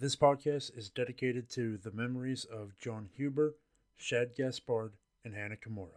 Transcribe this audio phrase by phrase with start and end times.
[0.00, 3.56] This podcast is dedicated to the memories of Jon Huber,
[3.96, 4.92] Shad Gaspard,
[5.24, 5.88] and Hana Kimura.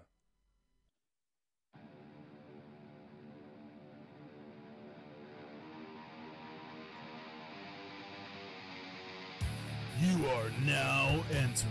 [10.02, 11.70] You are now entering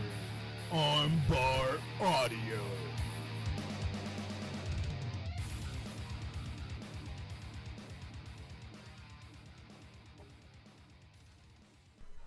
[0.71, 2.61] Armbar Audio.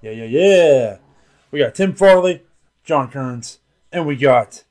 [0.04, 0.98] Yeah, yeah, yeah.
[1.50, 2.44] We got Tim Farley,
[2.84, 4.66] John Kearns, and we got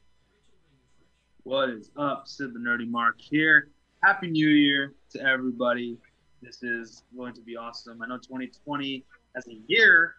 [1.45, 2.29] What is up?
[2.29, 3.69] Sid the Nerdy Mark here.
[4.03, 5.97] Happy New Year to everybody.
[6.43, 8.03] This is going to be awesome.
[8.03, 10.17] I know 2020 as a year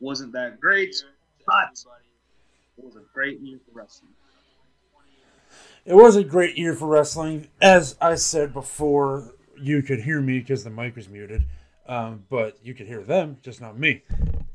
[0.00, 0.96] wasn't that great,
[1.46, 1.84] but
[2.78, 4.12] it was a great year for wrestling.
[5.84, 7.48] It was a great year for wrestling.
[7.60, 11.44] As I said before, you could hear me because the mic was muted,
[11.86, 14.02] um, but you could hear them, just not me.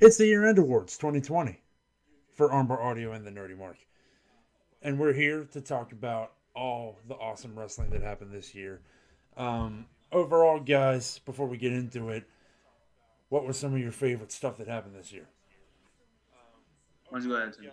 [0.01, 1.59] It's the Year End Awards 2020
[2.33, 3.75] for Armbar Audio and the Nerdy Mark.
[4.81, 8.79] And we're here to talk about all the awesome wrestling that happened this year.
[9.35, 12.23] Um, overall, guys, before we get into it,
[13.27, 15.27] what was some of your favorite stuff that happened this year?
[17.09, 17.69] Why don't you go ahead, Tim?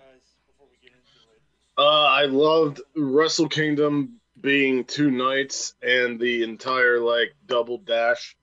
[1.79, 8.37] Uh, I loved Wrestle Kingdom being two nights and the entire like double dash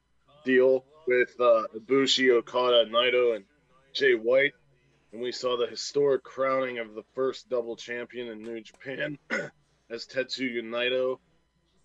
[0.45, 3.43] deal with uh, Ibushi, Okada, Naito, and
[3.93, 4.53] Jay White.
[5.11, 9.17] And we saw the historic crowning of the first double champion in New Japan
[9.89, 11.19] as Tetsuya Naito.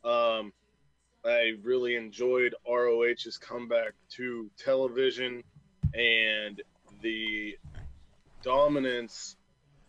[0.03, 0.53] Um,
[1.25, 5.43] I really enjoyed ROH's comeback to television
[5.93, 6.63] and
[7.03, 7.59] the
[8.43, 9.37] dominance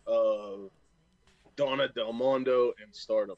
[0.05, 0.69] of
[1.55, 3.37] Donna Del Mondo and Stardom.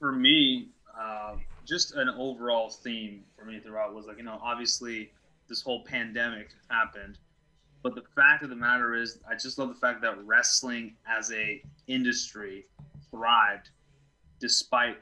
[0.00, 5.12] For me, uh, just an overall theme for me throughout was like, you know, obviously
[5.52, 7.18] this whole pandemic happened.
[7.82, 11.30] But the fact of the matter is, I just love the fact that wrestling as
[11.30, 12.64] a industry
[13.10, 13.68] thrived
[14.40, 14.96] despite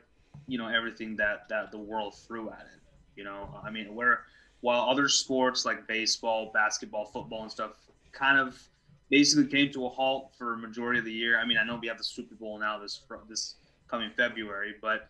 [0.48, 2.80] you know everything that that the world threw at it.
[3.14, 4.25] You know, I mean, where
[4.60, 7.72] while other sports like baseball, basketball, football, and stuff
[8.10, 8.60] kind of
[9.08, 11.38] basically came to a halt for a majority of the year.
[11.38, 13.54] I mean, I know we have the Super Bowl now this this
[13.88, 15.08] coming February, but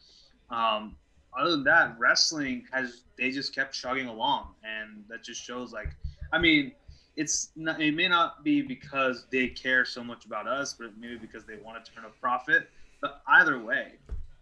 [0.51, 0.97] um,
[1.39, 5.91] other than that, wrestling has they just kept chugging along, and that just shows like,
[6.33, 6.73] I mean,
[7.17, 11.17] it's not, it may not be because they care so much about us, but maybe
[11.17, 12.69] because they want to turn a profit.
[13.01, 13.93] But either way,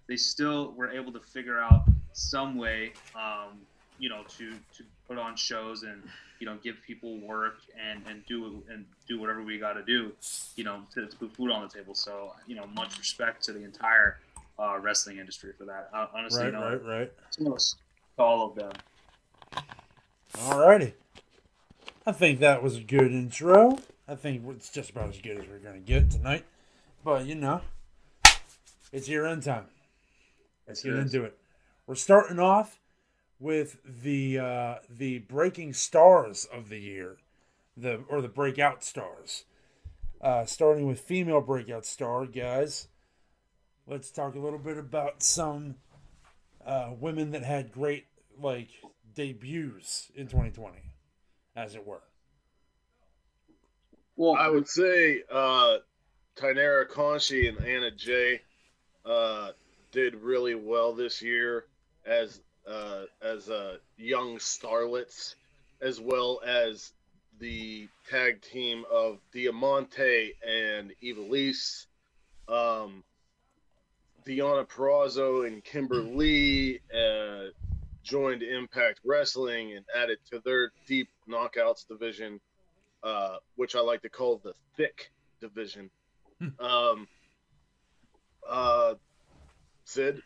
[0.07, 3.59] they still were able to figure out some way, um,
[3.99, 6.03] you know, to to put on shows and
[6.41, 10.13] you know give people work and and do and do whatever we got to do,
[10.57, 11.95] you know, to, to put food on the table.
[11.95, 14.19] So you know, much respect to the entire
[14.59, 15.91] uh, wrestling industry for that.
[15.93, 17.63] Uh, honestly, Right, right, right.
[18.19, 18.73] all of them.
[20.35, 20.93] Alrighty.
[22.07, 23.79] I think that was a good intro.
[24.07, 26.45] I think it's just about as good as we're going to get tonight.
[27.05, 27.61] But, you know,
[28.93, 29.67] it's your end time.
[30.67, 31.37] Let's get into it.
[31.87, 32.79] We're starting off
[33.41, 37.17] with the uh, the breaking stars of the year,
[37.77, 39.45] the or the breakout stars.
[40.21, 42.89] Uh, starting with female breakout star, guys.
[43.91, 45.77] Let's talk a little bit about some
[46.67, 48.05] uh, women that had great
[48.39, 48.69] like
[49.15, 50.77] debuts in 2020,
[51.57, 52.03] as it were.
[54.15, 55.79] Well, I would say uh,
[56.37, 58.43] Taynara Conti and Anna Jay
[59.07, 59.53] uh,
[59.91, 61.65] did really well this year
[62.05, 65.35] as uh, as uh, young starlets,
[65.81, 66.93] as well as
[67.39, 71.87] the tag team of Diamante and Ivelisse,
[72.49, 73.03] um,
[74.29, 77.51] Deonna Purrazzo and Kimber Lee uh,
[78.03, 82.39] joined Impact Wrestling and added to their deep knockouts division
[83.03, 85.91] uh, which I like to call the thick division.
[86.61, 87.07] um,
[88.49, 88.95] uh,
[89.85, 90.21] Sid,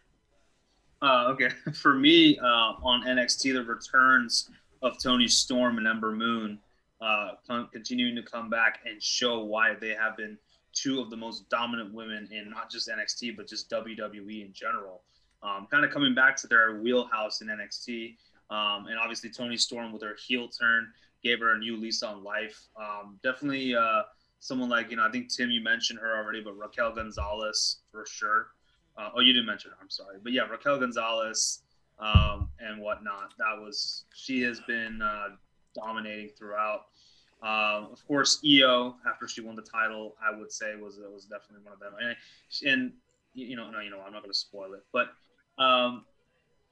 [1.00, 2.44] Uh, okay, for me, uh,
[2.82, 4.50] on NXT, the returns
[4.82, 6.58] of Toni Storm and Ember Moon
[7.00, 10.38] uh, con- continuing to come back and show why they have been
[10.72, 15.02] two of the most dominant women in not just NXT but just WWE in general.
[15.42, 18.16] Um, kind of coming back to their wheelhouse in NXT,
[18.50, 20.92] um, and obviously Toni Storm with her heel turn
[21.22, 22.68] gave her a new lease on life.
[22.80, 24.02] Um, definitely uh,
[24.38, 28.04] someone like you know I think Tim you mentioned her already, but Raquel Gonzalez for
[28.06, 28.48] sure.
[28.96, 29.76] Uh, oh, you didn't mention her.
[29.80, 31.62] I'm sorry, but yeah, Raquel Gonzalez
[31.98, 33.32] um, and whatnot.
[33.38, 35.28] That was she has been uh,
[35.74, 36.86] dominating throughout.
[37.42, 41.64] Um, of course, Io after she won the title, I would say was was definitely
[41.64, 41.92] one of them.
[42.00, 42.16] And,
[42.72, 42.92] and
[43.34, 45.08] you know, no, you know, I'm not going to spoil it, but
[45.62, 46.04] um,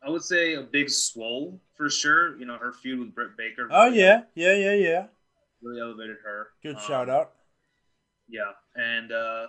[0.02, 2.38] I would say a Big Swole for sure.
[2.38, 3.68] You know, her feud with Britt Baker.
[3.70, 5.06] Oh yeah, yeah, yeah, yeah.
[5.62, 6.48] really elevated her.
[6.62, 7.32] Good Um, shout out.
[8.28, 9.46] Yeah, and uh,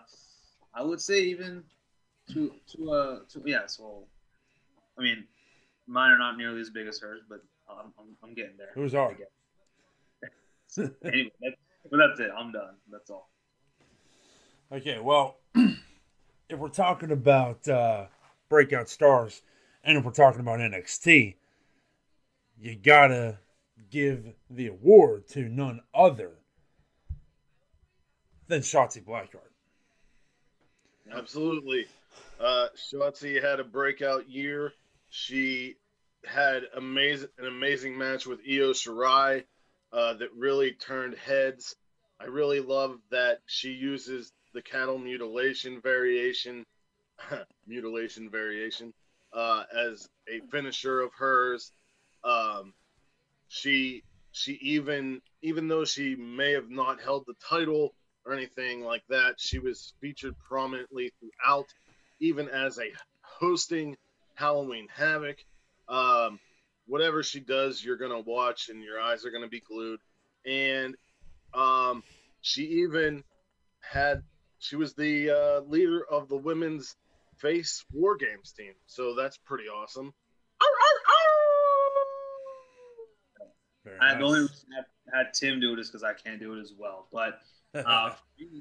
[0.74, 1.64] I would say even
[2.34, 3.68] to to uh to yeah.
[3.68, 4.06] So,
[4.98, 5.26] I mean,
[5.86, 8.72] mine are not nearly as big as hers, but I'm I'm, I'm getting there.
[8.74, 9.18] Who's ours?
[10.78, 11.56] Anyway, that's,
[11.90, 12.30] but that's it.
[12.38, 12.76] I'm done.
[12.92, 13.30] That's all.
[14.72, 18.06] Okay, well, if we're talking about uh,
[18.50, 19.42] breakout stars,
[19.84, 21.36] and if we're talking about NXT,
[22.60, 23.40] you gotta
[23.90, 26.32] give the award to none other
[28.48, 29.52] than Shotzi Blackheart.
[31.12, 31.86] Absolutely.
[32.40, 34.74] Uh, Shotzi had a breakout year.
[35.10, 35.76] She
[36.26, 39.44] had amazing an amazing match with Io Shirai
[39.94, 41.76] uh, that really turned heads.
[42.20, 46.66] I really love that she uses the cattle mutilation variation,
[47.68, 48.94] mutilation variation,
[49.34, 51.72] uh, as a finisher of hers.
[52.24, 52.74] Um,
[53.48, 57.94] she she even even though she may have not held the title
[58.26, 61.68] or anything like that, she was featured prominently throughout,
[62.20, 62.92] even as a
[63.22, 63.98] hosting
[64.36, 65.38] Halloween Havoc.
[65.90, 66.40] Um,
[66.88, 70.00] whatever she does, you're gonna watch and your eyes are gonna be glued.
[70.46, 70.96] And
[71.54, 72.04] um,
[72.42, 73.24] she even
[73.82, 74.24] had
[74.60, 76.96] she was the uh, leader of the women's
[77.38, 80.14] face war games team, so that's pretty awesome.
[83.84, 84.50] Very I, the only nice.
[84.50, 84.70] reason
[85.14, 87.08] I had Tim do it is because I can't do it as well.
[87.12, 87.40] But
[87.86, 88.14] uh,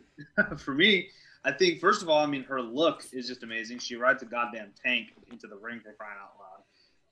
[0.56, 1.08] for me,
[1.44, 3.78] I think first of all, I mean, her look is just amazing.
[3.78, 6.49] She rides a goddamn tank into the ring for crying out loud.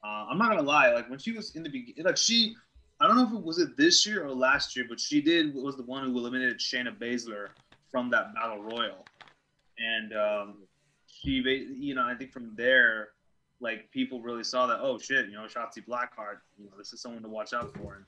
[0.04, 2.54] Uh, I'm not gonna lie, like when she was in the beginning, like she,
[3.00, 5.54] I don't know if it was it this year or last year, but she did
[5.54, 7.48] was the one who eliminated Shayna Baszler
[7.90, 9.04] from that battle royal,
[9.78, 10.54] and um,
[11.06, 11.42] she,
[11.78, 13.08] you know, I think from there,
[13.60, 17.02] like people really saw that, oh shit, you know, Shotzi Blackheart, you know, this is
[17.02, 18.04] someone to watch out for, and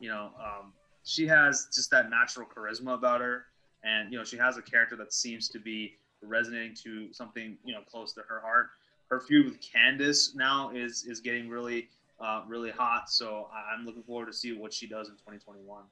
[0.00, 0.72] you know, um,
[1.04, 3.44] she has just that natural charisma about her,
[3.84, 7.72] and you know, she has a character that seems to be resonating to something you
[7.72, 8.70] know close to her heart.
[9.10, 11.88] Her feud with Candice now is is getting really
[12.20, 15.84] uh, really hot, so I'm looking forward to see what she does in 2021.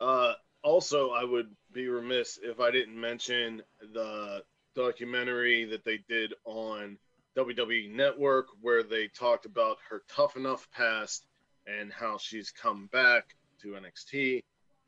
[0.00, 0.32] Uh,
[0.62, 4.42] also, I would be remiss if I didn't mention the
[4.74, 6.98] documentary that they did on
[7.36, 11.26] WWE Network, where they talked about her tough enough past
[11.66, 14.42] and how she's come back to NXT.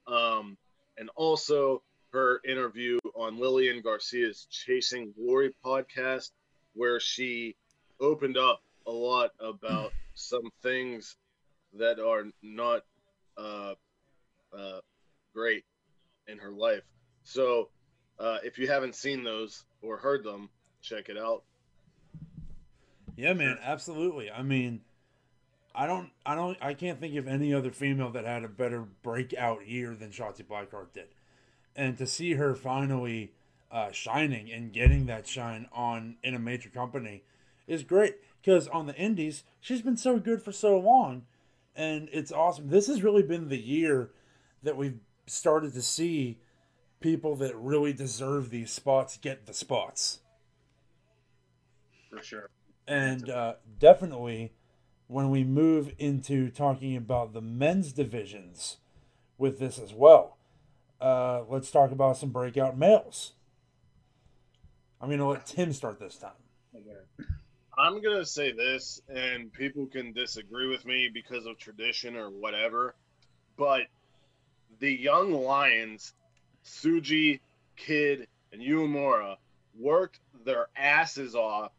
[0.06, 0.56] Um,
[0.98, 1.82] and also
[2.12, 6.30] her interview on Lillian Garcia's Chasing Glory podcast,
[6.76, 7.56] where she
[8.00, 11.16] opened up a lot about some things
[11.72, 12.82] that are not
[13.36, 13.74] uh,
[14.56, 14.80] uh,
[15.34, 15.64] great
[16.28, 16.82] in her life.
[17.24, 17.70] So,
[18.18, 20.48] uh, if you haven't seen those or heard them,
[20.80, 21.42] check it out.
[23.16, 24.30] Yeah, man, absolutely.
[24.30, 24.82] I mean,
[25.74, 28.84] I don't, I don't, I can't think of any other female that had a better
[29.02, 31.08] breakout year than Shotzi Blackheart did,
[31.74, 33.32] and to see her finally
[33.70, 37.24] uh, shining and getting that shine on in a major company
[37.66, 38.16] is great.
[38.40, 41.22] Because on the Indies, she's been so good for so long,
[41.74, 42.68] and it's awesome.
[42.68, 44.10] This has really been the year
[44.62, 46.38] that we've started to see
[47.00, 50.20] people that really deserve these spots get the spots
[52.10, 52.50] For sure.
[52.86, 54.52] and uh, definitely
[55.08, 58.78] when we move into talking about the men's divisions
[59.38, 60.38] with this as well
[61.00, 63.32] uh, let's talk about some breakout males
[65.00, 66.30] i'm going to let tim start this time.
[67.78, 72.94] I'm gonna say this, and people can disagree with me because of tradition or whatever,
[73.58, 73.82] but
[74.78, 76.14] the young lions,
[76.64, 77.40] Tsuji,
[77.76, 79.36] Kidd, and Uemura,
[79.78, 81.72] worked their asses off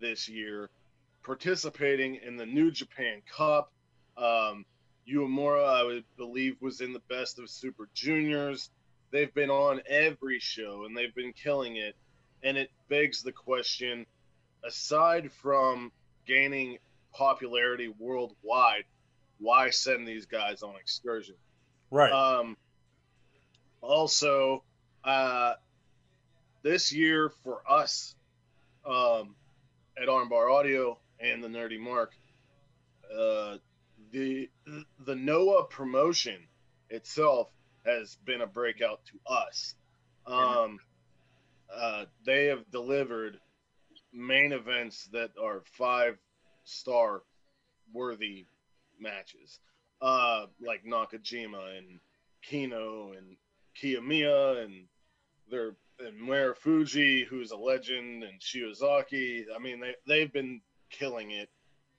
[0.00, 0.70] this year,
[1.24, 3.72] participating in the New Japan Cup.
[4.16, 4.64] Um,
[5.08, 8.70] Uemura, I would believe, was in the best of Super Juniors.
[9.10, 11.96] They've been on every show and they've been killing it.
[12.42, 14.06] And it begs the question
[14.64, 15.92] aside from
[16.26, 16.78] gaining
[17.12, 18.84] popularity worldwide,
[19.38, 21.34] why send these guys on excursion?
[21.90, 22.56] right Um,
[23.80, 24.62] also,
[25.04, 25.54] uh,
[26.62, 28.14] this year for us
[28.84, 29.34] um,
[30.00, 32.12] at Armbar Audio and the Nerdy Mark,
[33.12, 33.56] uh,
[34.12, 34.50] the
[35.00, 36.46] the Noah promotion
[36.90, 37.48] itself
[37.84, 39.74] has been a breakout to us.
[40.26, 40.78] Um,
[41.74, 43.38] uh, they have delivered
[44.12, 46.18] main events that are five
[46.64, 47.22] star
[47.92, 48.46] worthy
[48.98, 49.58] matches,
[50.02, 52.00] uh, like Nakajima and
[52.48, 53.36] Kenoh and
[53.80, 54.84] Kiyomiya and
[55.50, 59.44] their and Marufuji, who's a legend, and Shiozaki.
[59.54, 60.60] I mean, they they've been
[60.90, 61.48] killing it.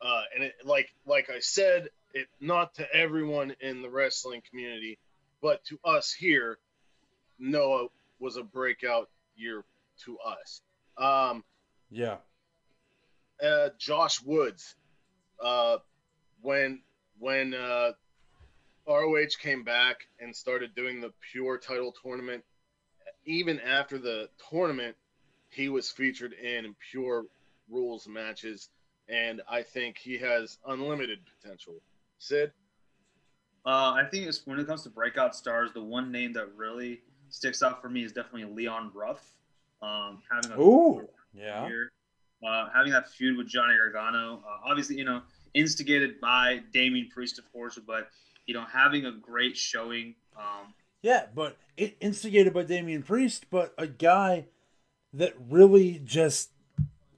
[0.01, 4.97] Uh, and it like like I said, it not to everyone in the wrestling community
[5.41, 6.59] but to us here,
[7.39, 7.87] Noah
[8.19, 9.63] was a breakout year
[10.05, 10.61] to us.
[10.97, 11.43] Um,
[11.89, 12.17] Yeah.
[13.41, 14.75] uh, Josh Woods,
[15.43, 15.77] uh,
[16.41, 16.81] when
[17.19, 17.91] when uh,
[18.87, 22.43] ROH came back and started doing the pure title tournament,
[23.25, 24.95] even after the tournament,
[25.49, 27.25] he was featured in pure
[27.69, 28.69] rules matches,
[29.07, 31.75] and I think he has unlimited potential.
[32.17, 32.51] Sid,
[33.65, 37.01] Uh, I think it's, when it comes to breakout stars, the one name that really
[37.31, 39.33] sticks out for me is definitely Leon Ruff.
[39.81, 41.07] Um, having a Ooh.
[41.33, 41.67] Yeah.
[41.67, 41.91] year,
[42.47, 45.21] uh, having that feud with Johnny Gargano, uh, obviously, you know,
[45.53, 48.09] instigated by Damien Priest, of course, but
[48.45, 50.15] you know, having a great showing.
[50.37, 54.45] Um, Yeah, but it instigated by Damien Priest, but a guy
[55.13, 56.51] that really just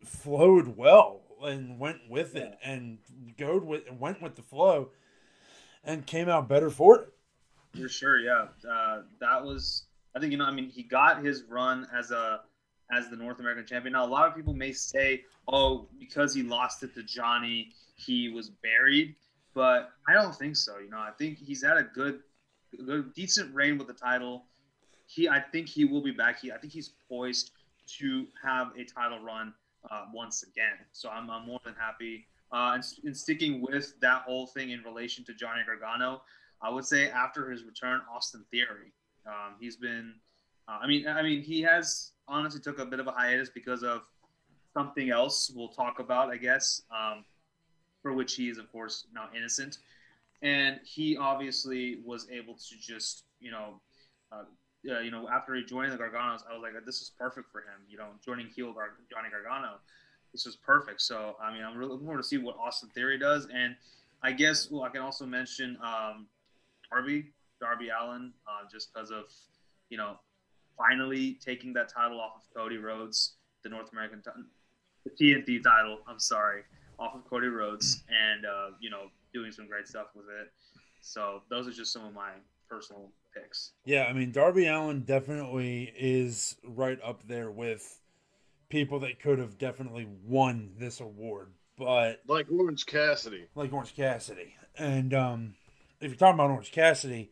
[0.04, 3.00] flowed well and went with it and
[3.38, 4.90] goed with went with the flow
[5.84, 7.14] and came out better for it.
[7.80, 8.48] For sure, yeah.
[8.70, 9.84] Uh, that was,
[10.16, 12.42] I think, you know, I mean, he got his run as a
[12.92, 13.94] as the North American champion.
[13.94, 18.30] Now, a lot of people may say, oh, because he lost it to Johnny, he
[18.30, 19.16] was buried.
[19.54, 20.80] But I don't think so.
[20.80, 22.20] You know, I think he's had a good,
[22.86, 24.46] good decent reign with the title.
[25.08, 26.42] He, I think he will be back.
[26.42, 27.52] He, I think he's poised
[28.00, 29.54] to have a title run
[29.90, 30.78] uh, once again.
[30.92, 32.28] So I'm, I'm more than happy.
[32.52, 36.22] Uh, and, and sticking with that whole thing in relation to Johnny Gargano,
[36.62, 38.94] I would say after his return, Austin Theory.
[39.26, 40.14] Um, he's been,
[40.68, 43.84] uh, I mean, I mean, he has honestly took a bit of a hiatus because
[43.84, 44.02] of
[44.74, 47.24] something else we'll talk about, I guess, um,
[48.02, 49.80] for which he is, of course, now innocent.
[50.42, 53.80] And he obviously was able to just, you know,
[54.32, 54.44] uh,
[54.92, 57.60] uh, you know, after he joined the Garganos, I was like, this is perfect for
[57.60, 57.80] him.
[57.88, 59.76] You know, joining heel Gar- Johnny Gargano,
[60.34, 61.02] this is perfect.
[61.02, 63.48] So, I mean, I'm really looking forward to see what Austin Theory does.
[63.54, 63.76] And
[64.22, 66.28] I guess, well, I can also mention um,
[66.90, 67.32] Darby,
[67.64, 69.24] Darby Allin, uh, just because of,
[69.90, 70.18] you know,
[70.78, 74.32] finally taking that title off of Cody Rhodes, the North American, t-
[75.06, 76.00] the TNT title.
[76.06, 76.64] I'm sorry,
[77.00, 79.04] off of Cody Rhodes, and uh, you know,
[79.34, 80.52] doing some great stuff with it.
[81.00, 82.32] So those are just some of my
[82.70, 83.72] personal picks.
[83.86, 87.98] Yeah, I mean Darby Allin definitely is right up there with
[88.68, 94.56] people that could have definitely won this award, but like Orange Cassidy, like Orange Cassidy.
[94.78, 95.56] And um,
[96.02, 97.32] if you're talking about Orange Cassidy,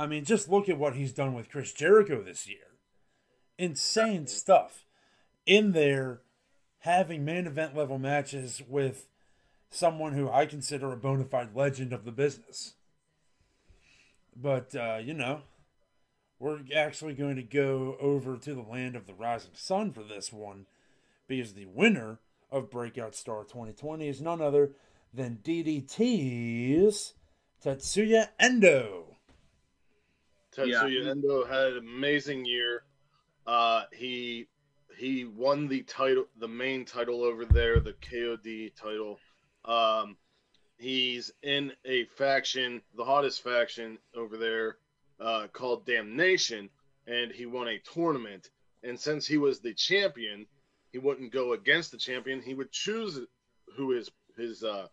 [0.00, 2.78] I mean, just look at what he's done with Chris Jericho this year.
[3.58, 4.86] Insane stuff.
[5.44, 6.22] In there,
[6.78, 9.10] having main event level matches with
[9.68, 12.76] someone who I consider a bona fide legend of the business.
[14.34, 15.42] But, uh, you know,
[16.38, 20.32] we're actually going to go over to the land of the rising sun for this
[20.32, 20.64] one
[21.28, 24.70] because the winner of Breakout Star 2020 is none other
[25.12, 27.12] than DDT's
[27.62, 29.09] Tetsuya Endo.
[30.56, 31.10] Tetsuya Yeah.
[31.10, 32.84] Endo had an amazing year.
[33.46, 34.46] Uh, he
[34.96, 39.18] he won the title, the main title over there, the KOD title.
[39.64, 40.16] Um,
[40.78, 44.76] he's in a faction, the hottest faction over there,
[45.18, 46.68] uh, called Damnation,
[47.06, 48.50] and he won a tournament.
[48.82, 50.46] And since he was the champion,
[50.92, 52.42] he wouldn't go against the champion.
[52.42, 53.20] He would choose
[53.76, 54.88] who his his uh,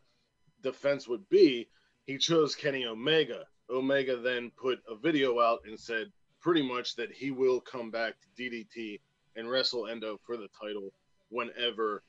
[0.62, 1.68] defense would be.
[2.06, 3.46] He chose Kenny Omega.
[3.70, 8.14] Omega then put a video out and said pretty much that he will come back
[8.22, 9.00] to DDT
[9.36, 10.92] and wrestle Endo for the title
[11.30, 12.04] whenever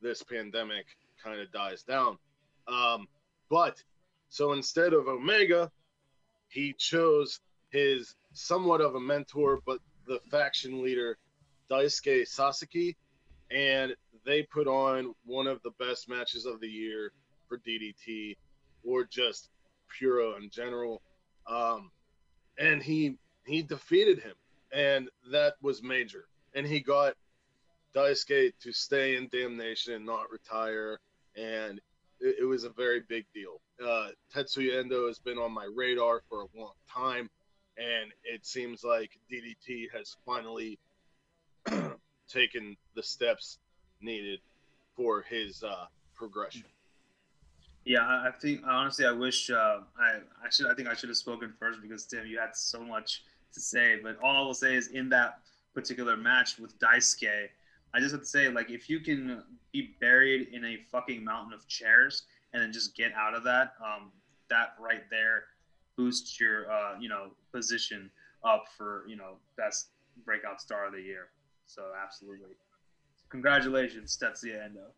[0.00, 0.86] this pandemic
[1.22, 2.18] kind of dies down.
[2.68, 3.06] Um,
[3.48, 3.82] but
[4.28, 5.70] so instead of Omega,
[6.48, 11.18] he chose his somewhat of a mentor, but the faction leader,
[11.70, 12.96] Daisuke Sasaki,
[13.50, 13.94] and
[14.24, 17.12] they put on one of the best matches of the year
[17.48, 18.36] for DDT
[18.84, 19.50] or just
[19.98, 21.02] Puro in general.
[21.46, 21.90] Um,
[22.58, 23.16] and he
[23.46, 24.34] he defeated him,
[24.72, 26.26] and that was major.
[26.54, 27.14] And he got
[27.94, 30.98] Daisuke to stay in Damnation and not retire,
[31.36, 31.80] and
[32.20, 33.60] it, it was a very big deal.
[33.84, 37.30] Uh, Tetsuya Endo has been on my radar for a long time,
[37.76, 40.78] and it seems like DDT has finally
[42.28, 43.58] taken the steps
[44.00, 44.40] needed
[44.96, 46.64] for his uh, progression.
[47.86, 51.16] Yeah, I I think honestly, I wish uh, I actually I think I should have
[51.16, 53.22] spoken first because Tim, you had so much
[53.54, 54.00] to say.
[54.02, 55.38] But all I will say is in that
[55.72, 57.48] particular match with Daisuke,
[57.94, 61.52] I just have to say like if you can be buried in a fucking mountain
[61.52, 64.10] of chairs and then just get out of that, um,
[64.50, 65.44] that right there
[65.96, 68.10] boosts your uh, you know position
[68.44, 69.90] up for you know best
[70.24, 71.28] breakout star of the year.
[71.66, 72.56] So absolutely,
[73.28, 74.90] congratulations, Tetsuya Endo.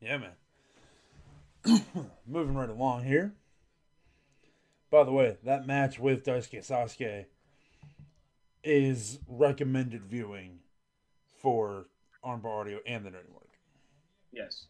[0.00, 0.30] Yeah, man.
[2.26, 3.34] Moving right along here.
[4.90, 7.26] By the way, that match with Daisuke Sasaki
[8.62, 10.60] is recommended viewing
[11.40, 11.86] for
[12.24, 13.48] Armbar Audio and the Nerdy Mark.
[14.32, 14.66] Yes.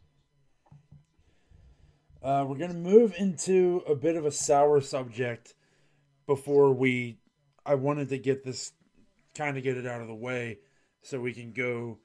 [2.22, 5.54] Uh, we're going to move into a bit of a sour subject
[6.26, 7.18] before we.
[7.66, 8.72] I wanted to get this,
[9.34, 10.58] kind of get it out of the way
[11.02, 11.98] so we can go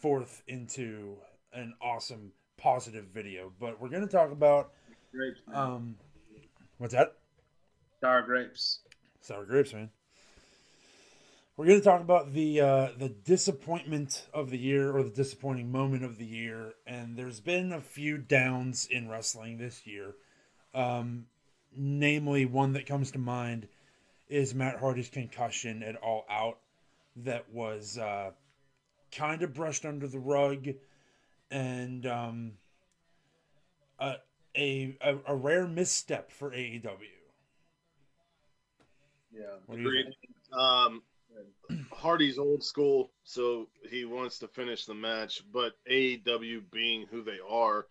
[0.00, 1.16] forth into
[1.52, 3.52] an awesome, positive video.
[3.58, 4.72] But we're going to talk about.
[5.12, 5.40] Grapes.
[5.46, 5.56] man.
[5.56, 5.96] Um,
[6.78, 7.14] what's that?
[8.00, 8.80] Sour grapes.
[9.20, 9.90] Sour grapes, man.
[11.56, 15.72] We're going to talk about the uh, the disappointment of the year or the disappointing
[15.72, 20.14] moment of the year, and there's been a few downs in wrestling this year.
[20.74, 21.26] Um,
[21.74, 23.68] namely, one that comes to mind
[24.28, 26.58] is Matt Hardy's concussion at All Out,
[27.16, 28.32] that was uh,
[29.10, 30.68] kind of brushed under the rug,
[31.50, 32.52] and um,
[33.98, 34.14] a,
[34.56, 36.84] a a a rare misstep for AEW.
[39.32, 39.42] Yeah.
[39.66, 40.06] What Agreed.
[40.58, 41.02] Um,
[41.92, 45.42] Hardy's old school, so he wants to finish the match.
[45.52, 47.86] But AEW, being who they are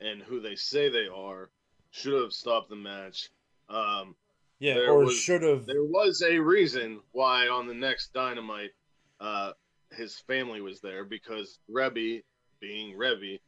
[0.00, 1.50] and who they say they are,
[1.90, 3.30] should have stopped the match.
[3.68, 4.14] Um,
[4.58, 5.64] Yeah, There or was- should have.
[5.66, 8.72] there was a reason why on the next Dynamite,
[9.20, 9.52] uh,
[9.92, 12.22] his family was there because Reby,
[12.60, 13.40] being Reby,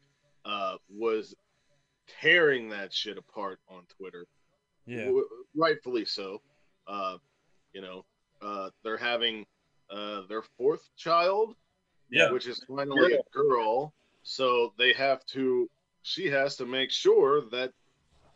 [0.45, 1.35] uh, was
[2.21, 4.27] tearing that shit apart on Twitter.
[4.87, 6.43] Yeah, W- rightfully so.
[6.87, 7.19] Uh,
[7.73, 8.05] you know,
[8.41, 9.47] uh, they're having
[9.91, 11.55] uh, their fourth child,
[12.11, 12.31] Yeah.
[12.33, 13.95] which is finally a girl.
[14.23, 15.69] So they have to.
[16.03, 17.73] She has to make sure that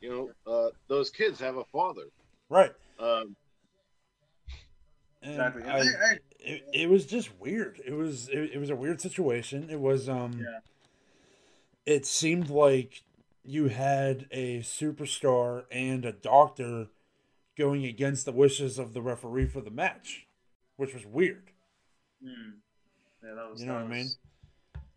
[0.00, 2.06] you know uh, those kids have a father.
[2.48, 2.70] right.
[2.98, 3.36] Um, And
[5.30, 5.62] Exactly.
[5.64, 6.18] I- hey.
[6.40, 7.80] it, it was just weird.
[7.84, 9.68] It was it, it was a weird situation.
[9.70, 10.60] It was um Yeah.
[11.84, 13.02] it seemed like
[13.44, 16.88] you had a superstar and a doctor
[17.56, 20.26] going against the wishes of the referee for the match,
[20.76, 21.50] which was weird.
[22.22, 22.50] Hmm.
[23.24, 23.60] Yeah, that was.
[23.60, 24.08] You know what I mean?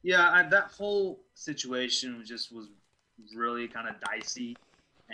[0.01, 2.67] Yeah, I, that whole situation just was
[3.35, 4.55] really kind of dicey,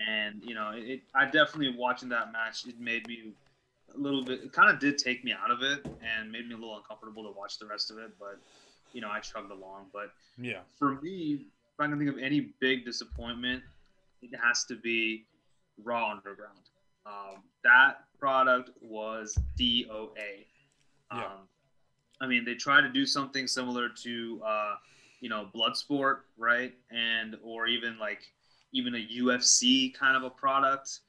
[0.07, 1.01] and you know, it.
[1.13, 2.65] I definitely watching that match.
[2.67, 3.33] It made me
[3.97, 4.43] a little bit.
[4.43, 7.23] It kind of did take me out of it and made me a little uncomfortable
[7.23, 8.11] to watch the rest of it.
[8.19, 8.39] But
[8.93, 9.87] you know, I chugged along.
[9.91, 10.61] But Yeah.
[10.77, 11.33] for me,
[11.73, 13.63] if I can think of any big disappointment,
[14.21, 15.25] it has to be
[15.83, 16.59] Raw Underground.
[17.05, 20.47] Um, that product was DOA.
[21.11, 21.37] Um, Yeah.
[22.21, 24.77] I mean, they try to do something similar to, uh,
[25.19, 26.73] you know, Bloodsport, right?
[26.89, 28.31] And or even like
[28.71, 31.01] even a UFC kind of a product.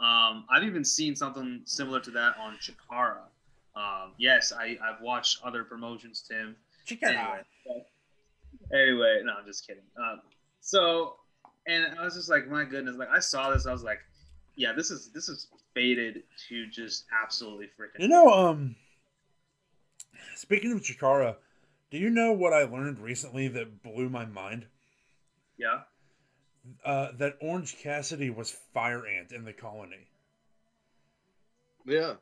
[0.00, 3.18] Um, I've even seen something similar to that on Chikara.
[3.76, 6.56] Um, yes, I, I've watched other promotions, Tim.
[7.02, 7.42] Anyway,
[8.74, 9.82] anyway, no, I'm just kidding.
[9.96, 10.22] Um,
[10.60, 11.16] so,
[11.66, 14.00] and I was just like, my goodness, like I saw this, I was like,
[14.56, 18.00] yeah, this is this is faded to just absolutely freaking.
[18.00, 18.76] You know, um
[20.34, 21.36] speaking of Chikara,
[21.90, 24.66] do you know what I learned recently that blew my mind?
[25.56, 25.80] yeah,
[26.84, 30.08] Uh, that Orange Cassidy was Fire Ant in the colony.
[31.86, 32.14] yeah.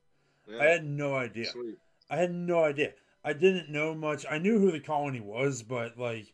[0.47, 0.59] yeah.
[0.61, 1.47] I had no idea.
[1.47, 1.77] Sweet.
[2.11, 2.93] I had no idea.
[3.25, 4.25] I didn't know much.
[4.31, 6.33] I knew who the colony was, but like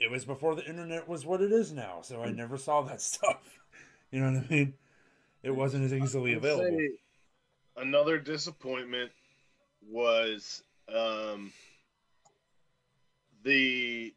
[0.00, 3.00] it was before the internet was what it is now, so I never saw that
[3.02, 3.58] stuff.
[4.10, 4.74] You know what I mean?
[5.42, 6.78] It wasn't as easily available.
[7.76, 9.12] Another disappointment
[9.88, 10.62] was
[10.92, 11.52] um,
[13.44, 14.14] the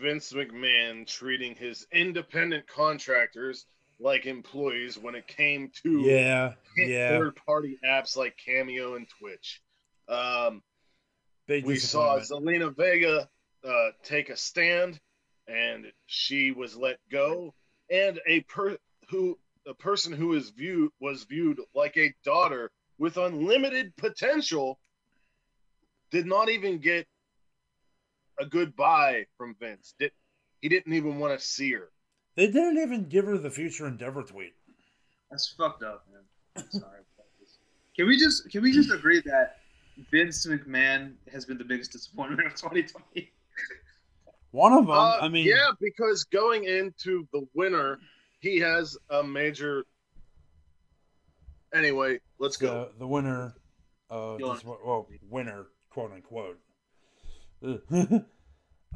[0.00, 3.66] Vince McMahon treating his independent contractors
[4.00, 7.10] like employees when it came to Yeah, yeah.
[7.10, 9.60] third party apps like Cameo and Twitch.
[10.08, 10.62] Um,
[11.48, 12.18] we saw.
[12.18, 13.28] Zelina Vega
[13.66, 15.00] uh, take a stand,
[15.46, 17.54] and she was let go.
[17.90, 18.76] And a per
[19.08, 24.78] who a person who is viewed was viewed like a daughter with unlimited potential
[26.10, 27.06] did not even get
[28.40, 29.94] a goodbye from Vince.
[29.98, 30.12] Did
[30.60, 31.88] he didn't even want to see her.
[32.36, 34.54] They didn't even give her the future endeavor tweet.
[35.30, 36.22] that's fucked up, man.
[36.56, 37.00] I'm sorry.
[37.96, 39.58] Can we just can we just agree that
[40.10, 43.32] Vince McMahon has been the biggest disappointment of 2020?
[44.52, 47.98] One of them, Uh, I mean, yeah, because going into the winter,
[48.40, 49.84] he has a major.
[51.74, 52.88] Anyway, let's go.
[52.92, 53.54] the the winner,
[54.10, 56.58] uh, this, well, winner, quote unquote.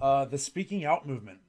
[0.01, 1.41] Uh, the speaking out movement.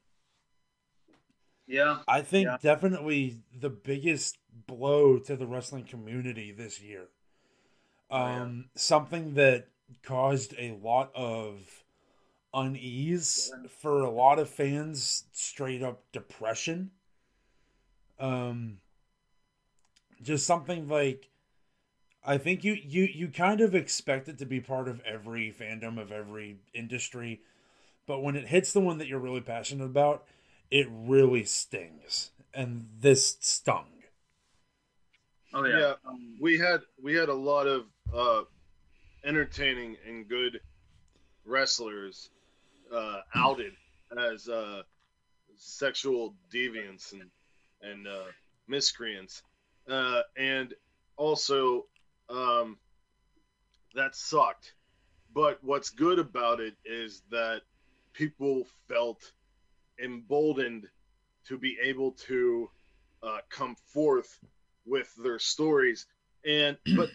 [1.66, 2.58] Yeah, I think Yeah.
[2.62, 7.10] definitely the biggest blow to the wrestling community this year.
[8.12, 8.42] Oh, yeah.
[8.42, 9.70] Um, something that
[10.04, 11.84] caused a lot of
[12.54, 16.92] unease for a lot of fans, straight up depression.
[18.20, 18.80] Um,
[20.22, 21.30] just something like
[22.26, 26.00] I think you you you kind of expect it to be part of every fandom
[26.00, 27.42] of every industry,
[28.06, 30.24] but when it hits the one that you're really passionate about,
[30.72, 32.32] it really stings.
[32.54, 33.88] And this stung.
[35.54, 35.80] Oh yeah.
[35.80, 35.94] Yeah.
[36.08, 38.44] Um, we had we had a lot of uh,
[39.24, 40.62] entertaining and good
[41.46, 42.30] wrestlers
[42.94, 43.74] uh, outed
[44.18, 44.84] as uh,
[45.58, 47.30] sexual deviants and
[47.82, 48.26] and uh,
[48.68, 49.44] miscreants,
[49.90, 50.74] uh, and
[51.18, 51.86] also
[52.30, 52.78] um,
[53.96, 54.74] that sucked.
[55.34, 57.62] But what's good about it is that
[58.14, 59.32] people felt
[60.02, 60.88] emboldened
[61.48, 62.70] to be able to
[63.22, 64.40] uh, come forth
[64.86, 66.06] with their stories
[66.46, 67.10] and but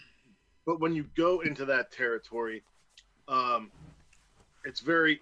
[0.67, 2.63] but when you go into that territory
[3.29, 3.71] um
[4.65, 5.21] it's very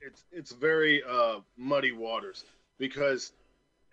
[0.00, 2.44] it's it's very uh muddy waters
[2.78, 3.32] because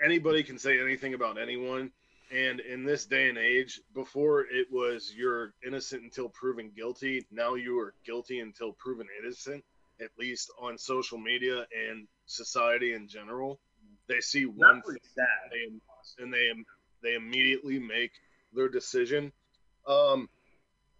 [0.03, 1.91] anybody can say anything about anyone
[2.31, 7.55] and in this day and age before it was you're innocent until proven guilty now
[7.55, 9.63] you are guilty until proven innocent
[10.01, 13.59] at least on social media and society in general
[14.07, 15.25] they see one really sad.
[15.51, 16.51] they, and they
[17.03, 18.11] they immediately make
[18.53, 19.31] their decision.
[19.85, 20.29] Um,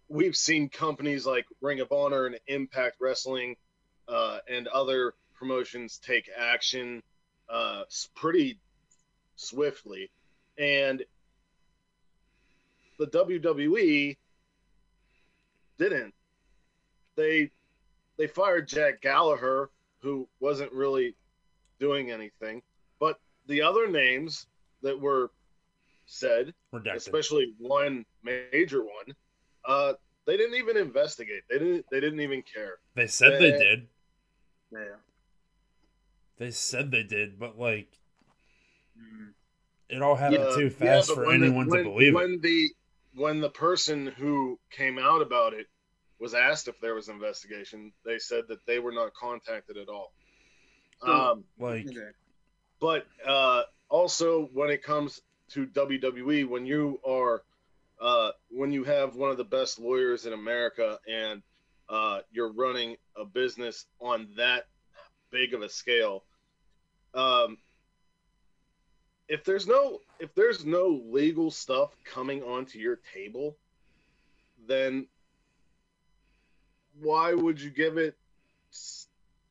[0.08, 3.56] we've seen companies like Ring of Honor and Impact Wrestling
[4.06, 7.02] uh, and other promotions take action
[7.48, 7.82] uh,
[8.14, 8.58] pretty
[9.36, 10.10] swiftly,
[10.58, 11.02] and
[12.98, 14.16] the WWE
[15.78, 16.14] didn't.
[17.16, 17.50] They
[18.16, 21.14] they fired Jack Gallagher, who wasn't really
[21.78, 22.62] doing anything,
[22.98, 24.46] but the other names
[24.82, 25.30] that were
[26.06, 26.94] said, Redacted.
[26.96, 29.14] especially one major one,
[29.64, 29.92] uh,
[30.26, 31.42] they didn't even investigate.
[31.48, 31.86] They didn't.
[31.90, 32.78] They didn't even care.
[32.94, 33.88] They said they Uh, did.
[34.72, 34.96] Yeah.
[36.38, 37.88] They said they did, but like
[39.00, 39.32] Mm.
[39.88, 42.14] it all happened Uh, too fast but for when the- anyone when- to believe it.
[42.14, 42.70] when the
[43.14, 45.66] when the person who came out about it
[46.20, 49.88] was asked if there was an investigation, they said that they were not contacted at
[49.88, 50.12] all.
[51.02, 51.86] Um, Like
[52.80, 57.42] but uh, also when it comes to WWE, when you are
[58.00, 61.42] uh, when you have one of the best lawyers in America and
[61.88, 64.64] uh, you're running a business on that
[65.32, 66.24] big of a scale,
[67.14, 67.58] um,
[69.28, 73.56] if there's no if there's no legal stuff coming onto your table,
[74.66, 75.06] then
[77.00, 78.16] why would you give it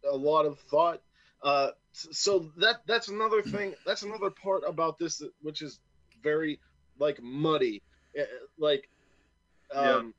[0.10, 1.02] a lot of thought?
[1.42, 3.74] Uh, so that that's another thing.
[3.86, 5.80] That's another part about this, which is
[6.24, 6.60] very
[7.00, 7.82] like muddy,
[8.18, 8.26] Eh,
[8.58, 8.90] like,
[9.74, 10.14] um,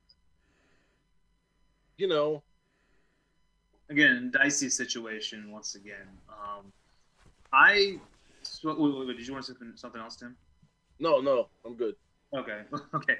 [1.96, 2.42] you know,
[3.90, 6.06] again, dicey situation once again.
[6.28, 6.72] Um,
[7.52, 7.98] I.
[8.60, 10.36] So, wait, wait, wait, did you want something, something else, Tim?
[10.98, 11.94] no, no, I'm good.
[12.36, 12.62] Okay,
[12.94, 13.16] okay.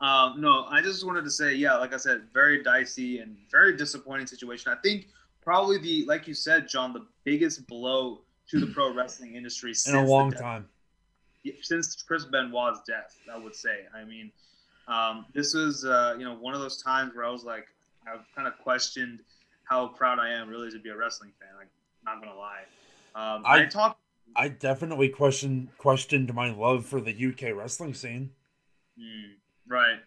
[0.00, 3.76] Um, no, I just wanted to say, yeah, like I said, very dicey and very
[3.76, 4.70] disappointing situation.
[4.70, 5.06] I think
[5.40, 9.94] probably the, like you said, John, the biggest blow to the pro wrestling industry since
[9.94, 10.68] in a the long death- time.
[11.62, 13.16] since Chris Benoit's death.
[13.32, 13.86] I would say.
[13.94, 14.30] I mean,
[14.88, 17.66] um, this was uh, you know one of those times where I was like,
[18.06, 19.20] I've kind of questioned
[19.64, 21.48] how proud I am really to be a wrestling fan.
[21.56, 21.68] Like,
[22.04, 22.62] not gonna lie.
[23.14, 24.00] Um, I, I- talked.
[24.36, 28.30] I definitely question questioned my love for the UK wrestling scene.
[28.98, 29.34] Mm,
[29.68, 29.98] right.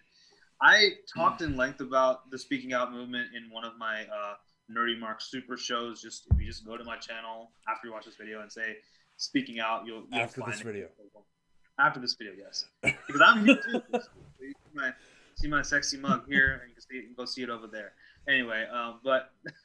[0.62, 4.36] I talked in length about the speaking out movement in one of my uh,
[4.72, 6.02] Nerdy Mark Super shows.
[6.02, 8.78] Just if you just go to my channel after you watch this video and say
[9.18, 10.66] "speaking out," you'll, you'll After this it.
[10.66, 10.88] video.
[11.78, 13.82] After this video, yes, because I'm here too.
[14.40, 14.92] You see my,
[15.36, 17.68] see my sexy mug here, and you can, see, you can go see it over
[17.68, 17.94] there.
[18.30, 19.32] Anyway, um, but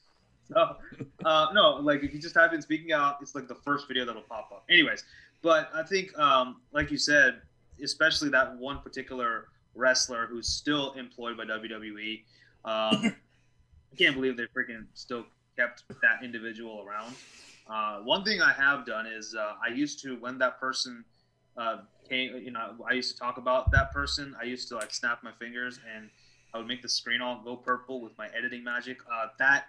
[0.53, 0.77] so
[1.25, 4.05] uh, no, like if you just type in "speaking out," it's like the first video
[4.05, 4.65] that'll pop up.
[4.71, 5.05] Anyways,
[5.43, 7.41] but I think, um, like you said,
[7.83, 12.23] especially that one particular wrestler who's still employed by WWE.
[12.65, 13.15] Um,
[13.93, 15.25] I can't believe they freaking still
[15.57, 17.15] kept that individual around.
[17.69, 21.05] Uh, one thing I have done is uh, I used to when that person
[21.57, 24.35] uh, came, you know, I used to talk about that person.
[24.41, 26.11] I used to like snap my fingers and
[26.53, 28.99] I would make the screen all go purple with my editing magic.
[29.13, 29.67] Uh, that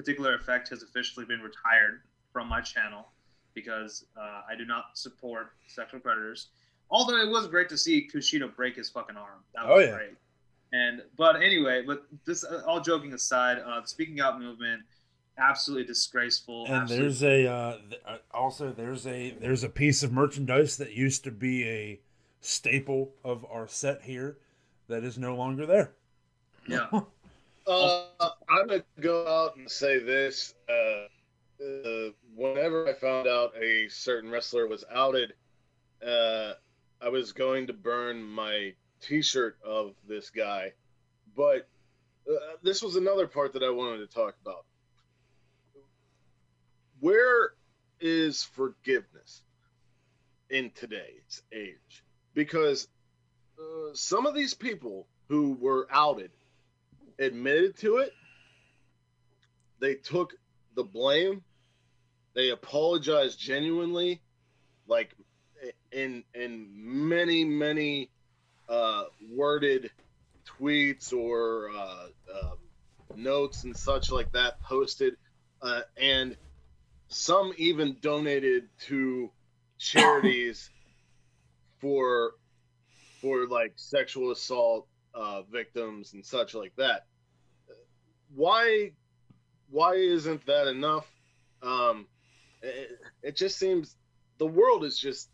[0.00, 2.00] particular effect has officially been retired
[2.32, 3.08] from my channel
[3.52, 6.48] because uh, I do not support sexual predators.
[6.90, 9.40] Although it was great to see Kushida break his fucking arm.
[9.54, 9.96] That was Oh, yeah.
[9.96, 10.14] great.
[10.72, 14.82] And but anyway, but this uh, all joking aside, uh, speaking out movement
[15.36, 16.64] absolutely disgraceful.
[16.66, 20.92] And absolutely- there's a uh, uh, also there's a there's a piece of merchandise that
[20.92, 22.00] used to be a
[22.40, 24.38] staple of our set here
[24.88, 25.92] that is no longer there.
[26.66, 26.86] yeah.
[27.66, 28.04] Uh,
[28.48, 30.54] I'm gonna go out and say this.
[30.68, 31.06] Uh,
[31.62, 35.34] uh, whenever I found out a certain wrestler was outed,
[36.04, 36.52] uh,
[37.00, 40.72] I was going to burn my T-shirt of this guy,
[41.36, 41.68] but
[42.28, 44.64] uh, this was another part that I wanted to talk about.
[47.00, 47.52] Where
[48.00, 49.42] is forgiveness
[50.50, 52.04] in today's age?
[52.34, 52.88] Because
[53.58, 56.30] uh, some of these people who were outed
[57.20, 58.12] admitted to it.
[59.80, 60.34] They took
[60.74, 61.42] the blame.
[62.34, 64.20] They apologized genuinely,
[64.86, 65.14] like
[65.92, 68.10] in in many many
[68.68, 69.90] uh, worded
[70.46, 72.50] tweets or uh, uh,
[73.16, 75.14] notes and such like that posted,
[75.62, 76.36] uh, and
[77.08, 79.30] some even donated to
[79.78, 80.70] charities
[81.80, 82.32] for
[83.20, 87.06] for like sexual assault uh, victims and such like that.
[88.34, 88.92] Why
[89.70, 91.06] why isn't that enough?
[91.62, 92.06] Um,
[92.62, 93.96] it, it just seems
[94.38, 95.28] the world is just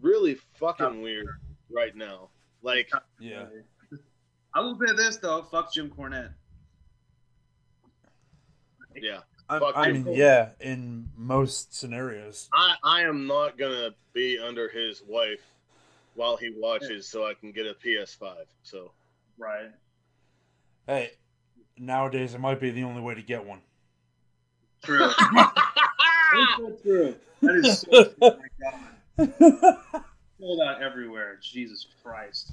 [0.00, 1.28] really fucking weird
[1.70, 2.28] right now.
[2.62, 3.46] Like, Yeah.
[4.54, 5.42] I will say this though.
[5.42, 6.32] Fuck Jim Cornette.
[8.96, 9.94] yeah, I, I you.
[9.94, 12.48] mean, yeah, in most scenarios.
[12.54, 15.42] I I am not gonna be under his wife
[16.14, 18.36] while he watches, so I can get a PS5.
[18.62, 18.92] So
[19.38, 19.70] Right.
[20.86, 21.10] Hey,
[21.78, 23.60] nowadays it might be the only way to get one.
[24.84, 24.98] True.
[25.34, 27.14] That's so true.
[27.42, 28.14] That is so true.
[28.22, 28.38] Oh
[29.18, 29.78] my God.
[30.38, 31.38] Sold out everywhere.
[31.40, 32.52] Jesus Christ.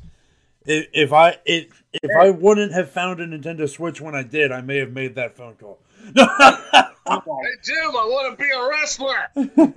[0.65, 4.51] If, if I if, if I wouldn't have found a Nintendo Switch when I did,
[4.51, 5.79] I may have made that phone call.
[6.05, 9.75] hey Jim, I want to be a wrestler.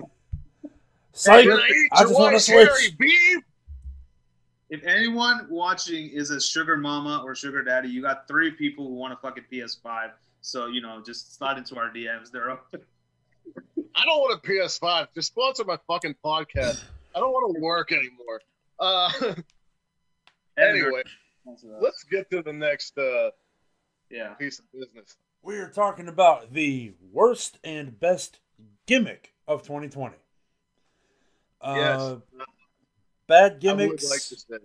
[1.13, 2.99] Psych, Can I I just want to wife's hairy switch.
[2.99, 3.39] beef?
[4.69, 8.95] If anyone watching is a sugar mama or sugar daddy, you got three people who
[8.95, 10.11] want a fucking PS5.
[10.41, 12.31] So you know, just slide into our DMs.
[12.31, 12.81] They're open.
[13.95, 15.09] I don't want a PS5.
[15.15, 16.83] Just sponsor my fucking podcast.
[17.15, 18.41] I don't want to work anymore.
[18.79, 19.11] Uh,
[20.59, 21.03] anyway,
[21.81, 23.31] let's get to the next uh,
[24.11, 24.35] Yeah.
[24.35, 25.17] piece of business.
[25.43, 28.41] We are talking about the worst and best
[28.87, 30.17] gimmick of 2020.
[31.61, 32.17] Uh,
[33.29, 33.41] Yes.
[33.41, 34.11] Bad I would gimmicks.
[34.11, 34.65] like to say.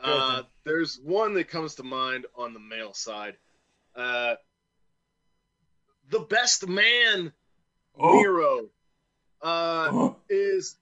[0.00, 3.36] Uh, there's one that comes to mind on the male side.
[3.96, 4.34] Uh,
[6.10, 7.32] the best man,
[8.00, 8.20] Oh.
[8.20, 8.68] Miro,
[9.42, 10.76] uh, is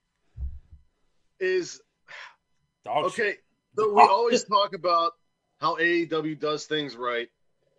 [1.39, 1.81] is
[2.85, 3.25] Dog shit.
[3.25, 3.37] okay.
[3.75, 5.13] So we always talk about
[5.59, 7.27] how AEW does things right.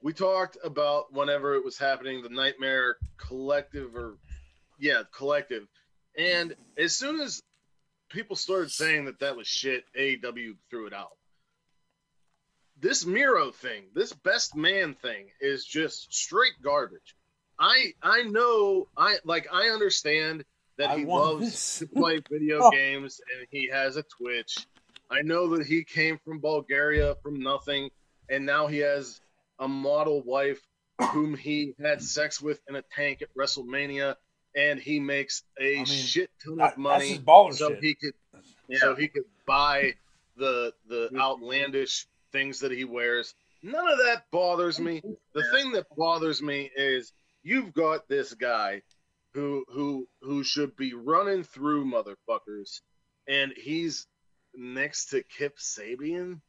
[0.02, 4.16] We talked about whenever it was happening, the Nightmare Collective, or
[4.78, 5.66] yeah, Collective,
[6.16, 7.40] and as soon as
[8.08, 11.10] people started saying that that was shit, AEW threw it out.
[12.80, 17.16] This Miro thing, this best man thing, is just straight garbage.
[17.58, 20.44] I I know I like I understand
[20.76, 22.70] that I he loves to play video Oh.
[22.70, 24.58] games and he has a Twitch.
[25.10, 27.90] I know that he came from Bulgaria from nothing,
[28.28, 29.20] and now he has
[29.58, 30.60] a model wife
[31.12, 34.14] whom he had sex with in a tank at WrestleMania,
[34.58, 37.78] and he makes a I mean, shit ton of money so shit.
[37.82, 38.14] he could
[38.68, 38.78] Yeah.
[38.80, 39.94] so he could buy
[40.36, 43.34] the the outlandish things that he wears.
[43.62, 45.02] None of that bothers me.
[45.32, 48.82] The thing that bothers me is you've got this guy
[49.34, 52.80] who who who should be running through motherfuckers,
[53.26, 54.06] and he's
[54.54, 56.40] next to Kip Sabian.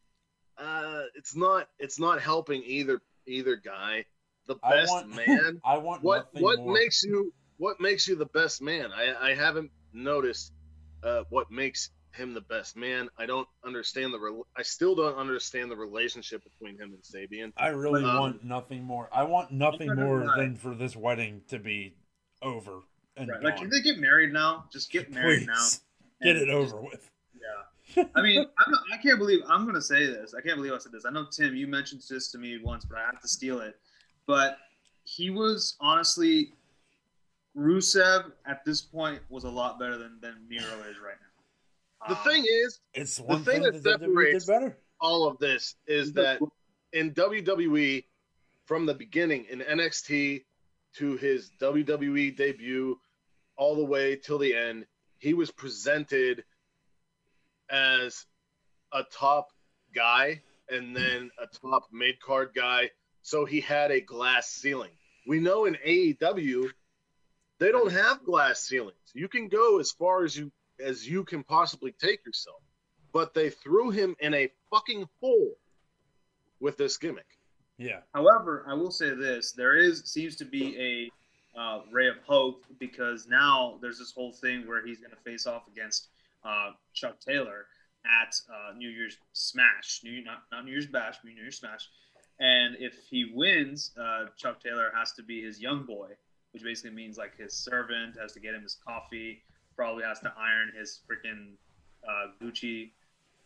[0.58, 4.06] Uh, it's not it's not helping either either guy.
[4.48, 5.62] The I best want, man.
[5.64, 6.74] I want What what more.
[6.74, 8.92] makes you what makes you the best man?
[8.92, 10.52] I I haven't noticed
[11.04, 13.08] uh, what makes him the best man.
[13.20, 17.54] I don't understand the rel- I still don't understand the relationship between him and Sabian.
[17.56, 19.08] I really Um, want nothing more.
[19.14, 20.38] I want nothing more lie.
[20.38, 21.94] than for this wedding to be
[22.42, 22.80] over
[23.16, 23.44] and Right.
[23.44, 23.66] Like, gone.
[23.66, 24.66] can they get married now?
[24.74, 26.26] Just get married Please now.
[26.26, 27.12] get And it just- over with.
[27.96, 28.06] Yeah.
[28.16, 30.34] I mean, I'm not, I can't believe I'm going to say this.
[30.34, 31.06] I can't believe I said this.
[31.06, 33.76] I know Tim, you mentioned this to me once, but I have to steal it.
[34.28, 34.58] But
[35.06, 36.54] he was honestly,
[37.58, 42.08] Rusev at this point was a lot better than than Miro is right now.
[42.08, 44.78] The Um, thing is, It's one thing thing, that that separates- better.
[45.02, 46.40] all of this is that
[46.94, 48.08] in WWE,
[48.66, 50.46] from the beginning in NXT
[50.94, 53.00] to his WWE debut,
[53.58, 56.46] all the way till the end, he was presented
[57.70, 58.26] as
[58.94, 59.52] a top
[59.94, 62.90] guy and then a top mid card guy.
[63.22, 64.92] So he had a glass ceiling.
[65.28, 66.72] We know in AEW,
[67.60, 68.96] they don't have glass ceilings.
[69.14, 70.52] You can go as far as you
[70.84, 72.62] as you can possibly take yourself
[73.12, 75.56] but they threw him in a fucking hole
[76.60, 77.26] with this gimmick.
[77.78, 78.00] Yeah.
[78.14, 81.12] However, I will say this: there is seems to be
[81.56, 85.18] a uh, ray of hope because now there's this whole thing where he's going to
[85.18, 86.08] face off against
[86.44, 87.66] uh, Chuck Taylor
[88.06, 91.90] at uh, New Year's Smash, New not not New Year's Bash, but New Year's Smash.
[92.42, 96.08] And if he wins, uh, Chuck Taylor has to be his young boy,
[96.52, 99.42] which basically means like his servant has to get him his coffee,
[99.76, 101.52] probably has to iron his freaking
[102.08, 102.92] uh, Gucci.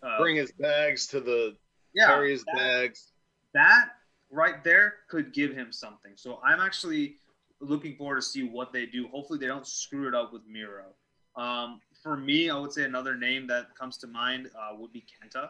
[0.02, 1.56] Uh, Bring his bags to the
[1.94, 3.12] yeah, carry his that- bags.
[3.54, 3.90] that
[4.32, 6.14] right there could give him something.
[6.16, 7.18] So I'm actually
[7.60, 9.08] looking forward to see what they do.
[9.10, 10.86] Hopefully they don't screw it up with Miro.
[11.36, 15.02] Um, for me, I would say another name that comes to mind uh, would be
[15.02, 15.50] Kenta,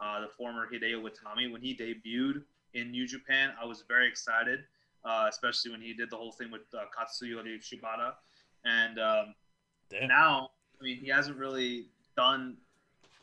[0.00, 1.52] uh, the former Hideo Itami.
[1.52, 4.60] When he debuted in New Japan, I was very excited,
[5.04, 8.14] uh, especially when he did the whole thing with uh, Katsuyori Shibata.
[8.64, 9.34] And um,
[10.08, 11.86] now, I mean, he hasn't really
[12.16, 12.56] done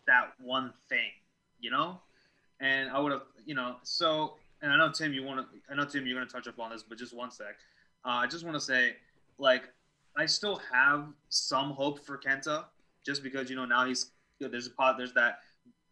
[0.07, 1.09] that one thing,
[1.59, 1.99] you know?
[2.59, 5.75] And I would have, you know, so, and I know, Tim, you want to, I
[5.75, 7.55] know, Tim, you're going to touch up on this, but just one sec.
[8.05, 8.95] Uh, I just want to say,
[9.37, 9.63] like,
[10.15, 12.65] I still have some hope for Kenta
[13.05, 15.39] just because, you know, now he's, there's a pot, there's that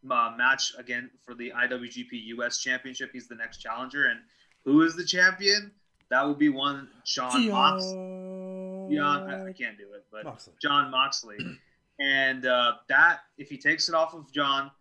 [0.10, 3.12] uh, match again for the IWGP US Championship.
[3.13, 4.06] He's the next challenger.
[4.08, 4.19] And
[4.65, 5.71] who is the champion?
[6.10, 7.84] That would be one Jon Mox.
[8.95, 10.54] John, I, I can't do it, but Moxley.
[10.62, 11.38] Jon Moxley.
[12.00, 14.72] and uh, that, if he takes it off of John,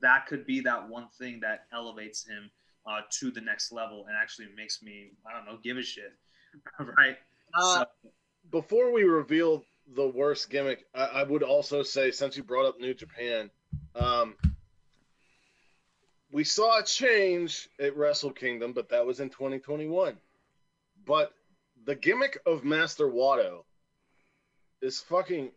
[0.00, 2.50] that could be that one thing that elevates him
[2.86, 6.14] uh, to the next level and actually makes me, I don't know, give a shit.
[6.78, 7.16] right?
[7.54, 8.10] Uh, So-
[8.50, 9.62] before we reveal
[9.94, 13.50] the worst gimmick, I, I would also say, since you brought up New Japan,
[13.94, 14.36] um,
[16.30, 20.16] we saw a change at Wrestle Kingdom, but that was in 2021.
[21.08, 21.32] But
[21.86, 23.64] the gimmick of Master Wato
[24.82, 25.50] is fucking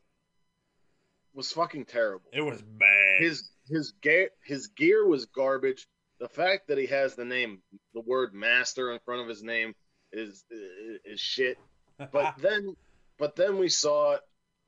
[1.34, 2.30] was fucking terrible.
[2.32, 3.20] It was bad.
[3.22, 5.88] His his gear his gear was garbage.
[6.20, 7.62] The fact that he has the name
[7.94, 9.76] the word master in front of his name
[10.14, 10.46] is
[11.04, 11.58] is shit.
[11.98, 12.76] But then,
[13.20, 14.22] but then we saw it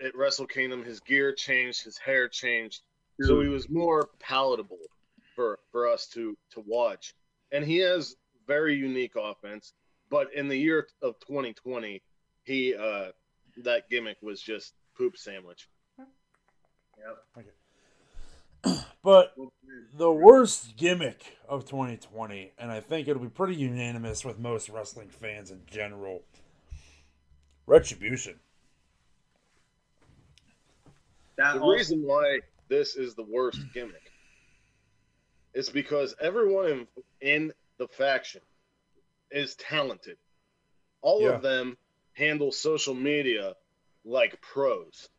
[0.05, 2.81] at Wrestle Kingdom, his gear changed, his hair changed,
[3.21, 4.79] so he was more palatable
[5.33, 7.13] for for us to to watch.
[7.53, 9.73] And he has very unique offense.
[10.13, 11.99] But in the year of 2020,
[12.43, 13.05] he uh,
[13.63, 15.67] that gimmick was just poop sandwich.
[18.63, 18.77] Yep.
[19.03, 19.33] but
[19.97, 25.09] the worst gimmick of 2020, and I think it'll be pretty unanimous with most wrestling
[25.09, 26.21] fans in general.
[27.65, 28.35] Retribution.
[31.37, 34.11] That The also- reason why this is the worst gimmick
[35.55, 36.87] is because everyone in,
[37.21, 38.41] in the faction
[39.33, 40.17] is talented.
[41.01, 41.35] All Yeah.
[41.35, 41.77] of them
[42.13, 43.55] handle social media
[44.05, 45.09] like pros.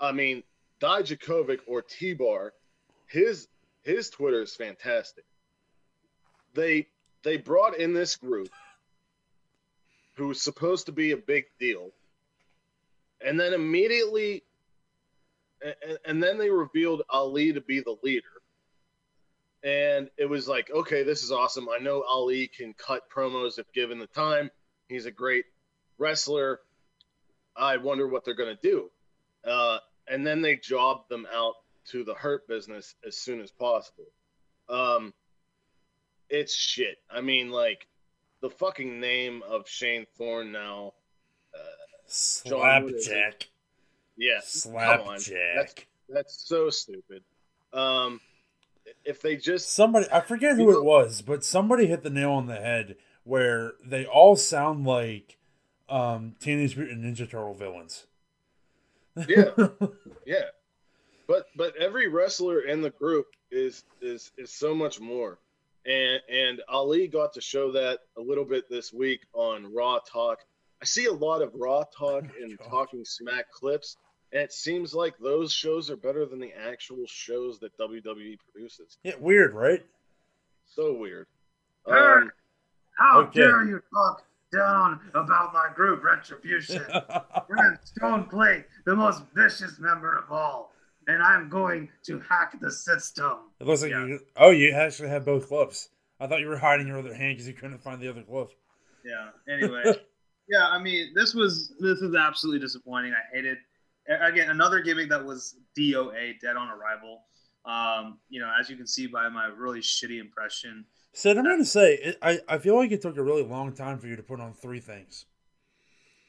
[0.00, 0.42] I mean,
[0.80, 2.52] Dijakovic or T-Bar,
[3.06, 3.48] his
[3.84, 5.24] his Twitter is fantastic.
[6.54, 6.88] They
[7.22, 8.50] they brought in this group
[10.16, 11.92] who was supposed to be a big deal,
[13.20, 14.44] and then immediately
[15.62, 18.31] and, and then they revealed Ali to be the leader.
[19.64, 21.68] And it was like, okay, this is awesome.
[21.68, 24.50] I know Ali can cut promos if given the time.
[24.88, 25.44] He's a great
[25.98, 26.60] wrestler.
[27.56, 28.90] I wonder what they're going to do.
[29.48, 31.54] Uh, and then they jobbed them out
[31.90, 34.06] to the hurt business as soon as possible.
[34.68, 35.14] Um,
[36.28, 36.98] it's shit.
[37.10, 37.86] I mean, like,
[38.40, 40.94] the fucking name of Shane Thorne now.
[42.44, 43.10] John, what is it?
[43.10, 43.48] Slapjack.
[44.16, 44.40] Yeah, on.
[44.40, 45.86] That's Slapjack.
[46.08, 47.22] that's so stupid.
[47.72, 48.20] Um,
[49.04, 52.46] if they just Somebody, I forget who it was, but somebody hit the nail on
[52.46, 55.38] the head where they all sound like
[55.88, 58.06] um, Teenage Mutant Ninja Turtle villains.
[59.28, 59.50] Yeah.
[60.26, 60.46] yeah,
[61.26, 65.38] but but every wrestler in the group is is is so much more,
[65.84, 70.38] and and Ali got to show that a little bit this week on Raw Talk.
[70.80, 72.68] I see a lot of Raw Talk Oh and God.
[72.68, 73.96] Talking Smack clips,
[74.32, 78.98] and it seems like those shows are better than the actual shows that WWE produces.
[79.02, 79.84] yeah, weird, right?
[80.66, 81.26] So weird.
[81.86, 82.22] Sure.
[82.22, 82.32] Um,
[82.98, 83.40] How Okay.
[83.40, 86.82] dare you talk down about my group, Retribution?
[87.48, 90.72] Brent Stone Plate, the most vicious member of all,
[91.08, 93.50] and I'm going to hack the system.
[93.60, 94.06] It looks like Yeah.
[94.06, 94.20] you.
[94.36, 95.88] Oh, you actually have both gloves.
[96.20, 98.50] I thought you were hiding your other hand because you couldn't find the other glove.
[99.04, 99.30] Yeah.
[99.52, 99.82] Anyway,
[100.48, 100.68] yeah.
[100.68, 103.12] I mean, this was this is absolutely disappointing.
[103.14, 103.60] I hated a-
[104.08, 107.22] again another gimmick that was DOA, Dead on Arrival.
[107.64, 110.84] Um, you know, as you can see by my really shitty impression.
[111.12, 113.72] Sid, I'm going to say, it, I, I feel like it took a really long
[113.74, 115.26] time for you to put on three things.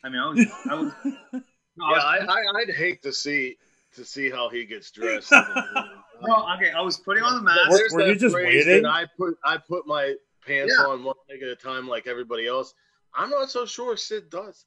[0.04, 0.92] I mean, I was, I was,
[1.34, 1.42] no,
[1.90, 3.58] yeah, I I, was I, I'd hate to see
[3.96, 5.32] to see how he gets dressed.
[5.32, 7.70] no, okay, I was putting on the mask.
[7.70, 8.86] Were- were you just waiting?
[8.86, 10.14] I put I put my
[10.46, 10.86] pants Yeah.
[10.88, 12.74] on one leg at a time like everybody else.
[13.16, 14.66] I'm not so sure Sid does.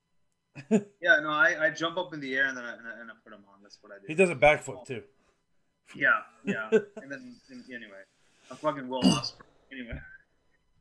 [1.00, 3.10] Yeah, no, I, I jump up in the air and then I, and I, and
[3.10, 3.62] I put them on.
[3.62, 4.04] That's what I do.
[4.08, 5.02] He does a backflip too.
[5.94, 6.08] Yeah,
[6.44, 6.68] yeah.
[6.72, 8.02] and then and anyway,
[8.50, 9.42] I'm fucking Will Ospreay.
[9.72, 9.98] Anyway,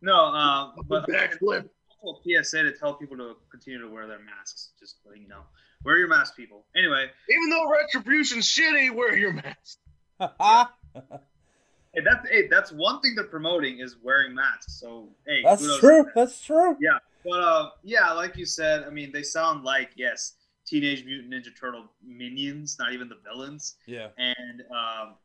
[0.01, 1.69] no, uh, but Backflip.
[2.01, 4.69] also a PSA to tell people to continue to wear their masks.
[4.79, 5.41] Just letting you know,
[5.83, 6.65] wear your mask, people.
[6.75, 9.79] Anyway, Even though retribution's shitty, wear your mask.
[10.19, 14.79] hey, that's hey, that's one thing they're promoting is wearing masks.
[14.79, 16.05] So hey, That's true.
[16.15, 16.77] That's true.
[17.25, 20.33] But uh, yeah, like you said, I mean, they sound like yes,
[20.65, 23.75] Teenage Mutant Ninja Turtle minions, not even the villains.
[23.87, 24.09] Yeah.
[24.17, 25.15] And um,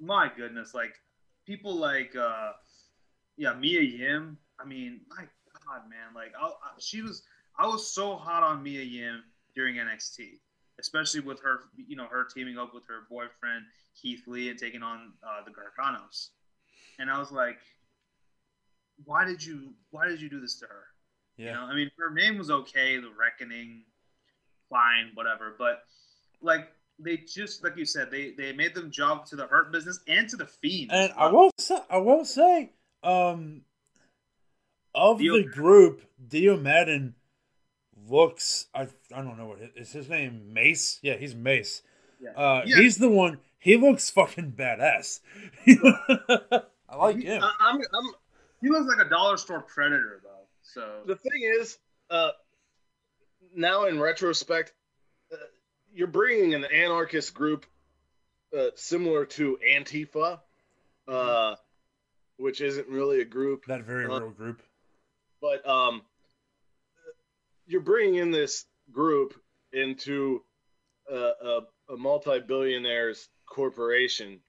[0.00, 0.94] my goodness, like
[1.46, 2.52] people like uh,
[3.36, 4.38] yeah, Mia Yim.
[4.58, 5.24] I mean, my
[5.66, 7.22] God, man, like I, I, she was,
[7.58, 9.22] I was so hot on Mia Yim
[9.54, 10.38] during NXT,
[10.80, 13.64] especially with her, you know, her teaming up with her boyfriend
[14.00, 16.28] Keith Lee and taking on uh, the Garganos.
[16.98, 17.58] And I was like,
[19.04, 20.84] why did you, why did you do this to her?
[21.36, 21.54] You Yeah.
[21.54, 23.84] know, I mean, her name was okay, The Reckoning,
[24.70, 25.54] fine, whatever.
[25.58, 25.82] But
[26.40, 26.68] like,
[26.98, 30.28] they just like you said, they they made them jump to the Hurt business and
[30.28, 30.90] to the Fiend.
[30.92, 32.72] And I will say, I won't say,
[33.02, 33.62] um,
[34.94, 37.14] of Dio- the group, Dio Maddin
[38.08, 38.66] looks.
[38.74, 38.82] I
[39.14, 40.52] I don't know what it, is his name.
[40.52, 40.98] Mace.
[41.02, 41.82] Yeah, he's Mace.
[42.20, 42.30] Yeah.
[42.32, 42.76] Uh, Yeah.
[42.76, 43.40] he's the one.
[43.58, 45.20] He looks fucking badass.
[46.88, 47.42] I like him.
[47.42, 48.14] I, I'm, I'm,
[48.60, 50.30] He looks like a dollar store predator, though.
[50.74, 51.78] So the thing is,
[52.10, 52.30] uh,
[53.54, 54.72] now in retrospect,
[55.32, 55.36] uh,
[55.92, 57.66] you're bringing an anarchist group
[58.56, 60.40] uh, similar to Antifa,
[61.08, 61.56] uh,
[62.36, 64.62] which isn't really a group, That very Uh, real group.
[65.40, 66.02] but um,
[67.66, 69.34] you're bringing in this group
[69.72, 70.42] into
[71.10, 71.60] a, a,
[71.90, 74.40] a multi-billionaires corporation.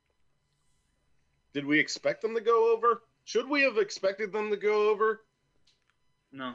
[1.54, 3.02] Did we expect them to go over?
[3.26, 5.22] Should we have expected them to go over?
[6.34, 6.54] No,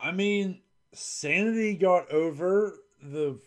[0.00, 0.60] I mean,
[0.92, 3.38] Sanity got over the.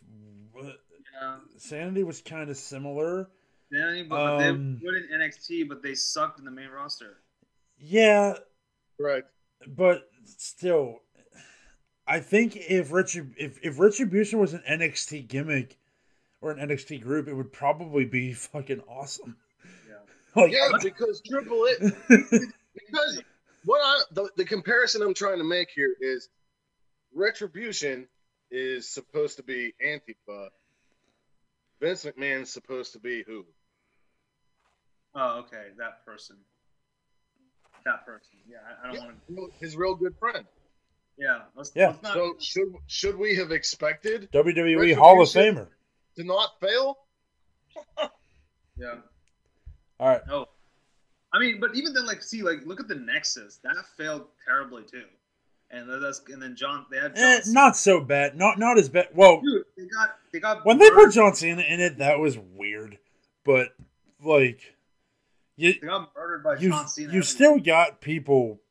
[0.55, 3.29] yeah, Sanity was kind of similar.
[3.71, 7.17] Danny, but they Um, were good in NXT, but they sucked in the main roster.
[7.79, 8.37] Yeah,
[8.99, 9.23] Right.
[9.67, 11.01] but still,
[12.05, 15.77] I think if Retrib- if if Retribution was an NXT gimmick
[16.41, 19.37] or an NXT group, it would probably be fucking awesome.
[19.89, 19.95] Yeah,
[20.41, 21.79] Like, Yeah, because Triple H
[22.75, 23.21] because
[23.65, 26.29] what I the, the comparison I'm trying to make here is
[27.13, 28.07] Retribution
[28.51, 30.49] is supposed to be Antifa.
[31.79, 33.45] Vince McMahon's supposed to be who?
[35.15, 36.37] Oh, okay, that person.
[37.85, 38.37] That person.
[38.47, 39.35] Yeah, I, I don't Yeah.
[39.35, 39.65] want to.
[39.65, 40.45] His real good friend.
[41.17, 41.87] Yeah, let's, Yeah.
[41.89, 42.13] let's not.
[42.13, 45.67] So should should we have expected WWE Hall of Retribution- Famer.
[46.15, 46.97] to not fail?
[48.77, 48.95] yeah.
[49.99, 50.47] All right, Oh,
[51.33, 53.59] I mean, but even then, like, see, like, look at the Nexus.
[53.63, 55.05] That failed terribly too.
[55.71, 57.23] And that's and then John, they had John.
[57.25, 58.35] eh, not so bad.
[58.37, 59.07] Not not as bad.
[59.15, 62.19] Well, Dude, they got they got when they put murdered- John Cena in it, that
[62.19, 62.99] was weird.
[63.43, 63.69] But
[64.23, 64.75] like,
[65.55, 67.05] you they got murdered by you John Cena.
[67.05, 67.23] you everywhere.
[67.23, 68.61] still got people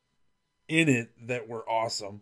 [0.69, 2.21] in it that were awesome.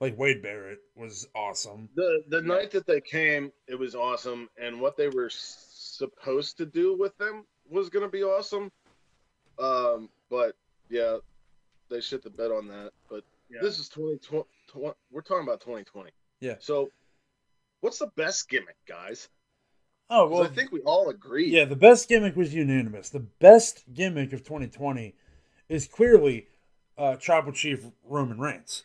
[0.00, 1.88] Like Wade Barrett was awesome.
[1.96, 6.66] The the night that they came, it was awesome, and what they were supposed to
[6.66, 8.70] do with them was going to be awesome.
[9.58, 10.56] Um, but
[10.88, 11.18] yeah,
[11.90, 12.92] they shit the bed on that.
[13.10, 13.60] But Yeah.
[13.62, 14.44] this is 2020.
[15.10, 16.10] We're talking about 2020.
[16.40, 16.56] Yeah.
[16.60, 16.90] So,
[17.80, 19.28] what's the best gimmick, guys?
[20.10, 21.48] Oh well, I think we all agree.
[21.48, 23.10] Yeah, the best gimmick was unanimous.
[23.10, 25.14] The best gimmick of 2020
[25.68, 26.48] is clearly
[26.96, 28.84] uh, Tribal Chief Roman Reigns,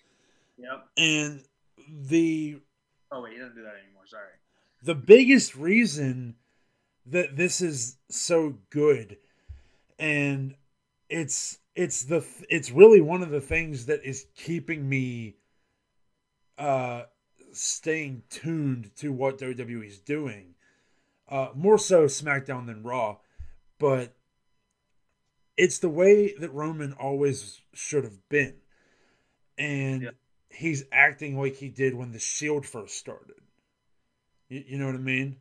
[0.58, 0.86] Yep.
[0.98, 1.44] and
[1.88, 2.60] the
[3.12, 4.06] Oh wait, he doesn't do that anymore.
[4.06, 4.28] Sorry.
[4.82, 6.36] the biggest reason
[7.06, 9.18] that this is so good,
[9.98, 10.56] and
[11.14, 15.36] it's it's the it's really one of the things that is keeping me
[16.58, 17.04] uh
[17.52, 20.56] staying tuned to what WWE is doing.
[21.30, 23.18] Uh, more so SmackDown than Raw,
[23.80, 24.14] but
[25.56, 28.56] it's the way that Roman always should have been,
[29.58, 30.10] and Yeah.
[30.50, 33.36] he's acting like he did when the Shield first started.
[34.50, 35.38] You, you know what I mean,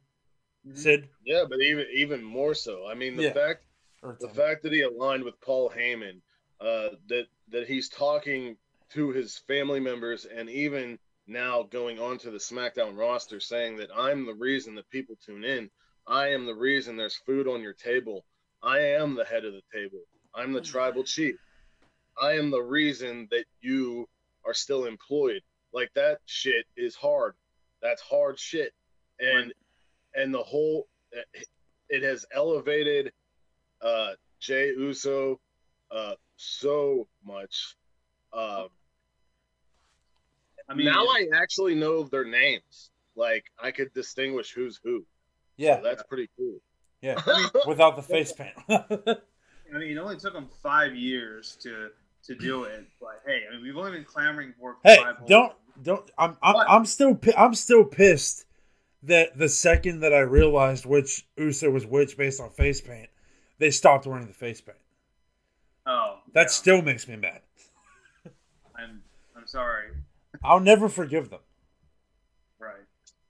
[0.66, 0.76] Mhm.
[0.76, 1.08] Sid?
[1.24, 2.86] Yeah, but even even more so.
[2.86, 3.32] I mean, the Yeah.
[3.32, 3.64] fact
[4.02, 6.20] Or the fact that he aligned with Paul Heyman,
[6.60, 8.56] uh, that that he's talking
[8.90, 13.90] to his family members, and even now going on to the SmackDown roster, saying that
[13.96, 15.70] I'm the reason that people tune in.
[16.06, 18.24] I am the reason there's food on your table.
[18.62, 20.00] I am the head of the table.
[20.34, 21.36] I'm the tribal chief.
[22.20, 24.08] I am the reason that you
[24.44, 25.42] are still employed.
[25.72, 27.34] Like that shit is hard.
[27.80, 28.72] That's hard shit.
[29.20, 29.52] And
[30.14, 30.88] and the whole
[31.88, 33.12] it has elevated
[33.82, 34.10] uh,
[34.40, 35.40] Jey Uso
[35.90, 37.76] uh, so much.
[38.32, 38.68] Um,
[40.68, 42.90] I mean, now I actually know their names.
[43.14, 45.04] Like I could distinguish who's who.
[45.56, 46.58] yeah, So that's pretty cool.
[47.02, 47.20] Yeah,
[47.66, 48.54] without the face paint.
[48.68, 51.90] I mean, it only took them five years to
[52.24, 55.16] to do it, but hey, I mean, we've only been clamoring for hey, five.
[55.16, 55.52] whole don't
[55.82, 56.10] don't.
[56.16, 56.70] I'm I'm, What?
[56.70, 58.46] I'm still I'm still pissed
[59.02, 63.08] that the second that I realized which Uso was which based on face paint,
[63.62, 64.76] they stopped wearing the face paint.
[65.86, 66.46] Oh, That yeah.
[66.48, 67.40] still makes me mad.
[68.76, 69.00] I'm
[69.36, 69.90] I'm sorry.
[70.42, 71.40] I'll never forgive them.
[72.58, 72.74] Right.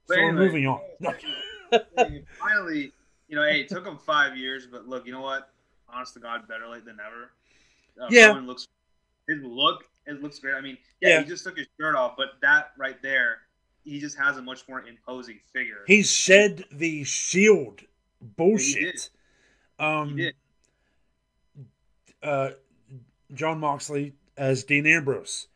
[0.06, 0.80] So But we're moving on.
[2.40, 2.92] finally,
[3.28, 5.50] you know, hey, it took them five years, but look, you know what?
[5.92, 7.30] Honest to God, better late than never.
[8.00, 8.28] Uh, Yeah.
[8.28, 8.68] Roman looks
[9.28, 9.84] his look.
[10.06, 10.54] It looks great.
[10.54, 11.22] I mean, yeah, Yeah.
[11.22, 13.38] he just took his shirt off, but that right there,
[13.84, 15.82] he just has a much more imposing figure.
[15.86, 17.82] He shed the shield
[18.20, 19.10] bullshit.
[19.82, 20.34] He Um, did.
[22.22, 22.50] uh,
[23.34, 25.48] Jon Moxley as Dean Ambrose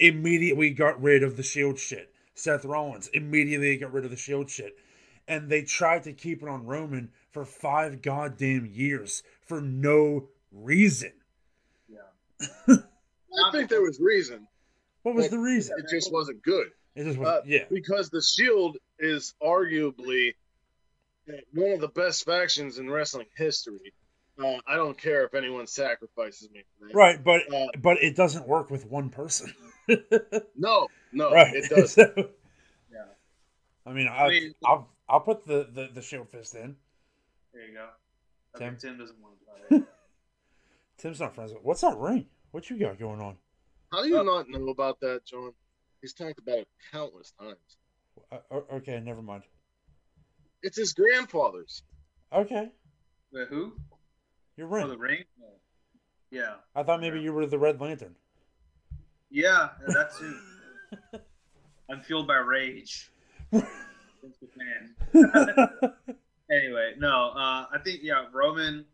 [0.00, 2.12] immediately got rid of the shield shit.
[2.34, 4.76] Seth Rollins immediately got rid of the shield shit.
[5.28, 11.12] And they tried to keep it on Roman for five goddamn years for no reason.
[11.88, 12.46] Yeah.
[12.68, 14.48] I think there was reason.
[15.04, 15.76] What was the reason?
[15.78, 16.68] It just wasn't good.
[16.96, 17.64] It just was, Uh, yeah.
[17.70, 20.34] Because the Shield is arguably
[21.52, 23.92] one of the best factions in wrestling history.
[24.42, 26.88] Uh, I don't care if anyone sacrifices me for.
[26.96, 29.52] Right, but Uh, but it doesn't work with one person.
[30.56, 31.54] No, no, right.
[31.54, 31.92] it does.
[31.92, 32.04] So,
[32.92, 33.04] Yeah.
[33.84, 36.76] I mean, I, I mean- I'll I'll put the, the, the shield fist in.
[37.52, 37.88] There you go.
[38.56, 38.76] Tim?
[38.78, 39.34] Tim doesn't want
[39.70, 39.78] to.
[39.80, 39.86] do
[40.98, 41.62] Tim's not friends with.
[41.62, 42.26] What's that ring?
[42.52, 43.36] What you got going on?
[43.92, 45.52] How do you not know about that, John?
[46.00, 47.56] He's talked about it countless times.
[48.30, 49.42] Uh, okay, never mind.
[50.62, 51.82] It's his grandfather's.
[52.32, 52.70] Okay,
[53.32, 53.72] Wait, who?
[54.56, 54.88] your Oh, ring.
[54.88, 55.24] the ring.
[56.30, 56.54] Yeah.
[56.74, 58.14] I thought maybe you were the Red Lantern.
[59.30, 60.38] Yeah, that too.
[61.90, 63.10] I'm fueled by rage.
[63.50, 63.64] Vince
[65.14, 65.92] McMahon.
[66.50, 68.84] anyway, no, uh, I think yeah, Roman.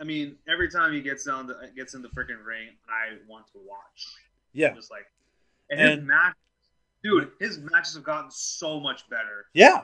[0.00, 3.46] I mean, every time he gets on the gets in the freaking ring, I want
[3.52, 4.06] to watch.
[4.52, 5.04] yeah, Just like,
[5.70, 6.34] and, his match,
[7.04, 9.46] dude, his matches have gotten so much better.
[9.54, 9.82] yeah,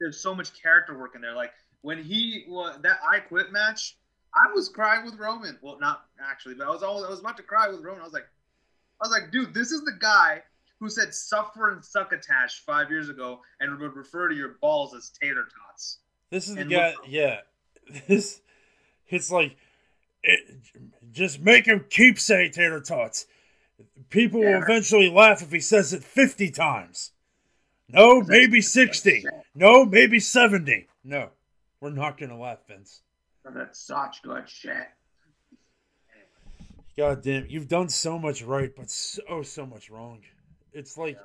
[0.00, 1.34] There's so much character work in there.
[1.34, 3.96] Like when he was that I Quit match,
[4.34, 5.58] I was crying with Roman.
[5.62, 8.00] Well, not actually, but I was all I was about to cry with Roman.
[8.00, 8.28] I was like,
[9.00, 10.42] I was like, dude, this is the guy
[10.78, 15.10] who said "suffer and succotash" five years ago, and would refer to your balls as
[15.10, 15.98] tater tots.
[16.30, 16.90] this is the guy.
[16.90, 17.40] look- Yeah,
[18.08, 18.40] this.
[19.08, 19.56] It's like,
[20.24, 20.40] it,
[21.12, 23.26] just make him keep saying tater tots.
[24.10, 27.12] People will eventually laugh if he says it fifty times.
[27.88, 29.24] No, maybe sixty.
[29.54, 30.88] No, maybe seventy.
[31.04, 31.30] No,
[31.80, 33.02] we're not gonna laugh, Vince.
[33.46, 34.88] Oh, that's such good shit.
[36.96, 40.20] God damn, you've done so much right, but so so much wrong.
[40.72, 41.18] It's like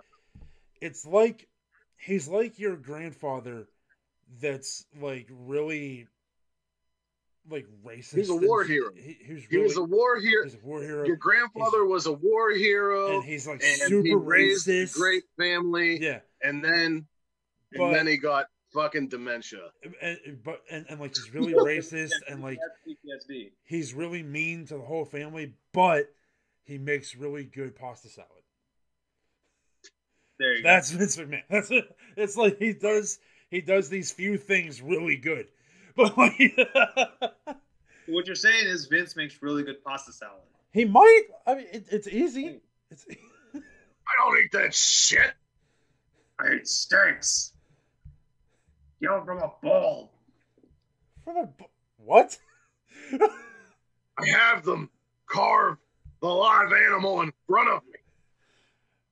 [0.82, 1.47] it's like
[1.97, 3.68] he's like your grandfather
[4.41, 6.07] that's like really
[7.49, 8.16] like racist.
[8.16, 8.91] He's a war hero.
[8.95, 10.43] He, he's He was a war hero.
[10.43, 11.05] he's a war hero.
[11.05, 14.93] Your grandfather was a war hero, and he's like and super he racist.
[14.93, 16.20] great family, Yeah.
[16.44, 17.06] And then
[17.76, 19.70] But- and then he got fucking dementia.
[20.02, 23.52] And, but and, and like he's really racist and like PTSD.
[23.64, 26.06] he's really mean to the whole family, but
[26.64, 28.30] he makes really good pasta salad.
[30.39, 30.70] There you go.
[30.70, 31.44] That's Vince McMahon.
[31.50, 31.86] That's it.
[32.18, 33.20] It's like he does
[33.50, 35.48] he does these few things really good,
[35.96, 36.39] but like.
[38.08, 40.42] What you're saying is Vince makes really good pasta salad.
[40.74, 41.24] he might.
[41.46, 42.48] I mean, it, it's easy.
[42.48, 42.58] Hmm.
[42.89, 43.06] It's
[43.56, 43.60] I
[44.18, 45.32] don't eat that shit.
[46.46, 47.54] It stinks.
[49.00, 50.12] Yell from a bowl.
[51.24, 51.66] from a bu-
[51.98, 52.38] what?
[53.14, 54.89] I have them
[55.28, 55.78] carve
[56.22, 58.00] the live animal in front of me.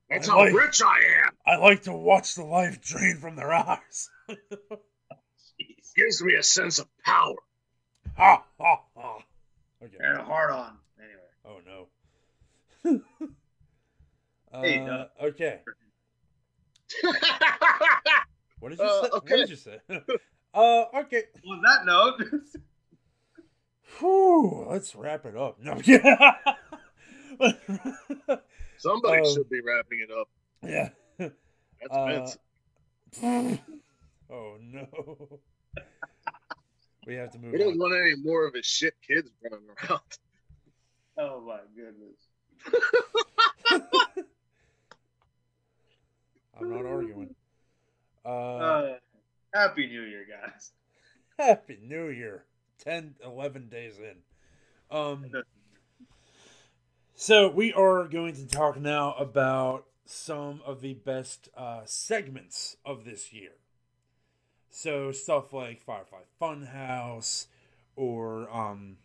[0.10, 1.34] That's I how like- rich I am.
[1.46, 4.10] I like to watch the life drain from their eyes.
[4.30, 5.94] Jeez.
[5.96, 7.36] Gives me a sense of power.
[8.16, 9.18] ha ha ha.
[9.84, 9.96] Okay.
[10.00, 10.78] And a hard on.
[11.00, 11.30] Anyway.
[11.46, 11.88] Oh no.
[14.64, 15.60] Hey, uh, uh, okay.
[18.60, 19.10] What did you Uh, say?
[19.10, 19.38] What okay.
[19.38, 19.78] did you say?
[20.54, 21.24] uh, okay.
[21.48, 22.22] On that note,
[24.00, 25.58] Whew, let's wrap it up.
[25.62, 25.76] No.
[28.78, 30.30] Somebody Um, should be wrapping it up.
[30.64, 30.90] yeah.
[31.80, 32.38] That's
[33.24, 33.56] Uh,
[34.30, 35.40] oh no.
[37.08, 37.80] We have to move We don't on.
[37.80, 40.02] want any more of his shit kids running around.
[41.18, 42.28] oh my goodness.
[46.60, 47.36] I'm not arguing.
[48.26, 48.98] Uh, Uh,
[49.54, 50.72] Happy New Year, guys.
[51.38, 52.44] Happy New Year.
[52.84, 54.16] 10, 11 days in.
[54.96, 55.26] Um,
[57.16, 63.06] so we are going to talk now about some of the best uh, segments of
[63.06, 63.52] this year.
[64.70, 67.48] So stuff like Firefly Funhouse,
[67.96, 68.98] or um,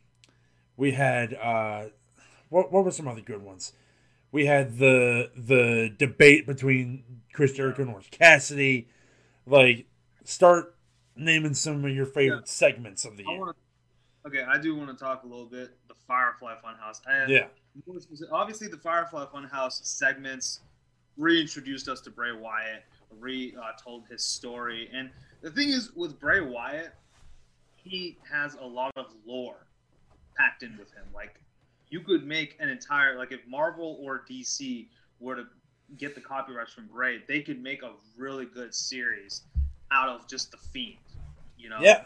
[0.77, 1.87] we had uh,
[2.51, 3.73] what what were some other good ones?
[4.35, 8.89] We had the the debate between Chris Jericho and Orange Cassidy.
[9.47, 9.87] Like,
[10.25, 10.75] start
[11.15, 13.39] naming some of your favorite segments of the I year.
[13.39, 14.29] want to.
[14.29, 17.01] Okay, I do want to talk a little bit the Firefly Funhouse.
[17.07, 17.47] I Yeah,
[18.33, 20.63] obviously the Firefly Funhouse segments
[21.17, 22.83] reintroduced us to Bray Wyatt,
[23.17, 25.11] re uh, told his story, and
[25.43, 26.93] the thing is with Bray Wyatt,
[27.77, 29.69] he has a lot of lore
[30.37, 31.05] packed in with him.
[31.15, 31.41] Like
[31.91, 34.89] you could make an entire like if Marvel or DC
[35.21, 35.45] were to
[35.97, 39.43] get the copyrights from Gray, they could make a really good series
[39.91, 40.97] out of just the Fiend.
[41.57, 41.79] You know?
[41.81, 42.03] yeah,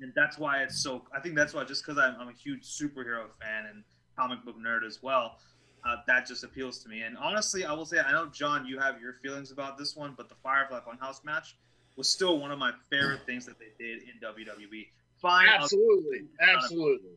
[0.00, 1.02] and that's why it's so.
[1.14, 3.84] I think that's why just because I'm, I'm a huge superhero fan and
[4.16, 5.38] comic book nerd as well,
[5.86, 7.02] uh, that just appeals to me.
[7.02, 10.14] And honestly, I will say I know John, you have your feelings about this one,
[10.16, 11.56] but the Firefly Funhouse match
[11.96, 14.88] was still one of my favorite things that they did in WWE.
[15.20, 17.10] Fine, I'll- Absolutely, absolutely.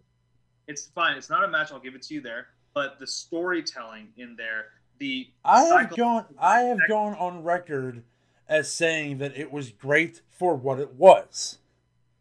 [0.70, 1.18] It's fine.
[1.18, 1.72] It's not a match.
[1.72, 2.48] I'll give it to you there.
[2.74, 4.68] But the storytelling in there,
[5.00, 6.26] the I have gone.
[6.40, 8.04] I have gone on record
[8.48, 11.58] as saying that it was great for what it was.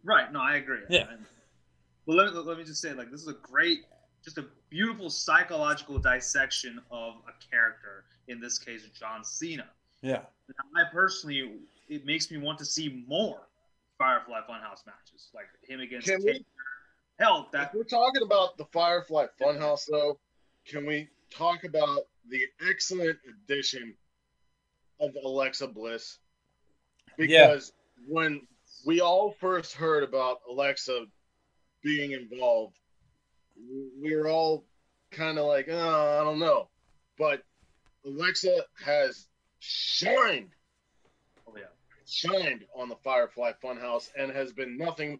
[0.03, 0.33] Right.
[0.33, 0.81] No, I agree.
[0.89, 1.07] Yeah.
[1.11, 1.25] And-
[2.07, 3.81] But let me, let me just say, like, this is a great,
[4.25, 8.05] just a beautiful psychological dissection of a character.
[8.29, 9.67] In this case, John Cena.
[10.03, 11.55] Yeah, And I personally,
[11.89, 13.41] it makes me want to see more
[13.99, 16.45] Firefly Funhouse matches, like him against Can we- Taker.
[17.19, 20.19] Hell, that If we're talking about the Firefly Funhouse, though,
[20.67, 23.95] can we talk about the excellent addition
[25.01, 26.19] of Alexa Bliss?
[27.17, 27.73] Because
[28.07, 28.43] when
[28.87, 31.07] we all first heard about Alexa
[31.83, 32.79] being involved,
[34.01, 34.65] we were all
[35.11, 36.69] kind of like, oh, I don't know.
[37.19, 37.43] But
[38.07, 39.27] Alexa has
[39.59, 40.51] shined,
[41.49, 41.65] oh yeah,
[42.07, 45.19] shined on the Firefly Funhouse and has been nothing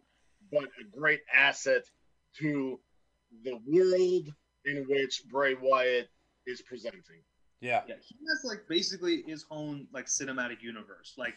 [0.51, 1.83] but a great asset
[2.37, 2.79] to
[3.43, 4.33] the world
[4.65, 6.09] in which Bray Wyatt
[6.45, 7.01] is presenting.
[7.61, 11.15] yeah, yeah, he has like basically his own like cinematic universe.
[11.17, 11.35] Like,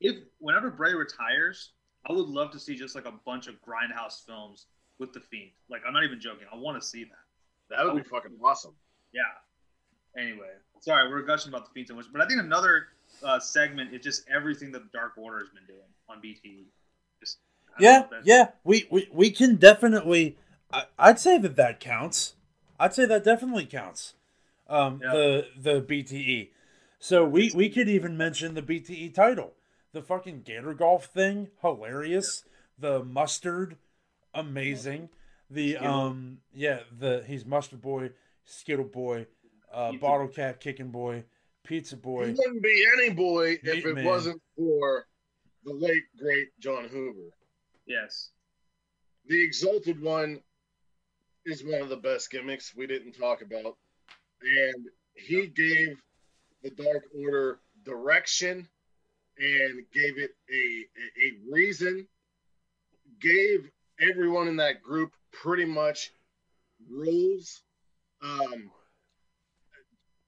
[0.00, 1.72] if whenever Bray retires,
[2.08, 4.66] I would love to see just like a bunch of grindhouse films
[4.98, 5.50] with the Fiend.
[5.68, 6.46] Like, I'm not even joking.
[6.52, 7.76] I want to see that.
[7.76, 8.74] That would be fucking awesome.
[9.12, 10.20] Yeah.
[10.20, 10.48] Anyway,
[10.80, 12.88] sorry, we're gushing about the Fiend so much, but I think another
[13.22, 16.64] uh, segment is just everything that the Dark Order has been doing on BTE.
[17.20, 17.47] Just I don't
[17.80, 18.48] yeah, know if that's- yeah.
[18.64, 20.36] We, we we can definitely.
[20.72, 22.34] I, I'd say that that counts.
[22.78, 24.14] I'd say that definitely counts.
[24.68, 25.12] Um, Yeah.
[25.12, 26.50] the the BTE.
[26.98, 29.54] So we we could even mention the BTE title,
[29.92, 32.44] the fucking Gator Golf thing, hilarious.
[32.78, 33.76] The mustard,
[34.34, 35.08] amazing.
[35.50, 35.94] The Skittle.
[35.94, 38.10] um yeah the he's mustard boy,
[38.44, 39.26] skittle boy,
[39.72, 41.24] uh, Pizza bottle cap kicking boy,
[41.64, 42.34] pizza He boy.
[42.36, 44.04] wouldn't be any boy if it man.
[44.04, 45.06] wasn't for
[45.64, 47.30] the late great Jon Huber.
[47.88, 48.30] Yes.
[49.26, 50.40] The Exalted One
[51.46, 53.76] is one of the best gimmicks we didn't talk about,
[54.42, 55.98] and he gave
[56.62, 58.68] the Dark Order direction
[59.38, 60.84] and gave it a
[61.24, 62.06] a, reason.
[63.20, 63.70] Gave
[64.00, 66.12] everyone in that group pretty much
[66.90, 67.62] rules.
[68.22, 68.70] Um,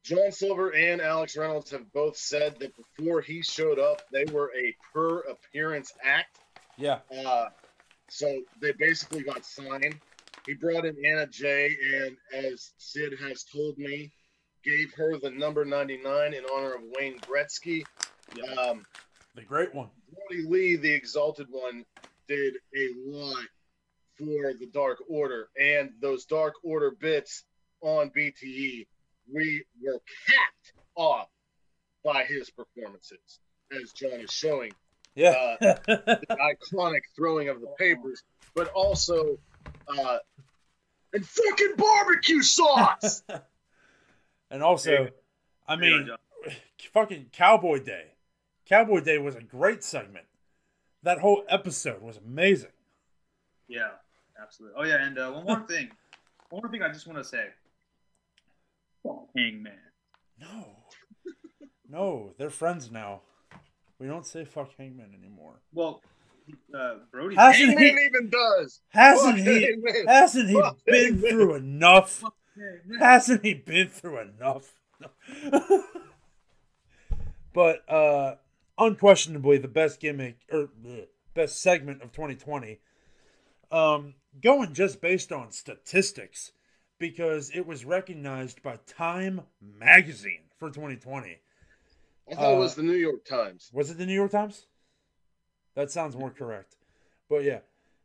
[0.02, 4.50] John Silver and Alex Reynolds have both said that before he showed up, they were
[4.56, 6.38] a per appearance act.
[6.76, 7.46] Yeah, Uh,
[8.08, 10.00] so they basically got signed.
[10.46, 14.10] He brought in Anna Jay, and as Sid has told me,
[14.64, 17.84] gave her the number 99 in honor of Wayne Gretzky.
[18.34, 18.44] Yeah.
[18.54, 18.84] Um,
[19.34, 19.88] the great one.
[20.12, 21.84] Brodie Lee, the Exalted One,
[22.28, 23.44] did a lot
[24.18, 27.44] for the Dark Order, and those Dark Order bits
[27.80, 28.86] on BTE,
[29.32, 31.28] we were capped off
[32.04, 33.40] by his performances,
[33.72, 34.72] as John is showing
[35.14, 35.56] Yeah.
[35.60, 38.22] the iconic throwing of the papers,
[38.54, 39.38] but also
[39.88, 40.18] uh,
[41.12, 43.22] and fucking barbecue sauce.
[44.50, 45.08] and also,
[45.66, 46.08] I mean,
[46.92, 48.04] fucking Cowboy Day.
[48.66, 50.26] Cowboy Day was a great segment.
[51.02, 52.70] That whole episode was amazing.
[53.68, 53.88] Yeah,
[54.40, 54.80] absolutely.
[54.80, 55.90] Oh yeah, and uh, one more thing.
[56.50, 57.46] One more thing I just want to say.
[59.34, 59.72] Hangman.
[60.38, 60.66] No.
[61.88, 63.22] No, they're friends now.
[64.00, 65.60] We don't say fuck Hangman anymore.
[65.74, 66.00] Well,
[66.74, 67.36] uh, Brodie.
[67.36, 68.04] Hasn't Hangman he?
[68.06, 68.80] even does.
[68.88, 69.62] Hasn't Fuck he?
[69.62, 70.06] Hangman.
[70.08, 71.30] Hasn't he Fuck been Hangman.
[71.30, 72.24] through enough?
[72.98, 74.74] Hasn't he been through enough?
[77.52, 78.34] but uh
[78.78, 82.80] unquestionably the best gimmick or bleh, best segment of 2020.
[83.70, 86.52] Um going just based on statistics
[86.98, 91.38] because it was recognized by Time magazine for 2020.
[92.30, 93.70] I thought it Uh, was the New York Times.
[93.72, 94.66] Was it the New York Times?
[95.74, 96.76] That sounds more correct.
[97.28, 97.60] But yeah,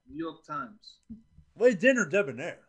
[0.07, 0.99] New York Times.
[1.57, 2.59] Le Dinner Debonair,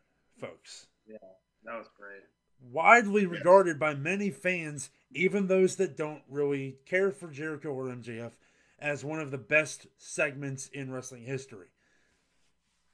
[0.41, 0.87] folks.
[1.07, 1.19] Yeah,
[1.65, 2.23] that was great.
[2.61, 8.33] Widely regarded by many fans, even those that don't really care for Jericho or MJF,
[8.79, 11.69] as one of the best segments in wrestling history.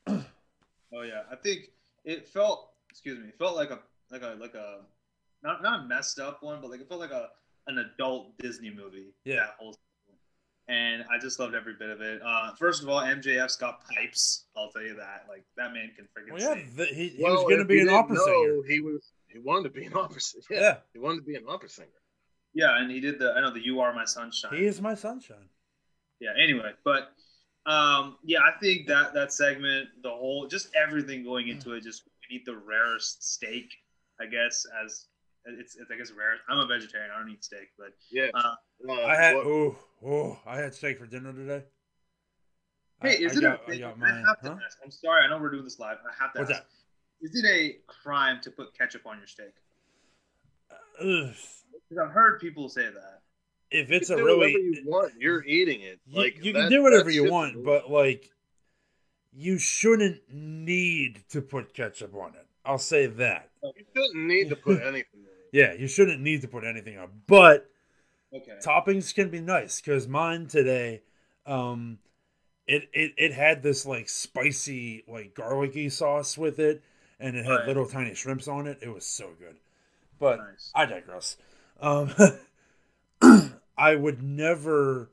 [0.95, 1.71] Oh yeah, I think
[2.05, 2.69] it felt.
[2.91, 3.29] Excuse me.
[3.29, 3.79] It felt like a
[4.11, 4.81] like a like a
[5.43, 7.31] not not messed up one, but like it felt like a
[7.67, 9.15] an adult Disney movie.
[9.25, 9.37] Yeah.
[9.37, 9.77] That whole.
[10.69, 12.23] And I just loved every bit of it.
[12.25, 14.47] Uh, first of all, MJF's got pipes.
[14.57, 15.27] I'll tell you that.
[15.29, 17.81] Like that man can freaking Well, yeah, the, he, he Well, was going to be
[17.81, 18.63] an opera know, singer.
[18.69, 19.13] He was.
[19.27, 20.45] He wanted to be an opera singer.
[20.51, 21.89] Yeah, Yeah, he wanted to be an opera singer.
[22.55, 23.33] Yeah, and he did the.
[23.33, 25.49] I know the "You Are My Sunshine." he is my sunshine.
[26.21, 27.13] yeah anyway but
[27.67, 32.03] um yeah i think that that segment the whole just everything going into it just
[32.31, 33.71] eat the rarest steak
[34.21, 35.07] i guess as
[35.47, 38.29] it's, it's i guess rare i'm a vegetarian i don't eat steak but Yeah.
[38.35, 38.55] Uh,
[38.89, 41.65] Uh, I had oh oh I had steak for dinner today.
[43.01, 44.25] I- hey is I it got, a I got I mine.
[44.27, 44.57] have to Huh?
[44.65, 47.27] ask, i'm sorry i know we're doing this live i have to What's ask, that?
[47.27, 49.55] is it a crime to put ketchup on your steak
[51.01, 51.35] Ugh.
[51.89, 53.21] because i've heard people say that
[53.71, 55.13] If you it's can a do really you want.
[55.19, 55.99] You're eating it.
[56.07, 57.65] you, Like you that- can do whatever you want, cool.
[57.65, 58.31] but like
[59.33, 62.47] you shouldn't need to put ketchup on it.
[62.67, 63.49] I'll say that.
[63.63, 65.25] you shouldn't need to put anything.
[65.53, 67.71] Yeah, you shouldn't need to put anything on, but
[68.33, 68.63] okay.
[68.63, 71.03] toppings can be nice because mine today
[71.47, 71.99] um
[72.67, 76.83] it, it it had this like spicy like garlicky sauce with it
[77.21, 77.67] and it had Right.
[77.67, 78.79] little tiny shrimps on it.
[78.83, 79.57] It was so good.
[80.19, 80.71] But nice.
[80.75, 81.37] I digress.
[81.81, 82.13] Um
[83.77, 85.11] i would never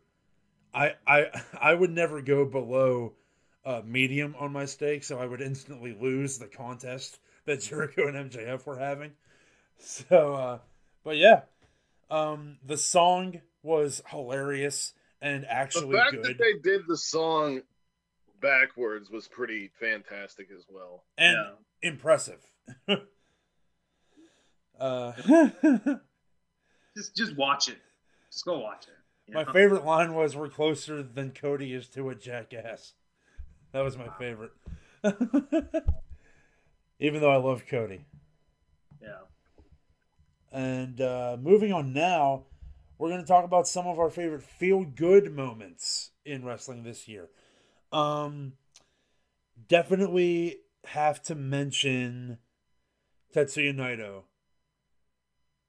[0.74, 1.28] i i
[1.62, 3.14] i would never go below
[3.66, 8.32] uh medium on my steak so i would instantly lose the contest that jericho and
[8.32, 9.12] mjf were having
[9.80, 10.60] so uh
[11.04, 11.42] but yeah
[12.12, 17.62] um, the song was hilarious and actually The fact good, that they did the song
[18.42, 21.04] backwards was pretty fantastic as well.
[21.18, 21.90] and yeah.
[21.90, 22.40] impressive.
[24.80, 25.12] uh,
[26.98, 27.78] just just watch it
[28.32, 28.94] just go watch it
[29.34, 29.52] my know?
[29.52, 32.94] favorite line was, "We're closer than Cody is to a jackass."
[33.72, 34.52] That was my favorite.
[37.00, 38.06] Even though I love Cody.
[40.52, 42.46] And uh, moving on now,
[42.98, 47.08] we're going to talk about some of our favorite feel good moments in wrestling this
[47.08, 47.30] year.
[47.92, 48.54] Um,
[49.68, 52.40] definitely have to mention
[53.36, 54.24] Tetsuya Naito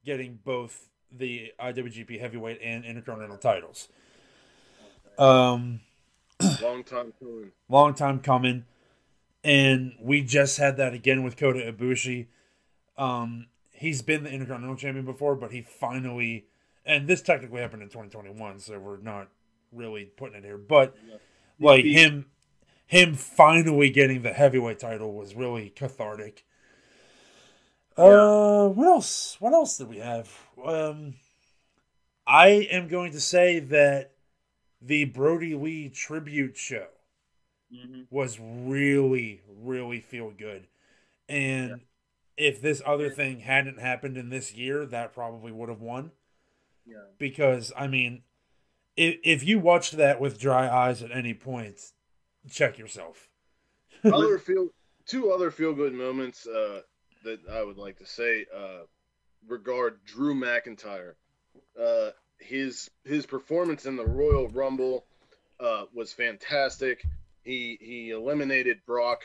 [0.04, 3.88] getting both the IWGP Heavyweight and Intercontinental titles.
[5.18, 5.80] Um,
[6.62, 7.52] Long time coming.
[7.68, 8.64] long time coming.
[9.44, 12.28] And we just had that again with Kota Ibushi.
[12.96, 13.46] Um,
[13.80, 16.46] he's been the Intercontinental Champion before, but he finally,
[16.84, 19.28] and this technically happened in 2021, so we're not
[19.72, 20.58] really putting it here.
[20.58, 20.96] But
[21.60, 22.26] like He- him,
[22.86, 26.44] him finally getting the heavyweight title was really cathartic.
[27.96, 29.36] Uh, what else?
[29.40, 30.28] What else did we have?
[30.64, 31.14] Um,
[32.26, 34.14] I am going to say that
[34.80, 36.88] the Brodie Lee tribute show
[37.70, 40.66] hmm was really, really feel good.
[41.28, 41.82] And
[42.40, 46.10] if this other thing hadn't happened in this year, that probably would have won.
[46.86, 48.22] yeah Because, I mean,
[48.96, 51.78] if, if you watched that with dry eyes at any point,
[52.50, 53.28] check yourself.
[54.04, 54.68] other feel
[55.04, 56.80] two other feel good moments uh,
[57.24, 58.84] that I would like to say uh,
[59.46, 61.14] regard Drew McIntyre.
[61.78, 65.04] Uh, his his performance in the Royal Rumble
[65.58, 67.04] uh, was fantastic.
[67.44, 69.20] He he eliminated Brock.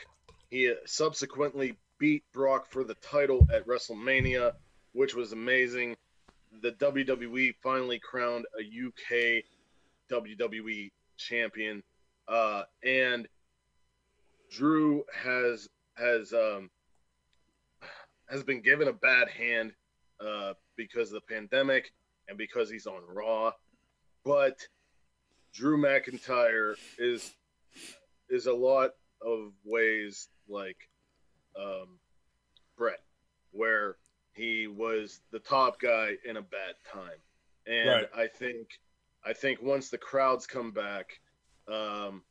[0.50, 4.52] He subsequently beat Brock for the title at WrestleMania,
[4.92, 5.96] which was amazing.
[6.62, 9.44] The WWE finally crowned a UK
[10.10, 11.82] WWE champion,
[12.28, 13.26] uh, and
[14.50, 16.70] Drew has has um,
[18.28, 19.72] has been given a bad hand
[20.20, 21.92] uh, because of the pandemic
[22.28, 23.52] and because he's on Raw,
[24.24, 24.58] but
[25.52, 27.34] Drew McIntyre is
[28.28, 28.90] is a lot
[29.22, 30.76] of ways like
[31.60, 31.98] um,
[32.76, 33.00] Brett,
[33.52, 33.96] where
[34.34, 37.18] he was the top guy in a bad time,
[37.66, 38.08] and Right.
[38.14, 38.78] I think
[39.24, 41.20] I think once the crowds come back,
[41.66, 42.22] um,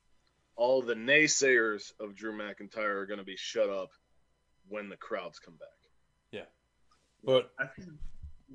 [0.55, 3.91] all the naysayers of Drew McIntyre are going to be shut up
[4.69, 5.67] when the crowds come back.
[6.32, 6.45] Yeah,
[7.23, 7.89] but, I think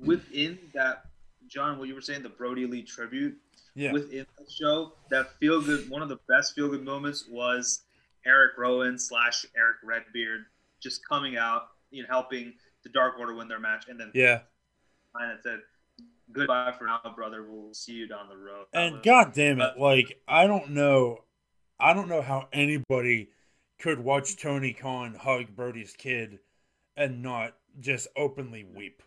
[0.03, 1.05] within that,
[1.47, 3.37] John, what you were saying, the Brodie Lee tribute,
[3.75, 3.91] yeah.
[3.91, 7.81] within the show, that feel good, one of the best feel good moments was
[8.25, 10.45] Eric Rowan slash Eric Redbeard
[10.81, 12.53] just coming out, you know, helping
[12.83, 14.41] the Dark Order win their match, and then Yeah.
[15.15, 15.59] and that said,
[16.31, 17.43] goodbye for now, brother.
[17.49, 18.65] We'll see you down the road.
[18.73, 21.23] And was- god damn it, like I don't know
[21.79, 23.29] I don't know how anybody
[23.79, 26.39] could watch Tony Khan hug Brodie's kid
[26.95, 29.01] and not just openly weep.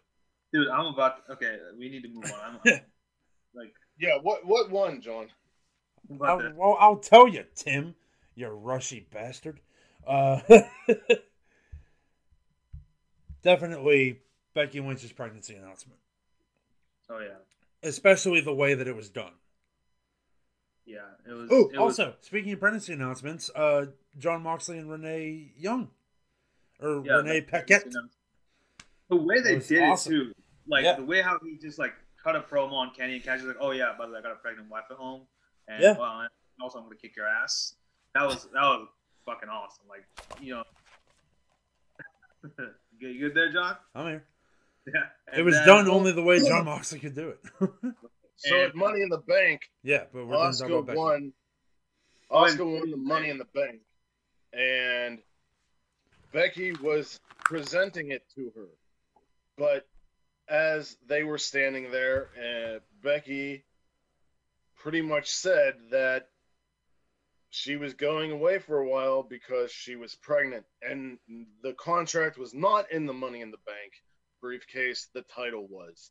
[0.53, 1.23] dude, I'm about.
[1.31, 2.61] okay, we need to move on.
[2.65, 2.81] I'm
[3.55, 5.27] like, Yeah, what what one, John?
[6.11, 7.95] I'm about I'll, well, I'll tell you, Tim,
[8.35, 9.61] you rushy bastard.
[10.07, 10.41] Uh,
[13.45, 14.21] definitely
[14.55, 16.01] Becky Lynch's pregnancy announcement,
[17.11, 17.37] oh yeah,
[17.89, 19.33] especially the way that it was done.
[20.87, 20.99] yeah.
[21.29, 21.49] It was.
[21.53, 23.87] Oh, it was, also speaking of pregnancy announcements, uh,
[24.19, 25.89] Jon Moxley and Renee Young,
[26.81, 27.85] or yeah, Renee Paquette.
[29.11, 30.13] The way they did awesome.
[30.13, 30.33] it too,
[30.67, 30.97] like Yeah.
[30.97, 31.93] the way how he just like
[32.23, 34.33] cut a promo on Kenny and Cash like, "Oh yeah, by the way, I got
[34.33, 35.27] a pregnant wife at home,
[35.69, 35.99] and Yeah.
[35.99, 36.31] well, and
[36.61, 37.75] also I'm gonna kick your ass."
[38.15, 38.89] That was that was
[39.27, 39.85] fucking awesome.
[39.89, 40.05] Like
[40.41, 40.65] you know,
[43.05, 43.77] you you good there, John?
[43.95, 44.25] I'm here.
[44.87, 45.39] Yeah.
[45.39, 47.39] It was then- done only the way John Moxley could do it.
[48.37, 50.99] So And- at Money in the Bank, yeah, but we're going to Asuka about Becky.
[50.99, 51.33] won.
[52.31, 53.81] Oh, Asuka won the Money in the Bank,
[54.53, 55.21] and
[56.33, 58.67] Becky was presenting it to her.
[59.57, 59.87] But
[60.49, 63.65] as they were standing there, uh, Becky
[64.77, 66.29] pretty much said that
[67.55, 71.19] she was going away for a while because she was pregnant, and
[71.63, 73.93] the contract was not in the Money in the Bank
[74.41, 75.09] briefcase.
[75.15, 76.11] The title was.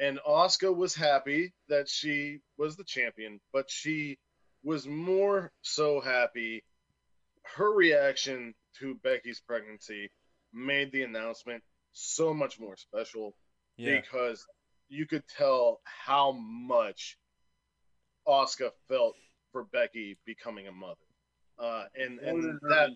[0.00, 4.18] And Asuka was happy that she was the champion, but she
[4.64, 6.64] was more so happy.
[7.44, 10.10] Her reaction to Becky's pregnancy
[10.52, 11.62] made the announcement
[11.92, 13.36] so much more special
[13.76, 14.44] Yeah, because
[14.88, 17.16] you could tell how much
[18.26, 19.14] Asuka felt
[19.54, 21.06] for Becky becoming a mother.
[21.60, 22.90] Uh, and and than her- that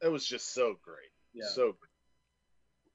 [0.00, 1.10] it was just so great.
[1.34, 1.46] Yeah.
[1.48, 1.90] So great.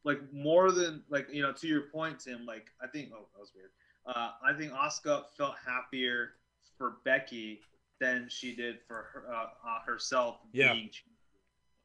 [0.05, 3.39] like more than like you know to your point tim like i think oh that
[3.39, 3.69] was weird
[4.07, 6.31] uh, i think Asuka felt happier
[6.77, 7.59] for becky
[7.99, 10.73] than she did for her, uh, uh, herself Yeah.
[10.73, 10.89] being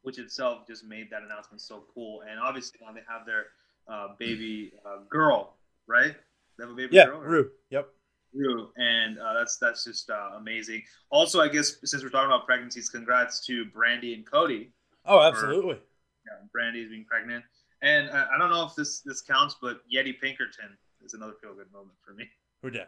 [0.00, 3.46] which itself just made that announcement so cool and obviously now they have their
[3.86, 6.14] uh, baby uh, girl right
[6.56, 7.50] they have a baby yeah, girl or- Rue.
[7.68, 7.88] Yep.
[8.36, 10.82] Rue, and uh, that's that's just uh, amazing.
[11.10, 14.72] Also, I guess since we're talking about pregnancies, congrats to Brandi and Cody.
[15.04, 15.78] Oh, absolutely.
[16.26, 17.44] Yeah, Brandi's being pregnant,
[17.82, 21.54] and uh, I don't know if this this counts, but Yeti Pinkerton is another feel
[21.54, 22.28] good moment for me.
[22.62, 22.86] Who did?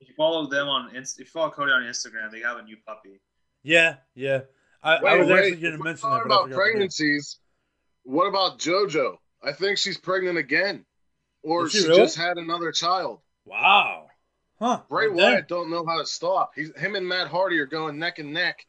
[0.00, 2.62] If you follow them on Inst- if you follow Cody on Instagram, they have a
[2.62, 3.20] new puppy.
[3.62, 4.40] Yeah, yeah.
[4.82, 6.48] I, I was wait, actually going to mention that, talking but I about forgot to
[6.48, 6.56] do it.
[6.56, 7.38] pregnancies.
[8.04, 9.16] What about JoJo?
[9.42, 10.84] I think she's pregnant again,
[11.42, 12.00] or she she, really?
[12.00, 13.20] just had another child.
[13.44, 14.07] Wow.
[14.58, 14.80] Huh.
[14.88, 15.32] Bray well, damn.
[15.34, 16.52] Wyatt don't know how to stop.
[16.56, 18.66] He's him and Matt Hardy are going neck and neck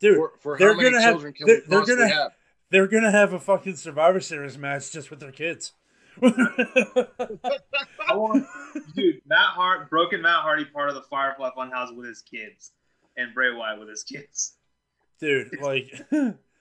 [0.00, 2.32] Dude, for, for they're how many gonna have- children can they're- we they're gonna- have.
[2.70, 5.72] they're going to have a fucking Survivor Series match just with their kids.
[6.20, 8.46] I want,
[8.94, 12.72] dude, Matt Hart, broken Matt Hardy, part of the Firefly Funhouse with his kids,
[13.16, 14.54] and Bray Wyatt with his kids.
[15.20, 15.90] Dude, like,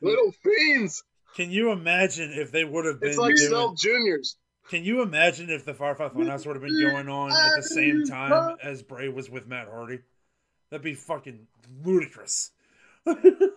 [0.01, 1.03] Little fiends.
[1.35, 4.37] can you imagine if they would have been It's like doing, Cell Juniors.
[4.69, 8.03] Can you imagine if the Firefly Funhouse would have been going on at the same
[8.03, 9.99] time as Bray was with Matt Hardy?
[10.69, 11.47] That'd be fucking
[11.83, 12.51] ludicrous.
[13.05, 13.55] but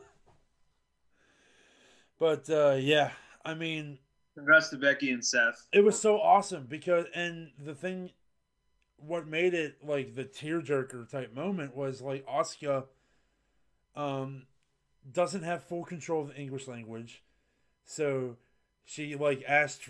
[2.49, 3.11] uh, yeah,
[3.45, 3.99] I mean,
[4.35, 5.67] Congrats to Becky and Seth.
[5.73, 8.13] it was so awesome because, and the thing,
[8.97, 12.85] what made it like the tearjerker type moment was like Asuka,
[13.97, 14.47] um,
[15.11, 17.25] doesn't have full control of the English language,
[17.85, 18.37] so
[18.85, 19.89] she like asked,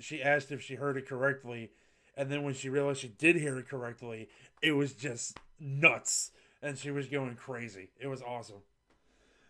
[0.00, 1.70] she asked if she heard it correctly,
[2.16, 4.28] and then when she realized she did hear it correctly,
[4.62, 6.30] it was just nuts,
[6.62, 7.90] and she was going crazy.
[8.00, 8.62] It was awesome.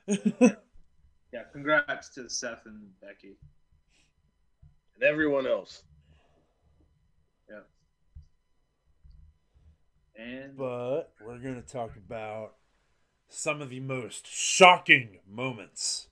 [1.34, 3.36] Yeah, congrats to Seth and Becky.
[4.94, 5.82] and everyone else.
[7.50, 7.62] Yeah.
[10.16, 12.54] And but we're going to talk about
[13.28, 16.06] some of the most shocking moments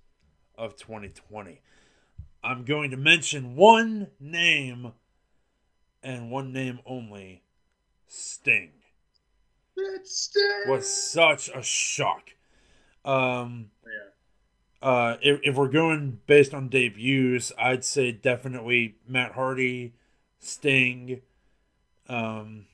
[0.58, 1.60] of 2020.
[2.44, 4.92] I'm going to mention one name
[6.02, 7.42] and one name only
[8.08, 8.72] Sting.
[9.76, 10.64] It's Sting!
[10.68, 12.30] Was such a shock.
[13.04, 14.88] Um, yeah.
[14.88, 19.94] uh, if, if we're going based on debuts, I'd say definitely Matt Hardy,
[20.38, 21.20] Sting,
[22.08, 22.66] um,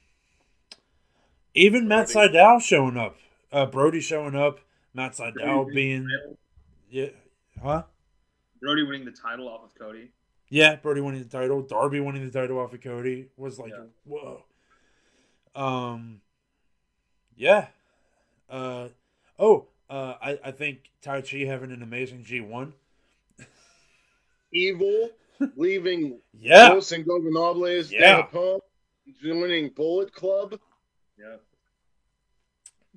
[1.55, 2.35] even Matt Brodie.
[2.35, 3.17] Sydal showing up,
[3.53, 4.61] uh, Brodie showing up,
[4.95, 6.09] Matt Sydal being,
[6.91, 7.09] yeah,
[7.63, 7.83] huh?
[8.61, 10.11] Brodie winning the title off of Cody.
[10.51, 13.85] Yeah, Brodie winning the title, Darby winning the title off of Cody was like, Yeah.
[14.05, 14.45] whoa.
[15.55, 16.21] Um,
[17.37, 17.69] yeah.
[18.49, 18.89] Uh,
[19.39, 22.73] oh, uh, I, I think Taichi having an amazing G1.
[24.53, 25.11] Evil
[25.57, 26.69] leaving Yeah.
[26.69, 28.27] Los Ingobernables Yeah.
[28.33, 28.59] de
[29.23, 30.59] joining Bullet Club.
[31.19, 31.37] Yeah.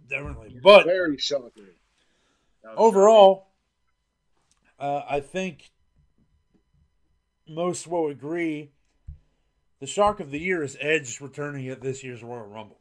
[0.09, 0.59] Definitely.
[0.63, 1.65] But Very shocking.
[2.63, 3.47] that was overall,
[4.81, 5.71] uh, I think
[7.47, 8.71] most will agree
[9.79, 12.79] the shock of the year is Edge returning at this year's Royal Rumble.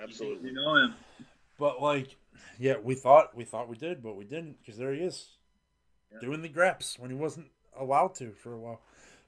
[0.00, 0.50] Absolutely.
[0.50, 0.94] You know him.
[1.58, 2.16] But like,
[2.58, 5.30] yeah, we thought we thought we did, but we didn't because there he is,
[6.12, 6.20] Yeah.
[6.20, 7.46] doing the graps when he wasn't
[7.78, 8.80] allowed to for a while.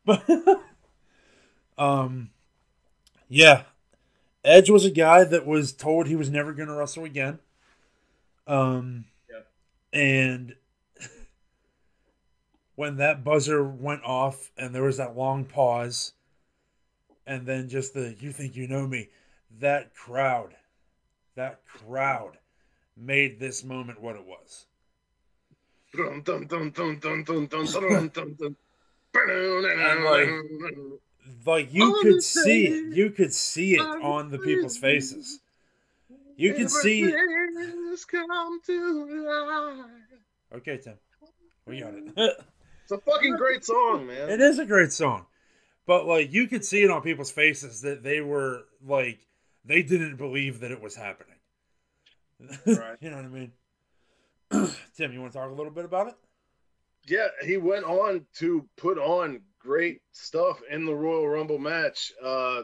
[0.05, 0.28] But
[1.78, 2.30] um,
[3.28, 3.62] yeah,
[4.45, 7.39] Edge was a guy that was told he was never going to wrestle again.
[8.47, 9.41] Um, Yeah.
[9.93, 10.55] and
[12.79, 16.12] when that buzzer went off and there was that long pause
[17.26, 19.09] and then just the you think you know me
[19.59, 20.55] that crowd
[21.35, 22.39] that crowd
[22.97, 24.66] made this moment what it was
[30.05, 30.29] like,
[31.47, 35.41] like you could see it you could see it on the people's faces
[36.37, 37.12] you could see
[40.55, 40.95] okay tim
[41.66, 42.39] we got it
[42.91, 44.30] it's a fucking great song, man.
[44.30, 45.26] it is a great song,
[45.86, 49.18] but like you could see it on people's faces that they were like
[49.62, 51.36] they didn't believe that it was happening.
[52.66, 52.97] Right.
[53.01, 53.53] you know what I mean?
[54.97, 56.14] Tim, you want to talk a little bit about it?
[57.07, 62.11] Yeah, he went on to put on great stuff in the Royal Rumble match.
[62.24, 62.62] Uh,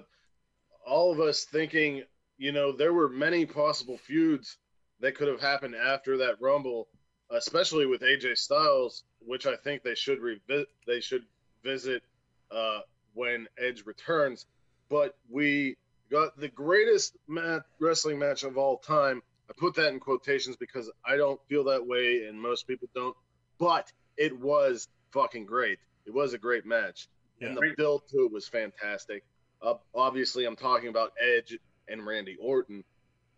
[0.87, 2.03] all of us thinking,
[2.39, 4.57] you know, there were many possible feuds
[5.01, 6.89] that could have happened after that Rumble,
[7.31, 10.69] especially with AJ Styles, which I think they should revisit.
[10.87, 11.25] They should
[11.63, 12.03] visit
[12.51, 12.81] uh,
[13.15, 14.47] when Edge returns.
[14.91, 15.77] But we
[16.11, 19.23] got the greatest mat- wrestling match of all time.
[19.49, 23.17] I put that in quotations because I don't feel that way, and most people don't.
[23.59, 25.79] But it was fucking great.
[26.07, 27.09] It was a great match,
[27.41, 27.77] and the Great.
[27.77, 29.25] build to it was fantastic.
[29.63, 31.59] Uh, obviously, I'm talking about Edge
[31.89, 32.85] and Randy Orton,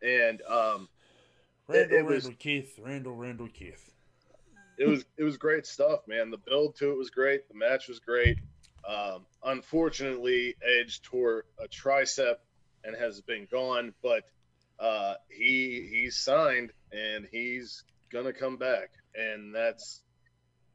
[0.03, 0.89] and um,
[1.69, 3.91] Randall, it was- Randall, Keith, Randall, Randall, Keith.
[4.79, 6.31] it was it was great stuff, man.
[6.31, 7.49] The build to it was great.
[7.49, 8.39] The match was great.
[8.89, 12.37] Um, unfortunately, Edge tore a tricep
[12.85, 14.23] and has been gone, but
[14.79, 20.03] uh, he he's signed and he's gonna come back, and that's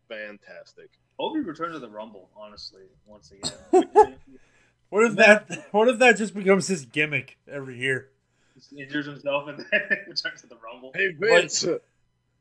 [0.10, 0.89] fantastic.
[1.20, 4.18] Hope he returns to the Rumble, honestly, once again.
[4.89, 5.68] What if that?
[5.72, 8.10] What if that just becomes his gimmick every year?
[8.62, 10.91] Just injures himself and then returns to the Rumble.
[10.93, 11.66] Hey Vince,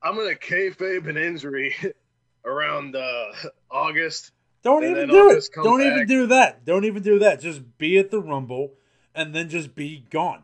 [0.03, 1.75] I'm gonna kayfabe an injury
[2.45, 3.27] around uh,
[3.71, 4.33] August.
[4.62, 5.49] Don't even then I'll do it.
[5.55, 6.66] Don't even do that.
[6.66, 7.41] Don't even do that.
[7.41, 8.73] Just be at the Rumble,
[9.14, 10.43] and then just be gone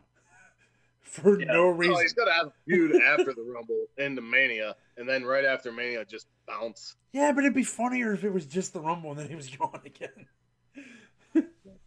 [1.01, 1.45] for Yeah.
[1.53, 2.01] no Oh, reason.
[2.01, 6.03] he's gotta have a feud after the Rumble into Mania, and then right after Mania,
[6.05, 6.95] just bounce.
[7.13, 9.47] Yeah, but it'd be funnier if it was just the Rumble and then he was
[9.49, 10.25] gone again.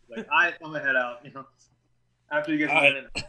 [0.09, 1.25] Like I, I'm gonna head out.
[1.25, 1.47] You know,
[2.31, 3.25] after you get I- eliminated.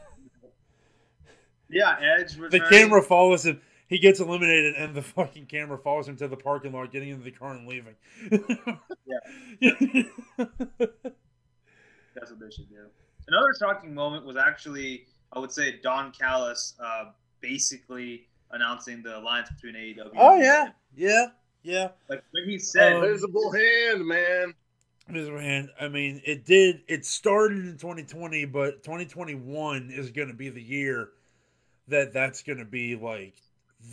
[1.72, 2.36] Yeah, Edge.
[2.36, 3.61] The camera follows him.
[3.88, 7.24] He gets eliminated, and the fucking camera follows him to the parking lot, getting into
[7.24, 7.95] the car and leaving.
[9.05, 10.03] yeah.
[12.15, 12.86] That's what they should do.
[13.28, 17.05] Another shocking moment was actually, I would say, Don Callis uh,
[17.41, 20.11] basically announcing the alliance between AEW.
[20.17, 21.26] oh and yeah, yeah,
[21.63, 21.88] yeah.
[22.09, 24.53] Like when he said, Um, Visible hand, man.
[25.09, 25.41] Mr.
[25.41, 25.69] hand.
[25.80, 26.82] I mean, it did.
[26.88, 31.09] It started in 2020, but 2021 is going to be the year
[31.88, 33.36] that that's going to be like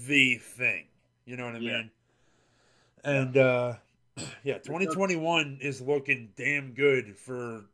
[0.07, 0.87] the thing.
[1.25, 1.77] You know what I Yeah.
[1.79, 1.91] mean?
[3.05, 3.75] And uh
[4.45, 7.65] yeah, 2021 is looking damn good for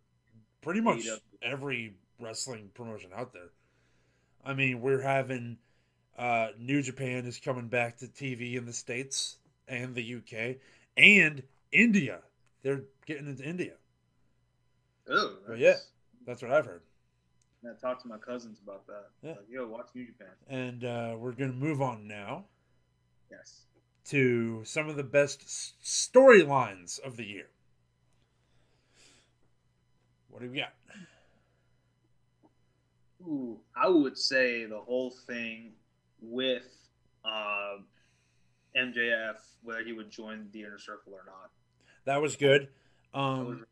[0.62, 1.06] pretty much
[1.42, 3.50] every wrestling promotion out there.
[4.44, 5.58] I mean, we're having
[6.18, 9.36] uh New Japan is coming back to TV in the states
[9.68, 10.56] and the UK
[10.96, 11.42] and
[11.72, 12.20] India.
[12.62, 13.74] They're getting into India.
[15.08, 15.76] "Oh, yeah.
[16.26, 16.82] That's what I've heard.
[17.66, 19.06] I talked to my cousins about that.
[19.22, 19.30] Yeah.
[19.32, 20.28] Like, yo, watch New Japan.
[20.48, 22.44] And uh, we're going to move on now
[23.30, 23.62] Yes.
[24.06, 25.44] to some of the best
[25.82, 27.46] storylines of the year.
[30.28, 30.74] What do we got?
[33.26, 35.72] Ooh, I would say the whole thing
[36.20, 36.66] with
[37.24, 37.76] uh,
[38.76, 41.50] MJF, whether he would join the inner circle or not.
[42.04, 42.68] That was good.
[43.14, 43.66] That was- Um,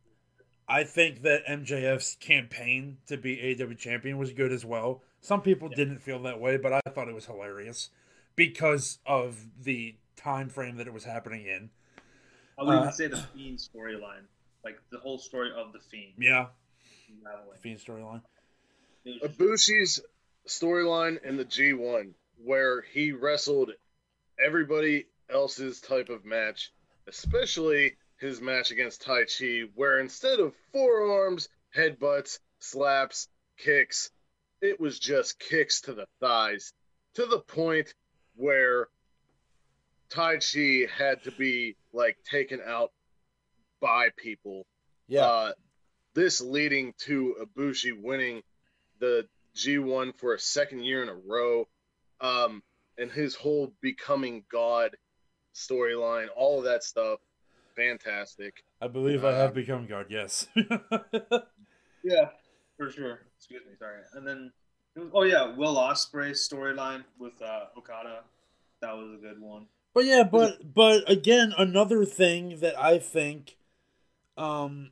[0.73, 5.03] I think that MJF's campaign to be AW champion was good as well.
[5.21, 5.77] Some people Yeah.
[5.77, 7.91] didn't feel that way, but I thought it was hilarious
[8.37, 11.71] because of the time frame that it was happening in.
[12.59, 14.25] I would Uh, even say the Fiend storyline,
[14.65, 16.15] like the whole story of the Fiend.
[16.17, 16.49] Yeah,
[17.11, 17.59] unraveling.
[17.59, 18.23] Fiend storyline.
[19.05, 20.01] It was just- Ibushi's
[20.47, 23.73] storyline in the G1, where he wrestled
[24.39, 26.73] everybody else's type of match,
[27.07, 34.11] especially his match against Taichi, where instead of forearms, headbutts, slaps, kicks,
[34.61, 36.73] it was just kicks to the thighs
[37.15, 37.93] to the point
[38.37, 38.89] where
[40.09, 42.93] Taichi had to be like taken out
[43.81, 44.67] by people.
[45.09, 45.27] Yeah.
[45.27, 45.53] Uh,
[46.15, 48.43] this leading to Ibushi winning
[49.01, 51.67] the G1 for a second year in a row.
[52.21, 52.63] Um,
[52.99, 54.97] and his whole becoming God
[55.55, 57.19] storyline, all of that stuff,
[57.77, 58.65] fantastic.
[58.81, 60.07] I believe I have become God.
[60.09, 60.47] Yes.
[62.05, 62.31] Yeah,
[62.77, 63.21] for sure.
[63.37, 64.01] Excuse me, sorry.
[64.15, 64.51] And then,
[65.13, 68.25] oh yeah, Will Ospreay storyline with uh, Okada,
[68.81, 69.67] that was a good one.
[69.95, 73.57] But yeah, but but again, another thing that I think,
[74.37, 74.91] um,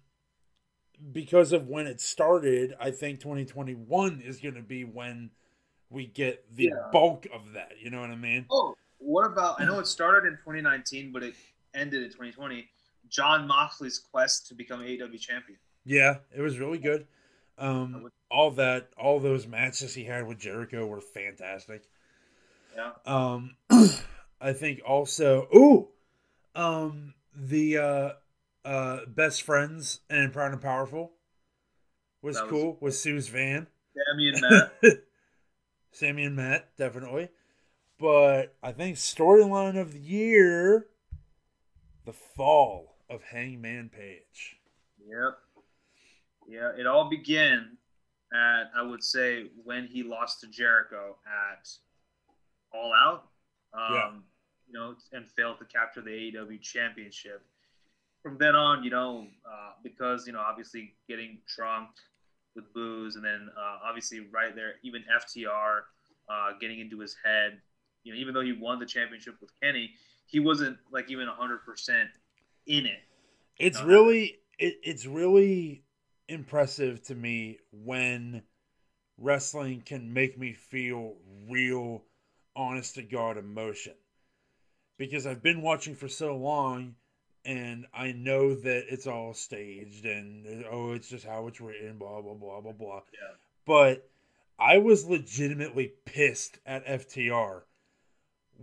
[1.12, 5.30] because of when it started, I think 2021 is going to be when
[5.88, 6.90] we get the Yeah.
[6.92, 7.72] bulk of that.
[7.80, 8.46] You know what I mean?
[8.52, 9.60] Oh, what about?
[9.60, 11.34] I know it started in 2019, but it
[11.74, 12.68] ended in 2020.
[13.08, 15.58] Jon Moxley's quest to become AEW champion.
[15.84, 17.06] Yeah, it was really good.
[17.58, 21.82] Um, all that, all those matches he had with Jericho were fantastic.
[22.76, 22.92] Yeah.
[23.04, 23.56] Um,
[24.40, 25.88] I think also, ooh,
[26.54, 28.10] um, the uh,
[28.64, 31.12] uh, best friends and Proud and Powerful
[32.22, 33.66] was, was- cool with Sue's van.
[33.94, 34.72] Sammy and Matt.
[35.92, 37.28] Sammy and Matt, definitely.
[37.98, 40.86] But I think storyline of the year,
[42.04, 44.56] the fall of Hangman Page.
[45.06, 45.38] Yep.
[46.48, 47.76] Yeah, it all began
[48.32, 51.68] at I would say when he lost to Jericho at
[52.72, 53.24] All Out.
[53.74, 54.10] Um, Yeah.
[54.68, 57.42] You know, and failed to capture the AEW championship.
[58.22, 61.88] From then on, you know, uh, because you know, obviously getting drunk
[62.54, 65.80] with booze, and then uh, obviously right there, even FTR
[66.28, 67.60] uh, getting into his head.
[68.04, 69.90] You know, even though he won the championship with Kenny,
[70.30, 72.08] he wasn't like even hundred percent
[72.66, 73.00] in it.
[73.58, 75.82] It's No, really it, it's really
[76.28, 78.42] impressive to me when
[79.18, 81.14] wrestling can make me feel
[81.48, 82.04] real
[82.56, 83.94] honest to god emotion
[84.98, 86.94] because i've been watching for so long
[87.44, 92.20] and i know that it's all staged and oh it's just how it's written blah
[92.20, 93.34] blah blah blah blah Yeah.
[93.66, 94.08] but
[94.58, 97.62] i was legitimately pissed at ftr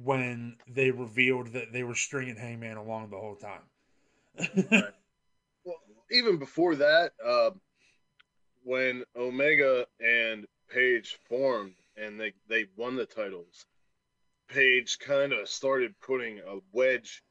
[0.03, 3.63] when they revealed that they were stringing hangman along the whole time
[5.67, 5.81] Well,
[6.11, 7.59] even before that, um,
[8.63, 13.65] when Omega and Page formed and they, they won the titles,
[14.47, 17.21] Page kind of started putting a wedge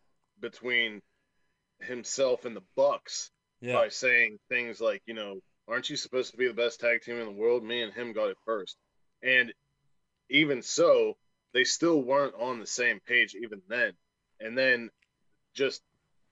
[0.41, 1.01] between
[1.81, 6.37] himself and the Bucks yeah by saying things like, you know, aren't you supposed to
[6.37, 7.64] be the best tag team in the world?
[7.64, 8.77] Me and him got it first.
[9.23, 9.53] And
[10.29, 11.17] even so,
[11.57, 13.92] they still weren't on the same page even then.
[14.40, 14.90] And then
[15.54, 15.80] just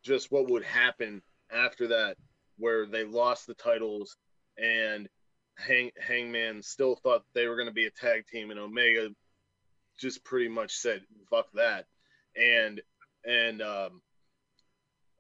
[0.03, 2.19] just what would happen after that
[2.59, 4.19] where they lost the titles
[4.59, 5.09] and
[5.57, 9.09] Hang, Hangman still thought they were going to be a tag team and Omega
[9.99, 11.01] just pretty much said
[11.31, 11.87] fuck that
[12.37, 12.83] and
[13.25, 14.03] and um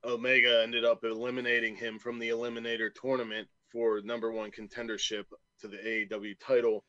[0.04, 5.24] Omega ended up eliminating him from the Eliminator tournament for number one contendership
[5.62, 6.84] to the AEW title.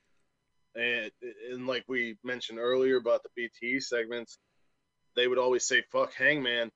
[0.76, 1.10] And,
[1.52, 3.30] and like we mentioned earlier about the
[3.64, 4.38] BTE segments,
[5.16, 6.72] they would always say "fuck Hangman."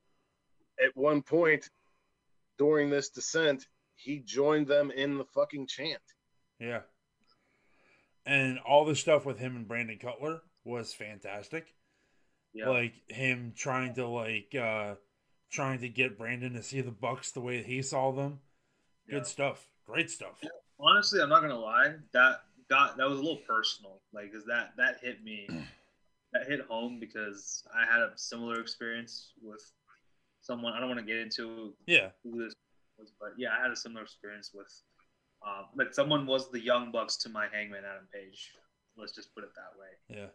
[0.82, 1.70] At one point
[2.58, 6.02] during this descent, he joined them in the fucking chant.
[6.60, 6.82] Yeah.
[8.26, 11.74] And all the stuff with him and Brandon Cutler was fantastic.
[12.54, 12.70] Yeah.
[12.70, 14.96] Like him trying to like uh
[15.52, 18.40] trying to get Brandon to see the Bucks the way he saw them.
[19.10, 19.24] Good Yeah.
[19.24, 19.68] stuff.
[19.86, 20.42] Great stuff.
[20.80, 21.96] honestly, I'm not gonna lie.
[22.14, 25.48] That got that was a little personal, like, cause that that hit me,
[26.34, 29.62] that hit home because I had a similar experience with
[30.42, 30.74] someone.
[30.74, 32.10] I don't want to get into Yeah.
[32.24, 32.54] who this
[32.98, 34.72] was, but yeah, I had a similar experience with,
[35.46, 38.52] um, like someone was the Young Bucks to my Hangman Adam Page.
[38.98, 40.20] Let's just put it that way.
[40.20, 40.28] Yeah.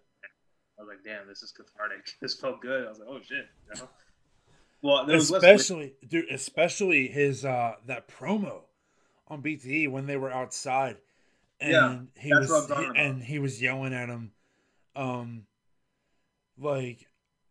[0.78, 2.06] I was like, damn, this is cathartic.
[2.20, 2.86] This felt good.
[2.86, 3.47] I was like, oh shit.
[3.74, 3.89] You know?
[4.82, 8.62] Well, there was less Especially dude, especially his uh that promo
[9.28, 10.97] on BTE when they were outside
[11.65, 14.32] and Yeah, he was talking and he was yelling at him
[14.95, 15.47] um
[16.59, 17.09] like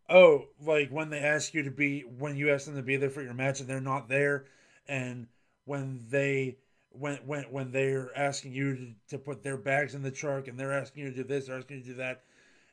[0.09, 3.09] oh like when they ask you to be when you ask them to be there
[3.09, 4.45] for your match and they're not there
[4.87, 5.27] and
[5.65, 6.57] when they
[6.91, 10.57] when when when they're asking you to, to put their bags in the truck and
[10.59, 12.21] they're asking you to do this they're asking you to do that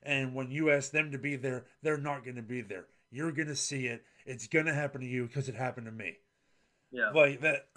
[0.02, 2.86] and when you ask them to be there they're not going to be there.
[3.12, 4.04] You're going to see it.
[4.24, 6.16] It's going to happen to you because it happened to me.
[6.92, 7.10] Yeah.
[7.10, 7.66] like that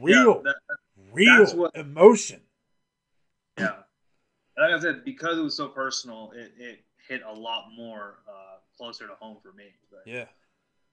[0.00, 0.73] real Yeah, that-
[1.14, 2.40] real that's what- emotion
[3.58, 3.70] Yeah.
[4.56, 8.18] And Like I said, because it was so personal, it, it hit a lot more
[8.28, 9.66] uh, closer to home for me.
[9.90, 10.26] But yeah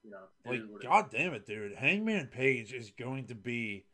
[0.04, 1.76] you know, Like, is what it god damn it, dude.
[1.76, 3.86] Hangman Page is going to be,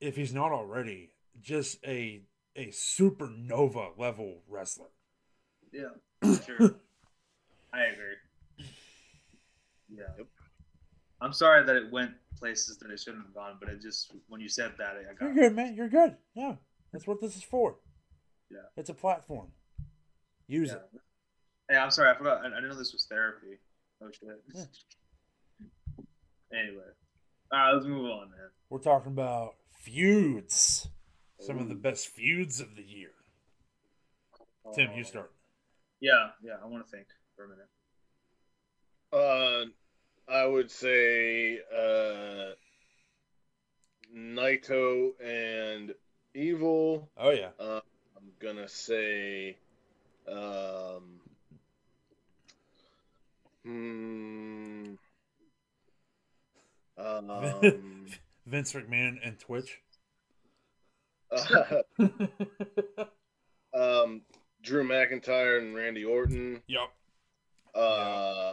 [0.00, 1.10] if he's not already,
[1.40, 2.22] just a
[2.56, 4.88] a supernova level wrestler.
[5.72, 5.90] Yeah,
[6.46, 6.76] sure.
[7.72, 8.66] I agree.
[9.88, 10.02] Yeah.
[10.18, 10.26] Yep.
[11.20, 14.40] I'm sorry that it went places that it shouldn't have gone, but it just when
[14.40, 15.20] you said that, I got.
[15.20, 15.74] You're good, man.
[15.74, 16.16] You're good.
[16.34, 16.54] Yeah,
[16.92, 17.76] that's what this is for.
[18.50, 18.58] Yeah.
[18.76, 19.48] it's a platform.
[20.48, 20.76] Use Yeah.
[20.76, 20.90] it.
[21.70, 22.38] Hey, I'm sorry, I forgot.
[22.42, 23.58] I, I didn't know this was therapy.
[24.02, 24.28] Oh shit.
[24.54, 24.64] Yeah.
[26.52, 26.82] Anyway,
[27.52, 28.48] all right, let's move on, man.
[28.70, 30.88] We're talking about feuds.
[31.38, 33.10] Some of the best feuds of the year.
[34.74, 35.32] Tim, you Oh, start.
[36.00, 36.54] Yeah, yeah.
[36.60, 37.06] I want to think
[37.36, 37.68] for a minute.
[39.12, 39.70] Uh,
[40.30, 42.52] I would say uh,
[44.14, 45.92] Naito and
[46.34, 47.10] Evil.
[47.16, 47.48] Oh yeah.
[47.58, 47.80] Uh,
[48.16, 49.56] I'm gonna say,
[50.28, 51.20] um,
[53.64, 54.92] hmm,
[56.96, 58.06] um,
[58.46, 59.80] Vince McMahon and Twitch.
[63.74, 64.22] um,
[64.62, 66.62] Drew McIntyre and Randy Orton.
[66.68, 66.90] Yep.
[67.74, 68.52] Uh,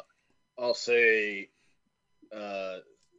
[0.58, 1.50] I'll say,
[2.36, 2.78] uh,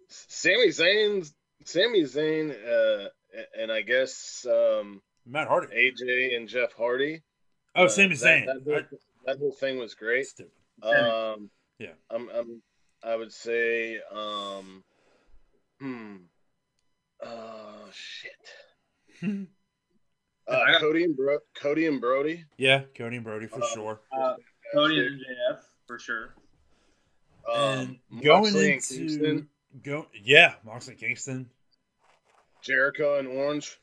[0.08, 3.08] Sami Zayn's Sami Zayn, uh,
[3.58, 5.68] and I guess um, Matt Hardy.
[5.74, 7.22] AJ and Jeff Hardy.
[7.74, 8.46] Oh, Uh, Sami that- Zayn.
[8.46, 10.26] That, whole, that whole thing was great.
[10.26, 10.52] Stupid.
[10.82, 11.92] Um, Yeah.
[12.10, 12.62] I'm, I'm,
[13.04, 14.82] I would say, um,
[15.80, 16.16] hmm,
[17.22, 18.52] oh shit.
[20.50, 22.42] Uh, Cody and Bro- Cody and Brody.
[22.56, 24.00] yeah, Cody and Brody for Uh, sure.
[24.10, 24.34] Uh,
[24.72, 26.34] Cody and MJF for sure.
[27.52, 29.48] Um, and going Moxley into Kingston,
[29.82, 31.48] go yeah, Moxley Kingston.
[32.62, 33.78] Jericho and Orange.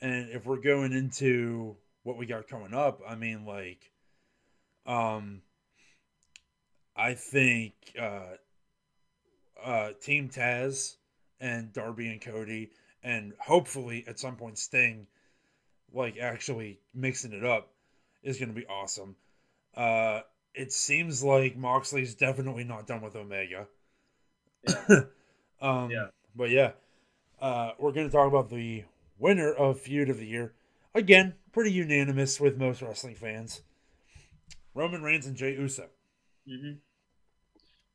[0.00, 3.90] And if we're going into what we got coming up, I mean like
[4.86, 5.42] um
[6.96, 8.36] I think uh
[9.62, 10.96] uh Team Taz
[11.40, 12.70] and Darby and Cody
[13.02, 15.06] and hopefully at some point Sting
[15.92, 17.68] like actually mixing it up
[18.22, 19.16] is going to be awesome.
[19.76, 20.20] Uh
[20.56, 23.68] it seems like Moxley's definitely not done with Omega.
[24.66, 25.00] Yeah.
[25.60, 26.08] um, Yeah.
[26.34, 26.72] But yeah,
[27.40, 28.84] uh, we're going to talk about the
[29.18, 30.54] winner of Feud of the Year.
[30.94, 33.62] Again, pretty unanimous with most wrestling fans.
[34.74, 35.88] Roman Reigns and Jey Uso.
[36.46, 36.72] hmm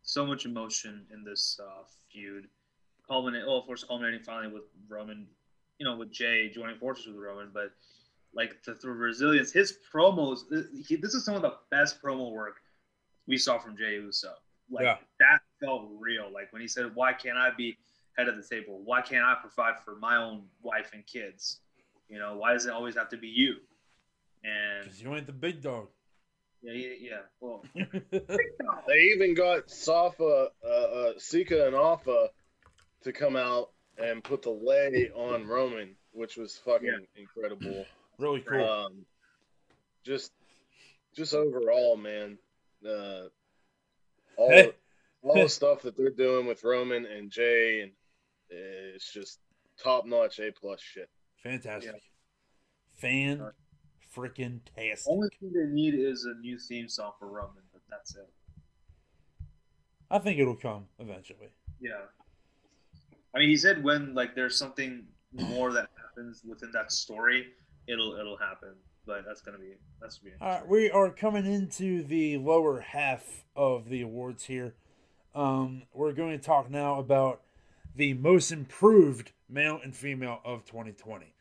[0.03, 2.47] So much emotion in this uh, feud.
[3.07, 5.27] Culminate, well, of course, culminating finally with Roman,
[5.79, 7.71] you know, with Jey joining forces with Roman, but
[8.33, 10.39] like the, the resilience, his promos.
[10.87, 12.57] He, this is some of the best promo work
[13.27, 14.33] we saw from Jey Uso.
[14.69, 14.97] Like Yeah.
[15.19, 16.31] that felt real.
[16.33, 17.77] Like when he said, "Why can't I be
[18.17, 18.81] head of the table?
[18.83, 21.59] Why can't I provide for my own wife and kids?
[22.09, 23.55] You know, why does it always have to be you?"
[24.43, 25.87] And Because you ain't the big dog.
[26.61, 27.19] yeah, yeah, yeah.
[27.39, 27.63] Well,
[28.87, 32.29] They even got Safa, uh, uh, Sika, and Alpha
[33.03, 37.21] to come out and put the lay on Roman, which was fucking Yeah.
[37.21, 37.85] incredible.
[38.21, 38.63] Really cool.
[38.63, 39.05] Um,
[40.03, 40.31] just,
[41.15, 42.37] just overall, man.
[42.85, 43.23] Uh,
[44.37, 44.71] all, Hey.
[45.23, 47.91] all the stuff that they're doing with Roman and Jey, and
[48.49, 49.39] it's just
[49.81, 51.09] top notch A plus shit.
[51.43, 52.01] Fantastic.
[52.97, 53.51] Fan
[54.15, 55.11] freaking tastic.
[55.11, 58.29] only thing they need is a new theme song for Roman, but that's it.
[60.11, 61.47] I think it'll come eventually.
[61.79, 62.01] Yeah.
[63.33, 67.47] I mean, he said when like there's something more that happens within that story,
[67.87, 68.75] it'll it'll happen.
[69.05, 70.71] But that's gonna be that's gonna be All right, interesting.
[70.71, 74.75] we are coming into the lower half of the awards here.
[75.33, 77.41] Um, we're going to talk now about
[77.95, 81.33] the most improved male and female of 2020.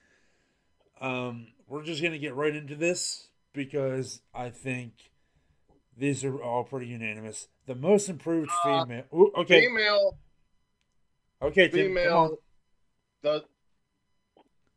[1.01, 4.93] Um, we're just going to get right into this because I think
[5.97, 7.49] these are all pretty unanimous.
[7.67, 9.05] The most improved Uh, female.
[9.13, 10.19] Ooh, okay, Female,
[11.43, 12.29] okay, Tim, come on.
[12.29, 12.39] female,
[13.25, 13.43] does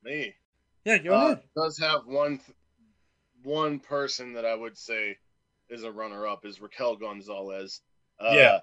[0.04, 0.34] me
[0.86, 1.44] Yeah, go uh, ahead.
[1.56, 2.58] does have one th-
[3.44, 5.18] one person that I would say
[5.70, 7.82] is a runner up is Raquel Gonzalez.
[8.20, 8.60] Uh, Yeah.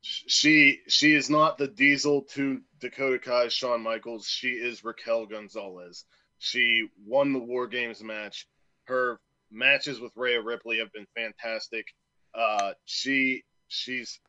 [0.00, 4.28] She she is not the Diesel to Dakota Kai Shawn Michaels.
[4.28, 6.04] She is Raquel Gonzalez.
[6.38, 8.46] She won the War Games match.
[8.84, 9.20] Her
[9.50, 11.86] matches with Rhea Ripley have been fantastic.
[12.32, 14.20] Uh, she she's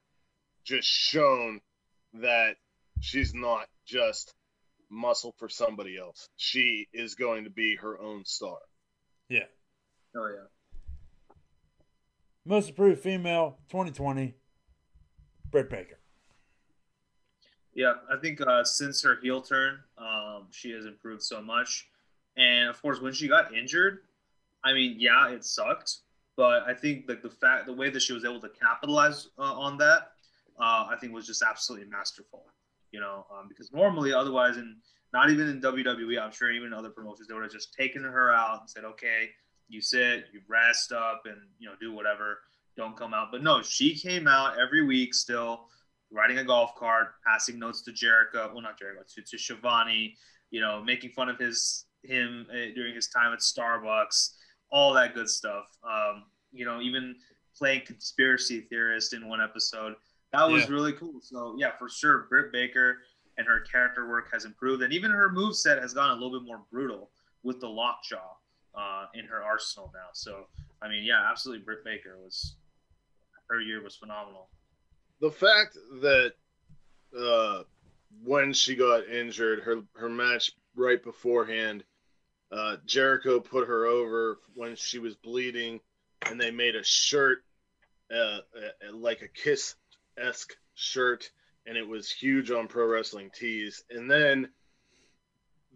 [0.63, 1.61] just shown
[2.15, 2.55] that
[2.99, 4.33] she's not just
[4.89, 6.29] muscle for somebody else.
[6.35, 8.57] She is going to be her own star.
[9.29, 9.45] Yeah.
[10.15, 10.45] Oh yeah.
[12.45, 14.35] Most improved female 2020.
[15.51, 15.99] Britt Baker.
[17.73, 21.87] Yeah, I think uh, since her heel turn, um, she has improved so much.
[22.37, 23.99] And of course, when she got injured,
[24.63, 25.97] I mean, yeah, it sucked,
[26.35, 29.43] But I think like the fact, the way that she was able to capitalize uh,
[29.43, 30.11] on that,
[30.59, 32.45] uh, I think was just absolutely masterful.
[32.91, 34.77] You know, um, because normally, otherwise, and
[35.13, 38.03] not even in WWE, I'm sure even in other promotions, they would have just taken
[38.03, 39.29] her out and said, "Okay,
[39.67, 42.39] you sit, you rest up, and you know, do whatever.
[42.77, 45.67] Don't come out." But no, she came out every week still
[46.11, 50.15] riding a golf cart, passing notes to Jericho, well, not Jericho, to, to Schiavone,
[50.51, 54.31] you know, making fun of his him uh, during his time at Starbucks,
[54.71, 55.65] all that good stuff.
[55.83, 57.15] Um, you know, even
[57.57, 59.95] playing conspiracy theorist in one episode.
[60.31, 60.69] That was Yeah.
[60.71, 61.19] really cool.
[61.21, 62.99] So yeah, for sure, Britt Baker
[63.37, 66.39] and her character work has improved, and even her move set has gone a little
[66.39, 67.11] bit more brutal
[67.43, 68.35] with the lockjaw
[68.75, 70.09] uh, in her arsenal now.
[70.13, 70.47] So
[70.81, 72.55] I mean, yeah, absolutely, Britt Baker was
[73.49, 74.49] her year was phenomenal.
[75.19, 76.33] the fact that
[77.17, 77.63] uh,
[78.23, 81.83] when she got injured, her her match right beforehand,
[82.51, 85.79] uh, Jericho put her over when she was bleeding,
[86.27, 87.43] and they made a shirt,
[88.13, 88.41] uh, uh,
[88.93, 89.75] like a kiss
[90.19, 91.29] esque shirt,
[91.65, 93.83] and it was huge on Pro Wrestling Tees.
[93.89, 94.49] And then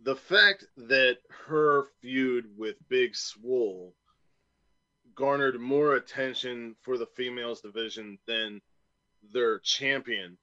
[0.04, 1.18] the fact that
[1.48, 3.94] her feud with Big Swole
[5.16, 8.62] garnered more attention for the females division than
[9.32, 10.38] their champion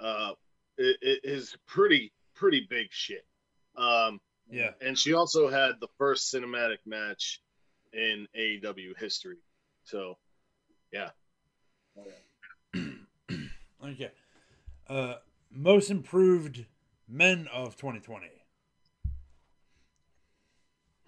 [0.00, 0.32] uh
[0.76, 3.24] it, it is pretty pretty big shit
[3.76, 4.20] um
[4.50, 4.72] Yeah.
[4.80, 7.40] and she also had the first cinematic match
[7.92, 9.38] in AEW history
[9.84, 10.18] so
[13.88, 14.10] Okay.
[14.88, 15.14] Uh,
[15.50, 16.64] most improved
[17.08, 18.26] men of 2020.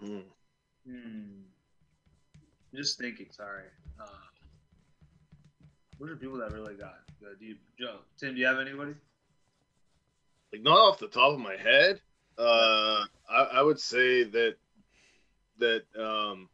[0.03, 0.23] mm.
[0.87, 1.43] Hmm.
[2.75, 3.27] Just thinking.
[3.31, 3.65] Sorry.
[4.01, 4.07] Uh,
[5.99, 7.39] what are people that really got good?
[7.39, 8.35] Do you, Joe, Tim?
[8.35, 8.95] Do you have anybody?
[10.53, 12.01] like not off the top of my head
[12.39, 14.57] uh I, I would say that
[15.59, 16.49] that um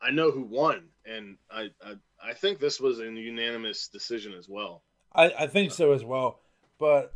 [0.00, 1.94] I know who won and I, I
[2.24, 4.82] I think this was a unanimous decision as well
[5.14, 6.40] I, I think so as well,
[6.78, 7.14] but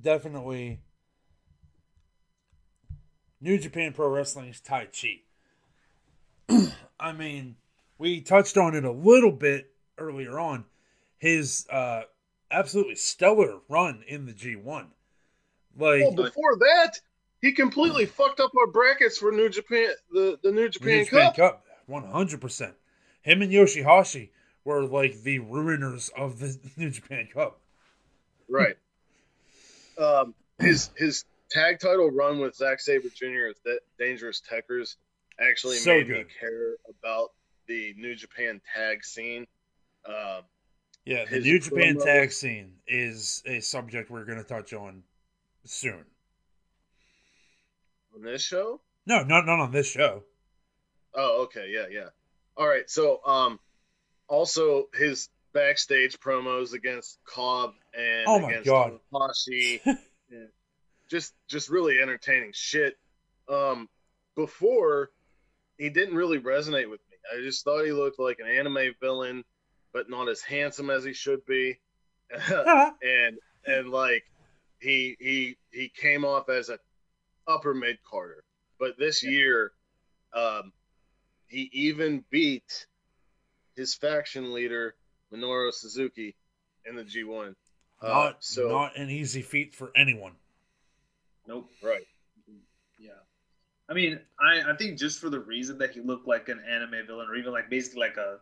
[0.00, 0.80] definitely
[3.40, 5.22] New Japan Pro Wrestling's Taichi.
[7.00, 7.56] I mean,
[7.98, 10.64] we touched on it a little bit earlier on.
[11.18, 12.02] His uh,
[12.50, 14.86] absolutely stellar run in the G1.
[15.76, 16.94] Like, Well, before that,
[17.42, 21.26] he completely fucked up our brackets for New Japan, the, the New New Japan, Japan
[21.26, 21.36] Cup.
[21.36, 22.74] Cup, one hundred percent.
[23.28, 24.30] Him and Yoshihashi
[24.64, 27.60] were like the ruiners of the New Japan Cup.
[28.48, 28.76] Right.
[29.98, 33.48] um, his his tag title run with Zack Sabre Jr.
[33.50, 34.96] as the Dangerous Tekkers
[35.38, 37.32] actually So made me care about
[37.66, 39.46] the New Japan tag scene.
[40.06, 40.42] Um,
[41.04, 45.02] Yeah, the New Japan promo- tag scene is a subject we're going to touch on
[45.66, 46.04] soon.
[48.14, 48.80] on this show.
[49.04, 50.22] No, not not on this show.
[51.12, 52.08] Oh, okay, yeah, yeah.
[52.58, 53.60] All right, so um,
[54.28, 58.98] also his backstage promos against Cobb and Oh my against God.
[61.08, 62.98] Just just really entertaining shit.
[63.48, 63.88] Um,
[64.36, 65.10] before
[65.78, 67.16] he didn't really resonate with me.
[67.32, 69.44] I just thought he looked like an anime villain,
[69.94, 71.78] but not as handsome as he should be,
[72.50, 74.24] and and like
[74.80, 76.78] he he he came off as a
[77.46, 78.44] upper mid carder.
[78.78, 79.72] But this year,
[80.34, 80.72] um,
[81.48, 82.86] he even beat
[83.76, 84.94] his faction leader
[85.32, 86.34] Minoru Suzuki
[86.86, 87.54] in the G1.
[88.00, 90.32] Uh, not so not an easy feat for anyone.
[91.46, 91.70] Nope.
[91.82, 92.06] right,
[92.98, 93.10] Yeah.
[93.88, 97.06] I mean, I, I think just for the reason that he looked like an anime
[97.06, 98.38] villain, or even like basically like a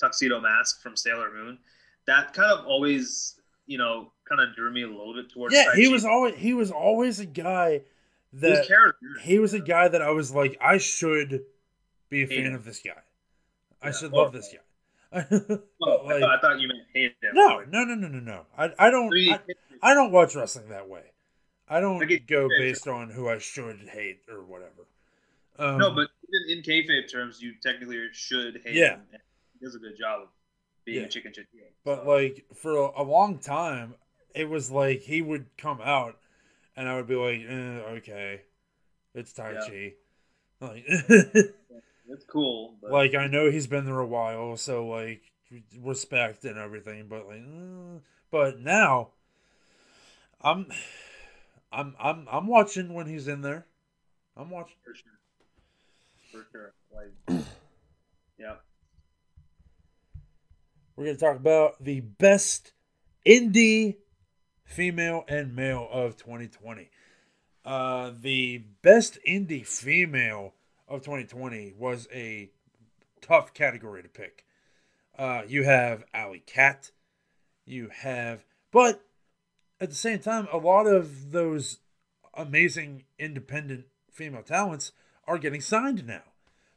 [0.00, 1.58] tuxedo mask from Sailor Moon,
[2.06, 5.54] that kind of always, you know, kind of drew me a little bit towards.
[5.54, 7.82] Yeah, Tai he was always he was always a guy
[8.32, 9.06] His that character.
[9.22, 11.42] he was a guy that I was like I should
[12.08, 12.54] be a fan him.
[12.54, 13.02] of this guy.
[13.82, 14.52] I Yeah, should love this
[15.12, 15.26] guy.
[15.82, 17.34] Oh, But, I, thought, I thought you meant hate him.
[17.34, 18.46] no, no, no, no, no, no.
[18.56, 19.40] I I don't I
[19.82, 21.02] I, don't watch wrestling that way.
[21.68, 24.86] I don't go based on who I should hate or whatever.
[25.58, 28.90] Um, no, but even in kayfabe terms, you technically should hate Yeah.
[28.96, 29.02] him.
[29.58, 30.28] He does a good job of
[30.84, 31.06] being Yeah.
[31.06, 31.64] a chicken heel.
[31.84, 33.94] But So, like for a, a long time,
[34.34, 36.18] it was like he would come out,
[36.76, 38.42] and I would be like, eh, "Okay,
[39.14, 39.60] it's Tai Yeah.
[39.66, 39.94] Chi."
[40.60, 40.86] Like,
[42.08, 42.76] it's cool.
[42.80, 45.22] But like I know he's been there a while, so like
[45.78, 47.06] respect and everything.
[47.08, 47.98] But like, eh.
[48.30, 49.10] but now,
[50.40, 50.66] I'm,
[51.72, 53.66] I'm, I'm, I'm watching when he's in there.
[54.36, 54.76] I'm watching.
[54.84, 55.12] for sure,
[56.30, 56.74] for sure.
[56.94, 57.44] Like,
[58.38, 58.56] yeah.
[60.94, 62.72] We're going to talk about the best
[63.26, 63.96] indie
[64.64, 66.90] female and male of 2020.
[67.64, 70.54] Uh, the best indie female
[70.88, 72.50] of 2020 was a
[73.20, 74.44] tough category to pick.
[75.18, 76.90] Uh, you have Allie Kat,
[77.64, 79.02] you have, but
[79.80, 81.78] at the same time, a lot of those
[82.34, 84.92] amazing independent female talents
[85.26, 86.22] are getting signed now.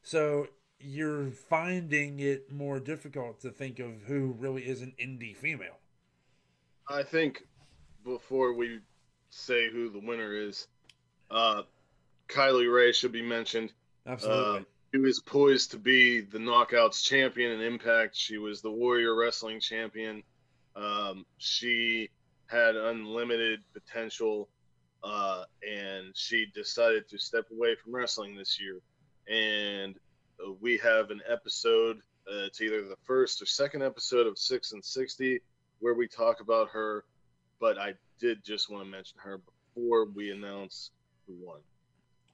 [0.02, 0.48] So
[0.80, 5.77] you're finding it more difficult to think of who really is an indie female.
[6.88, 7.44] I think
[8.03, 8.80] before we
[9.30, 10.68] say who the winner is,
[11.30, 11.64] uh,
[12.27, 13.73] Kylie Rae should be mentioned.
[14.10, 14.60] Absolutely.
[14.60, 18.15] Uh, she was poised to be the Knockouts champion in Impact.
[18.15, 20.23] She was the Warrior Wrestling champion.
[20.76, 22.10] Um, she
[22.48, 24.49] had unlimited potential,
[25.03, 28.80] uh, and she decided to step away from wrestling this year.
[29.27, 29.95] And
[30.44, 31.98] uh, we have an episode.
[32.27, 35.40] Uh, it's either the first or second episode of Six and Sixty
[35.80, 37.06] where we talk about her.
[37.60, 39.40] But I did just want to mention her
[39.76, 40.91] before we announce
[41.27, 41.60] who won.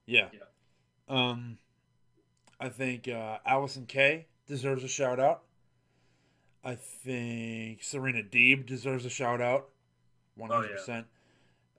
[0.06, 0.30] yeah.
[0.32, 0.40] Yeah.
[1.08, 1.58] Um,
[2.60, 5.44] I think uh, Allysin Kay deserves a shout out.
[6.64, 9.69] I think Serena Deeb deserves a shout out.
[10.36, 11.06] One hundred percent.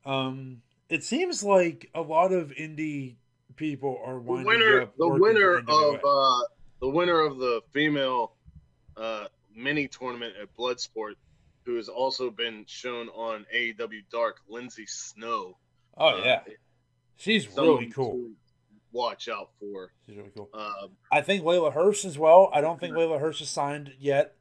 [0.04, 3.16] Um, it seems like a lot of indie
[3.56, 6.40] people are The winner, the winner of uh,
[6.80, 8.34] the winner of the female
[8.96, 11.14] uh, mini tournament at Bloodsport,
[11.64, 15.56] who has also been shown on AEW Dark, Lindsay Snow.
[15.96, 16.40] oh uh, yeah,
[17.16, 18.30] she's really cool.
[18.97, 19.93] Watch out for.
[20.06, 20.48] She's really cool.
[20.55, 22.51] Um, I think Leyla Hirsch as well.
[22.55, 24.35] I don't think Leyla Hirsch is signed yet.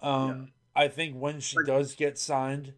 [0.00, 2.72] Um, I think when she Like- does get signed,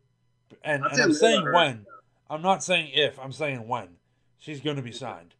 [0.65, 1.87] and, I'd and say I'm Leyla saying Hirsch, when,
[2.29, 3.99] I'm not saying if, I'm saying when
[4.39, 5.35] she's going to be signed.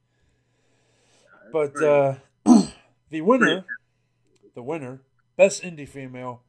[1.53, 2.15] But uh,
[3.11, 3.65] the winner,
[4.55, 5.01] the winner,
[5.37, 6.43] best indie female.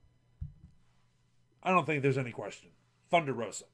[1.64, 2.69] I don't think there's any question.
[3.10, 3.65] Thunder Rosa.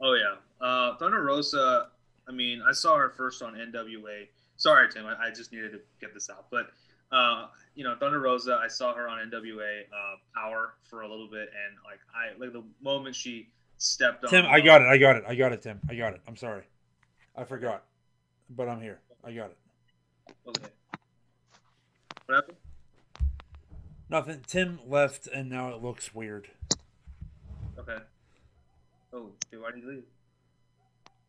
[0.00, 1.88] Oh yeah, uh, Thunder Rosa.
[2.28, 4.28] I mean, I saw her first on NWA.
[4.56, 5.06] Sorry, Tim.
[5.06, 6.70] I, I just needed to get this out, but
[7.10, 8.60] uh, you know, Thunder Rosa.
[8.62, 12.52] I saw her on NWA uh, Power for a little bit, and like I like
[12.52, 13.48] the moment she
[13.78, 14.30] stepped on.
[14.30, 14.88] Tim, I got it.
[14.88, 15.24] I got it.
[15.26, 15.62] I got it.
[15.62, 16.20] Tim, I got it.
[16.28, 16.64] I'm sorry,
[17.36, 17.84] I forgot,
[18.50, 19.00] but I'm here.
[19.24, 19.58] I got it.
[20.46, 20.70] Okay.
[22.26, 22.58] What happened?
[24.10, 24.44] Nothing.
[24.46, 26.48] Tim left, and now it looks weird.
[27.78, 27.96] Okay.
[29.12, 30.04] Oh, dude, why did you leave?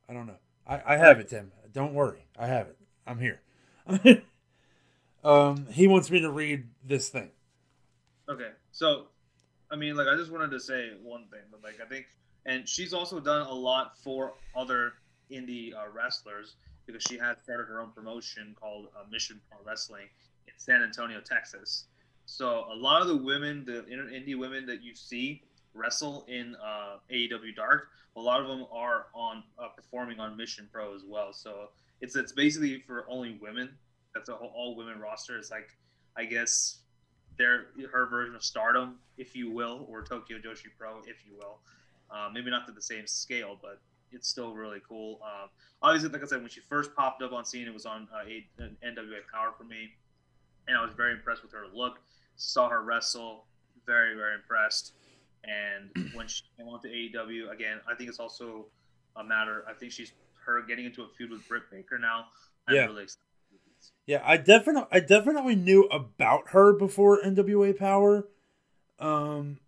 [0.09, 0.35] I don't know.
[0.69, 1.51] I, I have it, Tim.
[1.73, 2.23] Don't worry.
[2.37, 2.77] I have it.
[3.07, 3.41] I'm here.
[5.23, 7.31] um, he wants me to read this thing.
[8.29, 9.07] Okay, so
[9.71, 12.05] I mean, like, I just wanted to say one thing, but like, I think,
[12.45, 14.93] and she's also done a lot for other
[15.31, 16.55] indie uh, wrestlers
[16.85, 20.07] because she had started her own promotion called uh, Mission Pro Wrestling
[20.47, 21.85] in San Antonio, Texas.
[22.25, 25.41] So a lot of the women, the indie women that you see
[25.73, 30.67] wrestle in uh, AEW Dark, a lot of them are on uh, performing on Mission
[30.71, 31.33] Pro as well.
[31.33, 31.69] So
[32.01, 33.69] it's it's basically for only women.
[34.13, 35.37] That's a whole all women roster.
[35.37, 35.69] It's like
[36.17, 36.79] I guess
[37.37, 41.59] their her version of Stardom, if you will, or Tokyo Joshi Pro, if you will.
[42.11, 43.79] Uh, maybe not to the same scale, but
[44.11, 45.19] it's still really cool.
[45.23, 45.49] Um,
[45.81, 48.25] obviously, like I said, when she first popped up on scene, it was on uh,
[48.27, 48.45] a,
[48.85, 49.91] NWA Power for me,
[50.67, 51.99] and I was very impressed with her look.
[52.35, 53.45] Saw her wrestle,
[53.85, 54.93] very very impressed.
[55.43, 58.65] And when she came on to AEW, again, I think it's also
[59.15, 59.63] a matter.
[59.67, 60.11] I think she's
[60.45, 62.25] her getting into a feud with Britt Baker now.
[62.67, 62.85] I'm Yeah.
[62.85, 63.23] really excited.
[64.05, 68.27] Yeah, I definitely, I definitely knew about her before NWA Power,
[68.97, 69.59] um,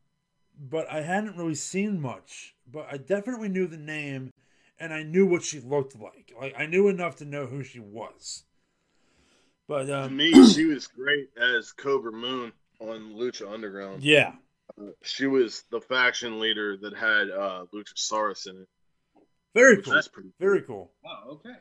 [0.60, 2.56] but I hadn't really seen much.
[2.66, 4.34] But I definitely knew the name,
[4.80, 6.32] and I knew what she looked like.
[6.40, 8.44] Like I knew enough to know who she was.
[9.68, 14.02] But to um, me, she was great as Cobra Moon on Lucha Underground.
[14.04, 14.34] yeah,
[15.02, 18.68] she was the faction leader that had uh, Luchasaurus in it,
[19.54, 20.30] very cool, was pretty.
[20.40, 20.92] very cool.
[21.06, 21.56] Oh, okay.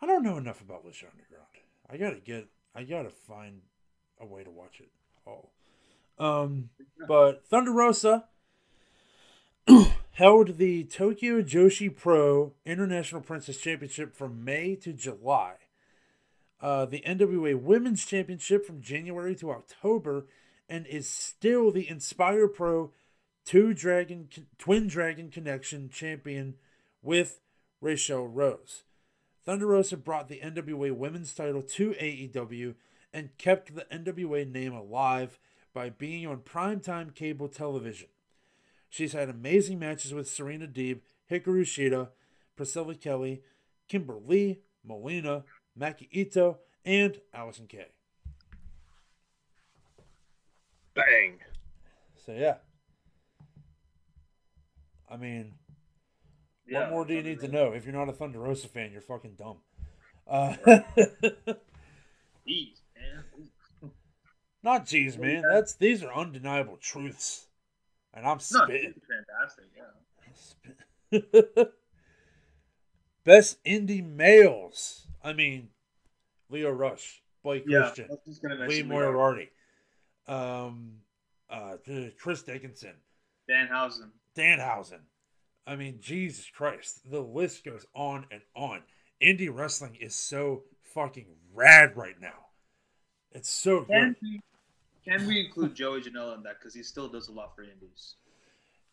[0.00, 1.44] I don't know enough about Lucha Underground.
[1.90, 2.46] I gotta get.
[2.74, 3.60] I gotta find
[4.20, 4.88] a way to watch it
[5.26, 5.50] all.
[6.18, 6.70] Um,
[7.08, 8.24] but Thunder Rosa
[10.12, 15.54] held the Tokyo Joshi Pro International Princess Championship from May to July.
[16.60, 20.26] Uh, the NWA Women's Championship from January to October,
[20.68, 22.92] and is still the Inspire Pro
[23.44, 24.28] Two Dragon
[24.58, 26.54] Twin Dragon Connection champion
[27.02, 27.40] with
[27.80, 28.84] Rachel Rose.
[29.44, 32.74] Thunder Rosa brought the NWA Women's title to AEW
[33.12, 35.38] and kept the NWA name alive
[35.74, 38.08] by being on primetime cable television.
[38.88, 41.00] She's had amazing matches with Serena Deeb,
[41.30, 42.08] Hikaru Shida,
[42.56, 43.42] Priscilla Kelly,
[43.88, 45.44] Kimber Lee, Molina,
[45.78, 47.88] Maki Itoh, and Allysin Kay.
[50.94, 51.38] Bang!
[52.24, 52.56] So yeah.
[55.10, 55.52] I mean,
[56.68, 57.72] what more do you need to know?
[57.72, 59.58] If you're not a Thunder Rosa fan, you're fucking dumb.
[60.26, 60.54] Uh,
[62.48, 63.24] Jeez, man.
[64.62, 65.42] Not geez, man.
[65.50, 67.46] That's these are undeniable truths,
[68.14, 68.94] and I'm spitting.
[68.96, 69.66] it's fantastic.
[69.76, 71.64] Yeah.
[73.24, 75.06] Best indie males.
[75.22, 75.68] I mean,
[76.50, 77.90] Lio Rush, Blake Yeah.
[77.92, 78.08] Christian,
[78.66, 78.82] Lee.
[78.82, 79.50] Moriarty,
[80.26, 80.92] um,
[81.50, 81.76] uh,
[82.18, 82.94] Chris Dickinson,
[83.48, 84.10] Danhausen.
[84.36, 85.00] Danhausen.
[85.66, 88.82] I mean, Jesus Christ, the list goes on and on.
[89.22, 92.46] Indie wrestling is so fucking rad right now.
[93.32, 93.88] It's so good.
[93.88, 94.40] Can we,
[95.04, 96.58] can we include Joey Janela in that?
[96.58, 98.16] Because he still does a lot for indies.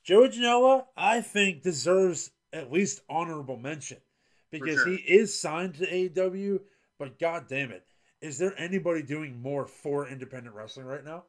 [0.03, 3.97] Joey Janela, I think, deserves at least honorable mention
[4.49, 4.87] because sure.
[4.87, 6.59] he is signed to AEW.
[6.97, 7.83] But god damn it,
[8.21, 11.23] is there anybody doing more for independent wrestling right now?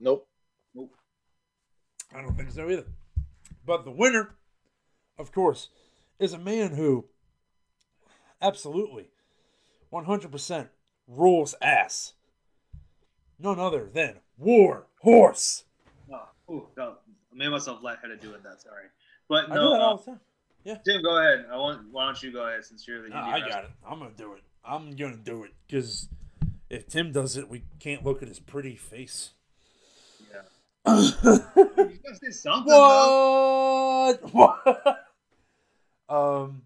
[0.00, 0.26] Nope.
[0.74, 0.92] Nope.
[2.14, 2.86] I don't think so either.
[3.64, 4.36] But the winner,
[5.18, 5.68] of course,
[6.18, 7.06] is a man who
[8.40, 9.10] absolutely
[9.92, 10.68] 100%
[11.06, 12.14] rules ass.
[13.38, 15.64] None other than War Horse.
[16.12, 16.96] Oh, ooh, no,
[17.32, 18.62] I made myself lightheaded doing that.
[18.62, 18.86] Sorry,
[19.28, 19.60] but I no.
[19.62, 20.20] do that uh, all the time.
[20.64, 21.46] Yeah, Tim, go ahead.
[21.52, 21.82] I want.
[21.92, 23.14] Why don't you go ahead since you're the.
[23.14, 23.70] I got it.
[23.86, 24.42] I'm gonna do it.
[24.66, 26.08] I'm gonna do it because
[26.68, 29.30] if Tim does it, we can't look at his pretty face.
[30.32, 31.00] Yeah.
[31.12, 32.66] Say something.
[32.66, 34.18] though.
[34.32, 34.32] what?
[34.32, 35.04] What?
[36.08, 36.62] um.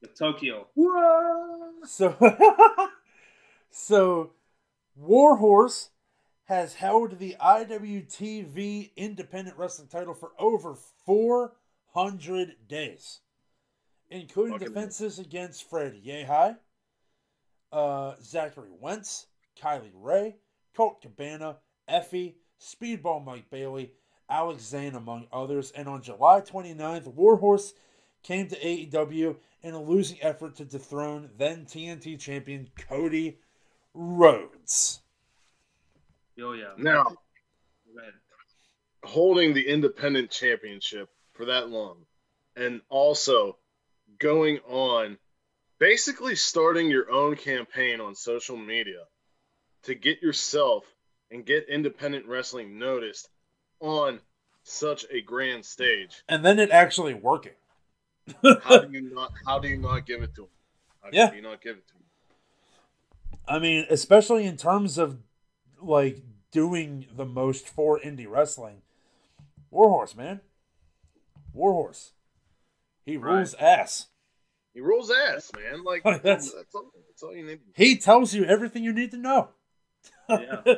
[0.00, 0.66] The Tokyo.
[0.74, 1.88] What?
[1.88, 2.16] So.
[3.70, 4.30] so,
[4.96, 5.90] Warhorse
[6.44, 10.74] has held the IWTV Independent Wrestling title for over
[11.06, 13.20] 400 days,
[14.10, 16.56] including defenses against Fred Yehi,
[17.72, 19.26] uh, Zachary Wentz,
[19.60, 20.36] Kylie Rae,
[20.76, 21.58] Colt Cabana,
[21.88, 23.92] Effy, Speedball Mike Bailey,
[24.28, 25.72] Alex Zayne, among others.
[25.72, 27.74] And on July 29th, Warhorse
[28.22, 33.38] came to AEW in a losing effort to dethrone then TNT champion Cody
[33.94, 35.00] Rhodes.
[36.40, 36.72] Oh yeah.
[36.78, 37.16] Now,
[39.04, 42.06] holding the independent championship for that long
[42.56, 43.58] and also
[44.18, 45.18] going on
[45.82, 49.00] basically starting your own campaign on social media
[49.82, 50.84] to get yourself
[51.32, 53.28] and get independent wrestling noticed
[53.80, 54.20] on
[54.62, 57.54] such a grand stage And then it actually working.
[58.62, 60.48] how do you not how do you not give it to him
[61.02, 61.30] how Yeah.
[61.30, 62.04] do you not give it to him
[63.48, 65.18] I mean, especially in terms of
[65.80, 66.22] like
[66.52, 68.82] doing the most for indie wrestling.
[69.68, 70.42] Warhorse, man.
[71.52, 72.12] Warhorse.
[73.04, 73.38] He Right.
[73.38, 74.06] rules ass.
[74.74, 78.32] He rolls ass man like That's- that's, that's, all, that's all you need He tells
[78.34, 79.48] you everything you need to know.
[80.28, 80.62] Yeah.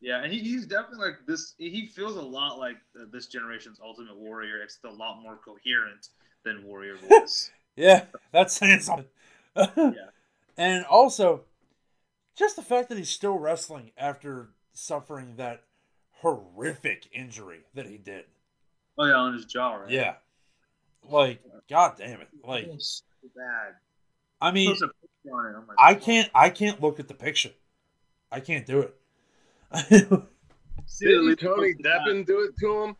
[0.00, 1.54] Yeah, and he, he's definitely like this.
[1.58, 6.06] He feels a lot like uh, this generation's Ultimate Warrior, except a lot more coherent
[6.44, 7.50] than Warrior was.
[7.74, 9.06] Yeah, that's saying something.
[9.56, 9.90] Yeah.
[10.56, 11.42] And also,
[12.36, 15.64] just the fact that he's still wrestling after suffering that
[16.20, 18.26] horrific injury that he did.
[18.98, 19.90] oh yeah, on his jaw, right?
[19.90, 20.14] Yeah.
[21.02, 22.28] Like, god damn it.
[22.44, 23.04] Like, It so
[23.36, 23.74] bad.
[24.40, 25.98] I mean, a on it, oh I'm I oh.
[25.98, 27.50] can't I can't look at the picture.
[28.30, 28.94] I can't do it.
[30.86, 32.96] See, at did tony post deppen do it to him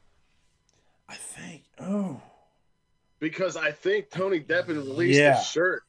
[1.09, 2.21] I think oh
[3.19, 5.41] because i think tony deppen released Yeah.
[5.41, 5.83] a shirt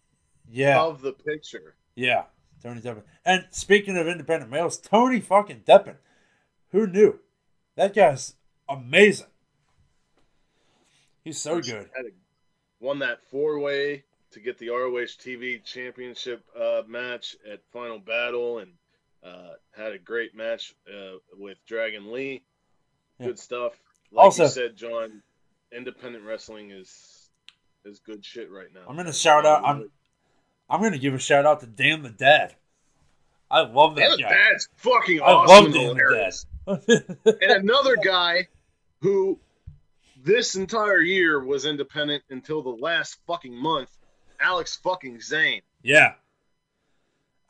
[0.50, 0.82] yeah.
[0.82, 2.24] of the picture Yeah.
[2.62, 3.04] Tony Deppen.
[3.26, 5.96] And speaking of independent males, Tony fucking Deppen.
[6.72, 7.20] Who knew?
[7.76, 8.36] That guy's
[8.68, 9.28] amazing.
[11.30, 11.90] He's so good.
[11.96, 12.10] had a,
[12.80, 18.60] won that four way to get the ROH TV championship uh, match at Final Battle
[18.60, 18.72] and
[19.24, 22.42] uh, had a great match uh, with Dragon Lee.
[23.20, 23.28] Yeah.
[23.28, 23.74] Good stuff.
[24.12, 25.22] Like Also- you said, John,
[25.72, 27.30] independent wrestling is
[27.86, 28.82] is good shit right now.
[28.88, 29.90] I'm gonna shout out I'm
[30.70, 32.56] I'm gonna give a shout out to Dan the Dad.
[33.52, 34.30] I love that And guy.
[34.52, 35.56] that's fucking I awesome.
[35.56, 37.36] love and Dan the Dad.
[37.42, 38.48] and another guy
[39.02, 39.40] who
[40.24, 43.90] this entire year was independent until the last fucking month,
[44.40, 45.62] Alex fucking Zane.
[45.82, 46.14] yeah.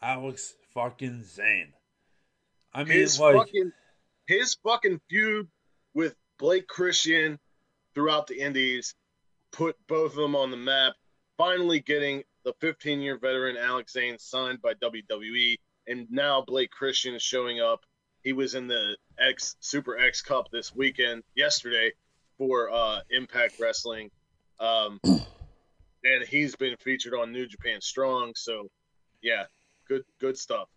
[0.01, 1.73] Alex fucking Zane.
[2.73, 3.71] I mean his like fucking
[4.27, 5.47] his fucking feud
[5.93, 7.37] with Blake Christian
[7.93, 8.95] throughout the Indies
[9.51, 10.93] put both of them on the map.
[11.37, 17.15] Finally getting the 15 year veteran Alex Zayne signed by WWE, and now Blake Christian
[17.15, 17.81] is showing up.
[18.23, 21.91] He was in the X Super X Cup this weekend, yesterday,
[22.39, 24.09] for uh, Impact Wrestling,
[24.59, 28.31] um, and he's been featured on New Japan Strong.
[28.35, 28.67] So,
[29.21, 29.43] yeah,
[29.87, 30.69] good good stuff.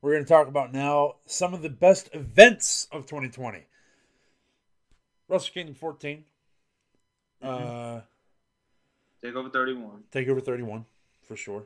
[0.00, 3.62] we're gonna talk about now some of the best events of 2020.
[5.28, 6.24] Wrestle Kingdom 14.
[7.42, 8.00] Uh
[9.22, 10.04] Take over 31.
[10.12, 10.84] Takeover 31
[11.26, 11.64] for sure.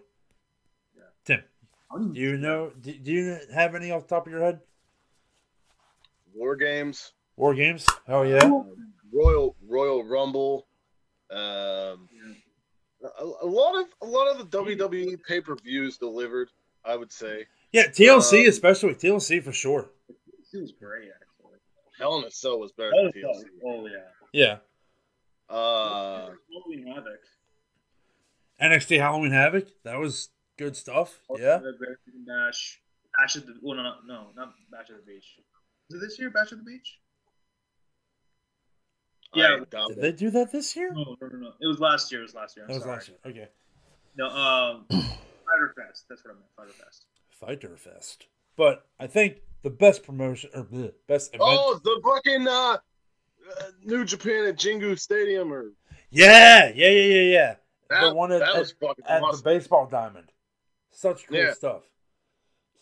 [0.97, 1.02] Yeah.
[1.24, 2.73] Tim, Do you know?
[2.81, 4.61] Do, do you have any off the top of your head?
[6.35, 7.86] War Games, War games?
[8.07, 8.39] Hell yeah!
[9.12, 10.66] Royal Royal Rumble.
[11.31, 12.09] Um,
[13.03, 16.49] a, a lot of a lot of the WWE pay per views delivered.
[16.85, 19.91] I would say Yeah, TLC Um, especially TLC for sure.
[20.53, 21.59] It was great, actually.
[21.99, 23.45] Hell in a Cell was better Oh, than TLC.
[23.66, 23.99] oh yeah.
[24.32, 24.57] Yeah,
[25.55, 27.20] Uh, Halloween Havoc.
[28.62, 29.69] NXT Halloween Havoc.
[29.85, 30.28] That was
[30.59, 31.20] good stuff.
[31.39, 31.61] Yeah,
[32.27, 32.81] Bash.
[33.19, 33.55] Bash at the.
[33.62, 35.37] Well, no, no, no, not Bash at the Beach.
[35.91, 36.31] Is it this year?
[36.31, 36.99] Bash at the Beach?
[39.35, 39.59] Yeah.
[39.59, 40.01] Did it.
[40.01, 40.93] they do that this year?
[40.93, 41.52] No, no, no, no.
[41.61, 42.20] It was last year.
[42.20, 42.66] It was last year.
[42.69, 42.94] I'm was sorry.
[42.94, 43.19] last year.
[43.27, 43.48] Okay,
[44.16, 46.07] No, um, Fighter Fest.
[46.09, 46.47] That's what I meant.
[46.57, 47.07] Fighter Fest.
[47.31, 48.27] Fighter Fest.
[48.57, 51.43] But I think the best promotion or the best event.
[51.44, 52.78] Oh, the fucking uh, uh,
[53.85, 55.73] New Japan at Jingu Stadium, or
[56.11, 57.55] Yeah, yeah, yeah, yeah, yeah.
[57.89, 60.31] that, the one at, that at, was fucking at the baseball diamond.
[60.90, 61.52] Such cool Yeah.
[61.55, 61.82] stuff.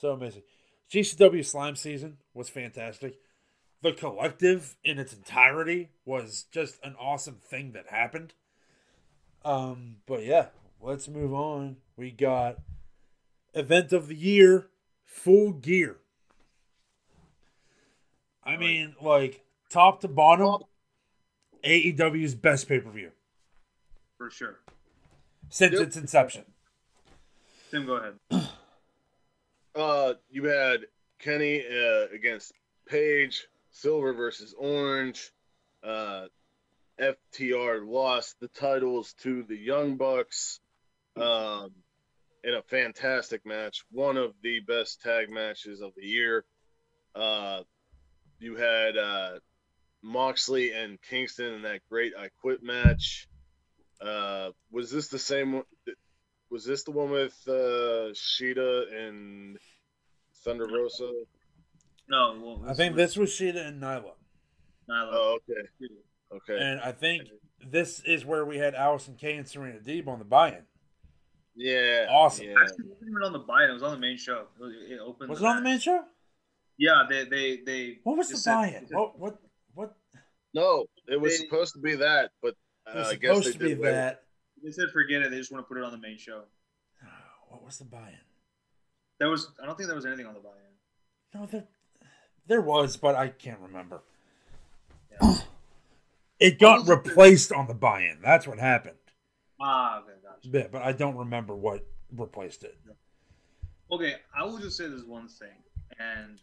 [0.01, 0.43] So amazing.
[0.91, 3.19] GCW Slime season was fantastic.
[3.81, 8.35] The collective in its entirety was just an awesome thing that happened.
[9.45, 10.47] Um, but yeah,
[10.81, 11.77] let's move on.
[11.97, 12.59] We got
[13.55, 14.69] event of the year,
[15.05, 15.99] full gear.
[18.45, 20.63] I mean, like top to bottom,
[21.65, 23.11] AEW's best pay per view
[24.17, 24.59] For sure.
[25.51, 25.83] since Yep.
[25.83, 26.45] its inception.
[27.71, 28.15] Tim, go ahead.
[29.75, 30.87] Uh, you had
[31.21, 32.53] Kenny uh, against
[32.89, 33.47] Page,
[33.79, 35.31] Silver versus Orange.
[35.83, 36.27] Uh,
[37.01, 40.59] FTR lost the titles to the Young Bucks
[41.17, 41.71] um,
[42.43, 46.45] in a fantastic match, one of the best tag matches of the year.
[47.15, 47.61] Uh,
[48.41, 49.39] you had uh,
[50.03, 53.29] Moxley and Kingston in that great I Quit match.
[54.01, 55.65] Uh, was this the same one?
[56.51, 59.59] Was this the one with uh, Shida and
[60.45, 61.13] Thunder Rosa?
[62.11, 64.13] No, well, I think this was Shida and Nyla.
[64.89, 65.11] Nyla.
[65.13, 65.69] Oh, okay,
[66.37, 67.25] okay, And I think
[67.67, 70.63] this is where we had Allysin Kay and Serena Deeb on the buy-in.
[71.55, 72.47] yeah, Awesome.
[72.47, 72.55] Yeah.
[72.63, 73.71] Actually, it wasn't even on the buy-in.
[73.71, 74.47] It was on the main show.
[74.59, 75.29] It, was, it opened.
[75.31, 76.03] Was it on the main show?
[76.79, 77.99] Yeah, they they they.
[78.05, 78.73] What was the said- buy-in?
[78.73, 79.39] they said- What what
[79.75, 79.97] what
[80.55, 82.55] No, it was They- supposed to be that, but
[82.87, 84.23] it uh, was I guess supposed they to be did that?
[84.65, 85.31] They said forget it.
[85.31, 86.43] They just want to put it on the main show.
[87.51, 88.15] What was the buy-in?
[89.19, 89.51] There was.
[89.63, 91.41] I don't think there was anything on the buy-in.
[91.41, 91.65] No, there
[92.49, 94.01] there was, but I can't remember.
[95.23, 95.37] Yeah.
[96.41, 98.19] It got replaced on the buy-in.
[98.23, 98.95] That's what happened.
[99.61, 100.49] Ah, okay, gotcha.
[100.57, 101.85] Yeah, but I don't remember what
[102.17, 102.79] replaced it.
[103.91, 105.49] Okay, I will just say this one thing,
[105.99, 106.41] and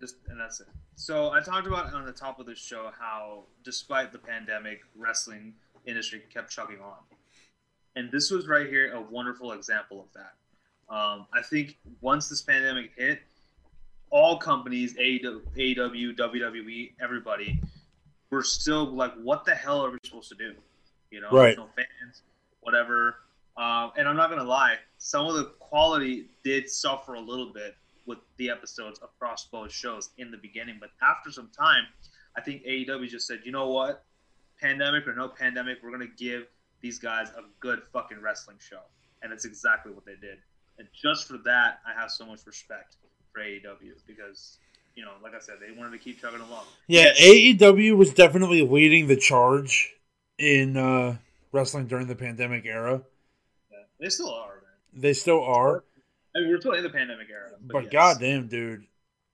[0.00, 0.68] just and that's it.
[0.94, 5.54] So I talked about on the top of the show how, despite the pandemic, wrestling
[5.84, 6.98] industry kept chugging on,
[7.96, 10.94] and this was right here a wonderful example of that.
[10.94, 13.22] Um, I think once this pandemic hit,
[14.12, 17.60] all companies, AEW, WWE, everybody,
[18.30, 20.54] were still like, "What the hell are we supposed to do?"
[21.10, 21.56] You know, Right.
[21.56, 22.22] no fans,
[22.60, 23.22] whatever.
[23.56, 27.76] Um, and I'm not gonna lie, some of the quality did suffer a little bit
[28.06, 31.86] with the episodes across both shows in the beginning, but after some time,
[32.36, 34.04] I think AEW just said, you know what,
[34.60, 36.48] pandemic or no pandemic, we're gonna give
[36.80, 38.82] these guys a good fucking wrestling show,
[39.22, 40.42] and it's exactly what they did.
[40.78, 42.96] And just for that, I have so much respect
[43.32, 44.58] for AEW because,
[44.94, 46.64] you know, like I said, they wanted to keep chugging along.
[46.86, 49.92] Yeah, AEW was definitely leading the charge
[50.38, 51.16] in uh,
[51.52, 53.02] wrestling during the pandemic era.
[53.70, 55.00] Yeah, they still are, man.
[55.00, 55.84] They still are,
[56.36, 57.92] I mean, we're still in the pandemic era, but yes.
[57.92, 58.84] goddamn, dude,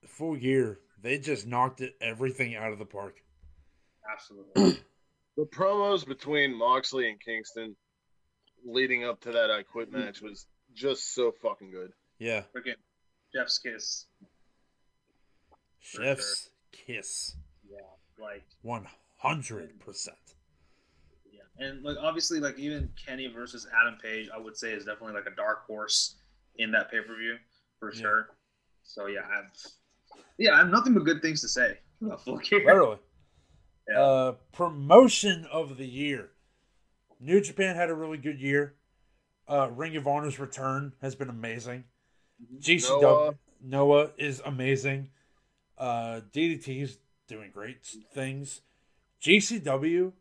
[0.07, 3.15] full year, They just knocked it everything out of the park.
[4.11, 4.77] absolutely.
[5.37, 7.77] The promos between Moxley and Kingston
[8.65, 11.93] leading up to that I Quit match was just so fucking good.
[12.17, 12.73] Yeah, Freaking
[13.33, 14.05] Jeff's kiss.
[15.79, 17.35] Chef's kiss,
[17.69, 17.77] Yeah,
[18.21, 18.87] like one
[19.17, 20.17] hundred percent.
[21.31, 25.13] yeah, and like obviously like even Kenny versus Adam Page, I would say is definitely
[25.15, 26.15] like a dark horse
[26.57, 27.37] in that pay per view
[27.79, 28.01] for Yeah.
[28.01, 28.29] sure.
[28.83, 29.51] So yeah, I've
[30.37, 32.65] yeah, I have nothing but good things to say about Full Gear.
[32.65, 32.97] Literally.
[33.89, 33.99] Yeah.
[33.99, 36.29] Uh, promotion of the year.
[37.19, 38.75] New Japan had a really good year.
[39.47, 41.83] Uh, Ring of Honor's return has been amazing.
[42.59, 44.11] GCW Noah, Noah.
[44.17, 45.09] is amazing.
[45.77, 46.97] Uh, is
[47.27, 48.61] doing great things.
[49.21, 50.13] GCW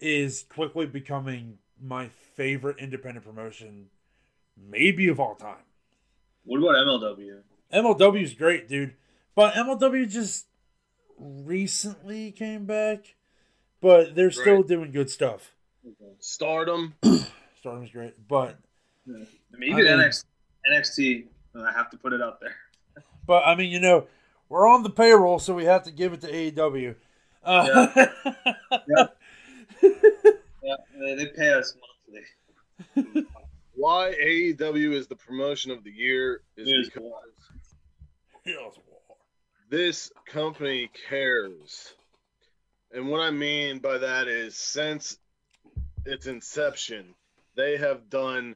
[0.00, 3.86] is quickly becoming my favorite independent promotion,
[4.56, 5.64] maybe of all time.
[6.44, 7.40] What about MLW?
[7.72, 8.94] MLW is great, dude.
[9.34, 10.46] But MLW just
[11.18, 13.14] recently came back,
[13.80, 15.52] but they're still doing good stuff.
[16.18, 16.94] Stardom.
[17.60, 18.58] Stardom's great, but
[19.06, 20.24] I mean, I mean- NXT,
[20.72, 22.54] NXT And I have to put it out there.
[23.26, 24.06] But I mean, you know,
[24.48, 26.94] we're on the payroll, so we have to give it to AEW.
[27.44, 27.86] Uh,
[28.88, 29.06] Yeah,
[31.00, 31.74] they, they pay us
[32.94, 33.26] monthly.
[33.74, 36.86] Why AEW is the promotion of the year is Yes.
[36.86, 37.02] because
[38.46, 38.76] War.
[39.70, 41.92] this company cares.
[42.92, 45.18] And what I mean by that is since
[46.04, 47.14] its inception,
[47.56, 48.54] they have done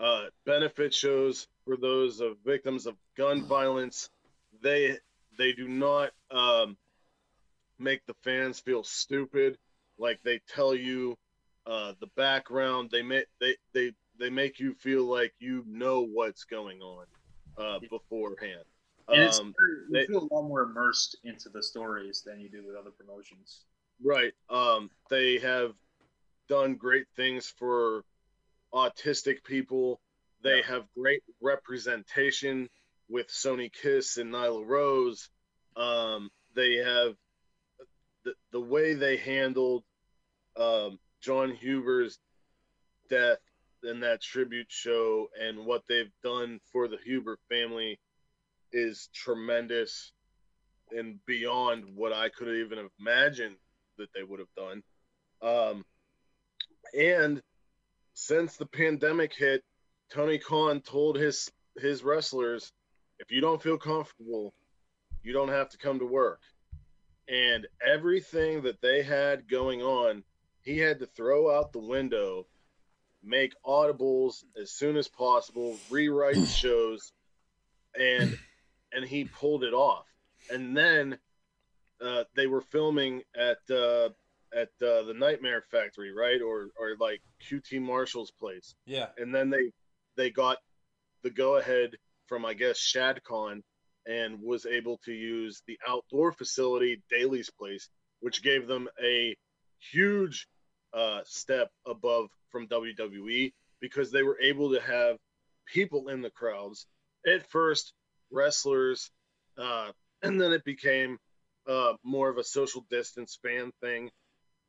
[0.00, 4.10] uh, benefit shows for those of victims of gun violence.
[4.62, 4.98] They
[5.36, 6.76] they do not um,
[7.78, 9.58] make the fans feel stupid.
[9.98, 11.16] Like they tell you
[11.66, 12.90] uh, the background.
[12.90, 17.06] They make they, they they make you feel like you know what's going on
[17.58, 18.64] uh, beforehand.
[19.08, 22.48] And it's Um, you they- feel a lot more immersed into the stories than you
[22.48, 23.64] do with other promotions.
[24.02, 24.32] Right.
[24.50, 25.72] Um, they have
[26.48, 28.04] done great things for
[28.72, 30.00] autistic people.
[30.44, 30.66] They Yeah.
[30.66, 32.70] have great representation
[33.08, 35.28] with Sonny Kiss and Nyla Rose.
[35.74, 37.16] Um, they have
[38.24, 39.84] the, the way they handled
[40.56, 42.18] um, Jon Huber's
[43.08, 43.40] death
[43.82, 47.98] in that tribute show and what they've done for the Huber family
[48.72, 50.12] is tremendous
[50.90, 53.56] and beyond what I could have even imagined
[53.98, 54.82] that they would have done.
[55.42, 55.84] Um,
[56.98, 57.42] and
[58.14, 59.62] since the pandemic hit,
[60.10, 62.72] Tony Khan told his his wrestlers,
[63.18, 64.54] if you don't feel comfortable,
[65.22, 66.40] you don't have to come to work.
[67.28, 70.22] And everything that they had going on,
[70.62, 72.46] he had to throw out the window,
[73.24, 77.12] make audibles as soon as possible, rewrite shows,
[77.98, 78.38] and
[78.92, 80.06] and he pulled it off.
[80.52, 81.18] And then
[82.00, 84.10] uh, they were filming at uh,
[84.54, 87.20] at uh, the Nightmare Factory, right, or or like
[87.50, 89.08] QT Marshall's place, Yeah.
[89.16, 89.72] and then they
[90.16, 90.58] they got
[91.22, 91.90] the go ahead
[92.26, 93.62] from I guess Shad Khan
[94.06, 97.88] and was able to use the outdoor facility Daily's Place,
[98.20, 99.34] which gave them a
[99.92, 100.46] huge
[100.92, 105.16] uh, step above from WWE because they were able to have
[105.66, 106.86] people in the crowds.
[107.26, 107.92] At first
[108.30, 109.10] wrestlers
[109.58, 109.90] uh,
[110.22, 111.18] and then it became
[111.66, 114.10] uh, more of a social distance fan thing.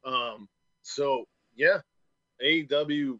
[0.05, 0.47] Um,
[0.81, 1.79] so yeah
[2.43, 3.17] AEW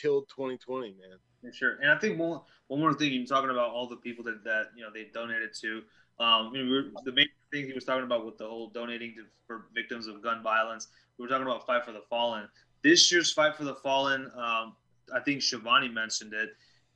[0.00, 1.76] killed 2020 man Yeah, sure.
[1.80, 4.66] And I think one one more thing, you're talking about all the people that, that
[4.76, 5.82] you know they donated to.
[6.18, 8.68] Um, I mean, we were, the main thing he was talking about with the whole
[8.68, 10.88] donating to, for victims of gun violence.
[11.18, 12.48] We were talking about Fight for the Fallen.
[12.82, 14.76] This year's Fight for the Fallen, um,
[15.14, 16.50] I think Shivani mentioned it.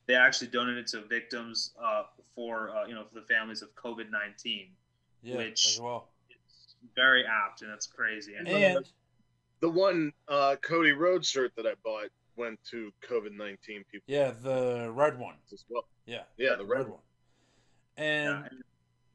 [0.07, 2.03] They actually donated to victims uh,
[2.35, 4.69] for uh, you know for the families of COVID nineteen.
[5.21, 5.37] Yeah.
[5.37, 6.09] Which- as well.
[6.29, 8.35] It's very apt and that's crazy.
[8.35, 8.85] And, And
[9.59, 13.57] the one uh, Cody Rhodes shirt that I bought went to COVID 19
[13.91, 15.35] people yeah, the red one.
[15.51, 16.23] as well Yeah.
[16.37, 16.99] yeah the red one
[17.97, 18.63] yeah, And and-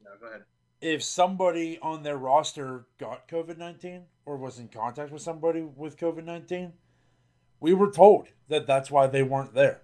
[0.01, 0.43] yeah, go ahead.
[0.81, 5.97] if somebody on their roster got COVID 19 or was in contact with somebody with
[5.97, 6.73] COVID 19,
[7.59, 9.81] we were told that that's why they weren't there.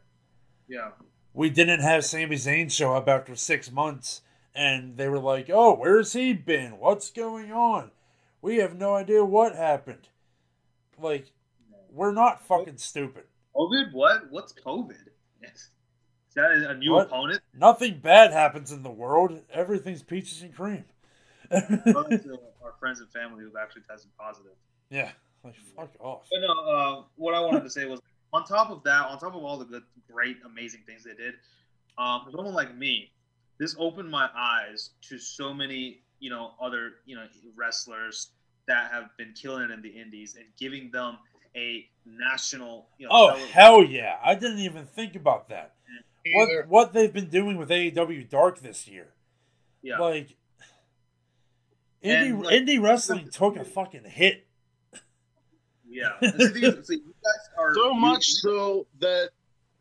[0.67, 0.91] Yeah.
[1.33, 4.21] We didn't have Sami Zayn show up after six months
[4.55, 6.77] and they were like, oh, where's he been?
[6.77, 7.89] What's going on?
[8.41, 10.09] We have no idea what happened.
[10.99, 11.31] Like,
[11.93, 13.23] we're not fucking stupid.
[13.55, 13.93] COVID?
[13.93, 14.31] What?
[14.31, 14.97] What's COVID?
[15.43, 15.69] Is
[16.35, 17.07] that a new What?
[17.07, 17.41] opponent?
[17.53, 19.39] Nothing bad happens in the world.
[19.51, 20.83] Everything's peaches and cream.
[21.51, 24.53] Our friends and family who've actually tested positive.
[24.89, 25.11] yeah,
[25.43, 26.27] like fuck off.
[26.31, 27.99] But no, uh, what I wanted to say was,
[28.31, 31.35] on top of that, on top of all the good, great, amazing things they did,
[31.99, 33.11] um, someone like me,
[33.59, 37.25] this opened my eyes to so many, you know, other, you know,
[37.55, 38.31] wrestlers
[38.67, 41.17] that have been killing it in the indies and giving them
[41.55, 44.17] a national, you know, Oh tele- hell yeah!
[44.23, 45.73] I didn't even think about that.
[46.25, 49.13] Either- What what they've been doing with AEW Dark this year?
[49.81, 49.97] yeah.
[49.99, 50.35] Like,
[52.01, 54.45] And, indie like- indie wrestling took a fucking hit.
[55.89, 56.13] yeah.
[56.21, 59.29] And the thing is, see, you guys are so you- much so that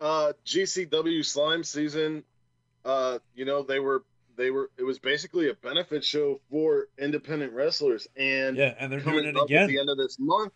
[0.01, 2.24] uh, GCW Slime season,
[2.85, 4.05] uh, you know, they were
[4.36, 8.99] they were it was basically a benefit show for independent wrestlers, and Yeah, and they're
[9.01, 9.62] doing coming it again.
[9.65, 10.53] at the end of this month,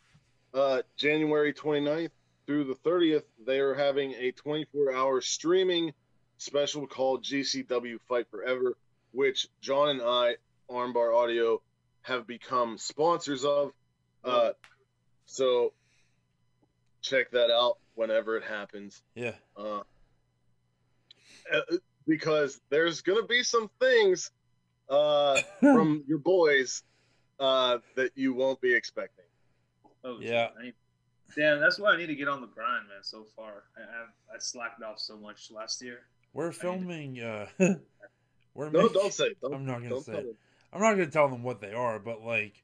[0.56, 2.10] uh, January 29th
[2.46, 5.92] through the 30th, they are having a 24-hour streaming
[6.38, 8.76] special called GCW Fight Forever,
[9.12, 10.36] which John and I,
[10.70, 11.60] Armbar Audio,
[12.02, 13.72] have become sponsors of.
[14.24, 14.50] Uh,
[15.26, 15.72] so
[17.02, 19.02] check that out whenever it happens.
[19.14, 19.80] Yeah, Uh,
[21.52, 21.60] uh,
[22.08, 24.30] because there's gonna be some things
[24.88, 26.82] uh, from your boys
[27.38, 29.25] uh, that you won't be expecting.
[30.06, 30.48] Oh, Yeah.
[30.58, 30.74] I need-
[31.34, 33.02] Damn, that's why I need to get on the grind, man.
[33.02, 36.02] So far, I, I've I slacked off so much last year.
[36.32, 37.20] We're filming.
[37.20, 37.46] Uh,
[38.54, 39.34] we're No, making- don't say.
[39.42, 40.12] Don't, I'm not gonna don't say.
[40.12, 40.36] tell them.
[40.72, 42.62] I'm not gonna tell them what they are, but like,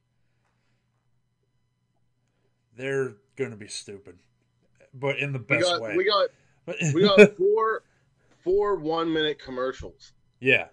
[2.76, 4.18] they're gonna be stupid,
[4.94, 5.96] but in the We best got way.
[5.96, 6.28] we got
[6.64, 7.82] But- we got four
[8.44, 10.12] four one minute commercials.
[10.40, 10.68] yeah.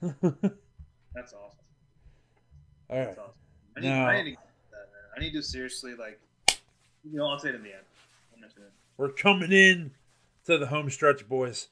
[0.00, 1.58] That's awesome.
[2.90, 3.06] All right.
[3.06, 3.32] That's awesome.
[3.76, 4.43] I need, Now- I need to get that, man.
[5.16, 6.20] I need to seriously like.
[6.48, 7.84] You know, I'll say it in the end.
[8.34, 9.92] I'm not gonna- We're coming in
[10.46, 11.68] to the home stretch, boys.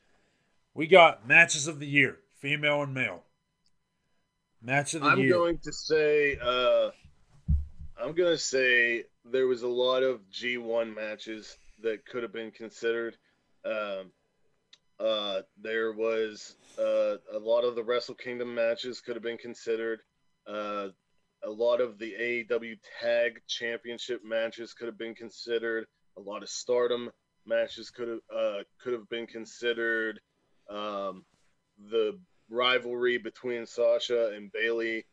[0.75, 3.25] We got matches of the year, female and male.
[4.61, 5.33] Match of the I'm year.
[5.33, 6.91] going to say uh
[7.99, 13.17] I'm gonna say there was a lot of G1 matches that could have been considered.
[13.65, 14.13] Um,
[14.99, 20.01] uh, there was uh, a lot of the Wrestle Kingdom matches could have been considered.
[20.47, 20.89] Uh,
[21.45, 25.87] a lot of the AEW Tag Championship matches could have been considered.
[26.17, 27.11] A lot of Stardom
[27.47, 30.21] matches could have uh, could have been considered.
[30.71, 31.25] Um,
[31.91, 35.05] the rivalry between Sasha and Bayley,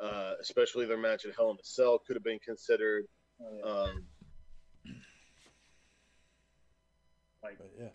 [0.00, 3.06] uh, especially their match at Hell in a Cell, could have been considered.
[3.40, 3.90] Oh, yeah.
[3.92, 4.04] Um,
[7.42, 7.88] like, But yeah.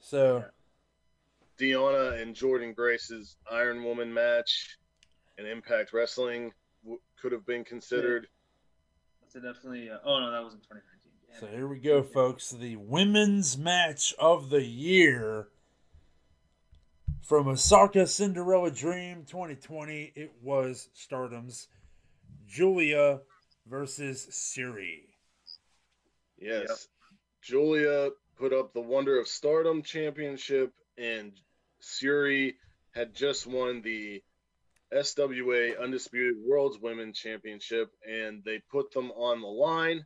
[0.00, 0.44] So
[1.58, 4.76] Deonna and Jordynne Grace's Iron Woman match
[5.38, 6.52] and Impact Wrestling
[6.86, 8.28] w- could have been considered.
[9.20, 9.90] that's a definitely.
[9.90, 11.12] Uh, oh no, that was in 2019.
[11.30, 12.50] Damn So here we go, folks.
[12.50, 15.48] The women's match of the year
[17.22, 20.12] from Osaka Cinderella Dream 2020.
[20.14, 21.68] It was Stardom's
[22.46, 23.20] Giulia
[23.66, 25.02] versus Syuri.
[26.38, 26.66] Yes.
[26.68, 26.78] Yep.
[27.42, 31.32] Giulia put up the Wonder of Stardom Championship, and
[31.82, 32.54] Syuri
[32.94, 34.22] had just won the
[34.92, 40.04] SWA Undisputed World's Women's Championship, and they put them on the line.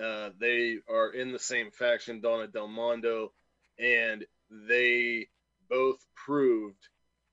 [0.00, 3.32] Uh, they are in the same faction, Donna Del Mondo,
[3.78, 5.28] and they
[5.68, 6.88] both proved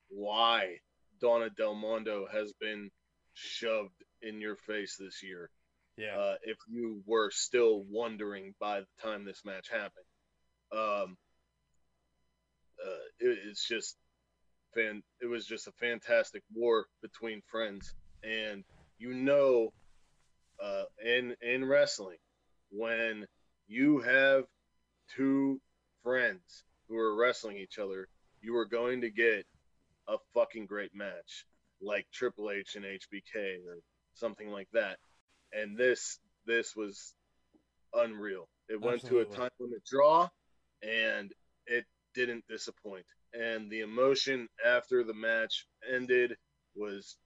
[0.10, 0.78] why
[1.20, 2.92] Donna Del Mondo has been
[3.34, 5.50] shoved in your face this year
[5.98, 6.16] Yeah.
[6.18, 10.06] uh, if you were still wondering by the time this match happened.
[10.72, 11.18] Um,
[12.86, 13.96] uh, it, it's just
[14.74, 15.02] fan.
[15.22, 17.94] It was just a fantastic war between friends,
[18.24, 18.64] and
[18.98, 19.74] you know,
[20.62, 22.18] uh, in in wrestling,
[22.70, 23.26] when
[23.68, 24.46] you have
[25.16, 25.60] two
[26.04, 28.08] friends who are wrestling each other,
[28.42, 29.46] you are going to get
[30.08, 31.46] a fucking great match,
[31.82, 33.78] like Triple H and HBK or
[34.14, 34.98] something like that
[35.54, 37.14] and this this was
[37.94, 38.48] unreal.
[38.70, 40.30] It went to a time limit draw,
[40.82, 41.32] and
[41.68, 43.06] it didn't disappoint.
[43.34, 46.36] And the emotion after the match ended
[46.76, 47.18] was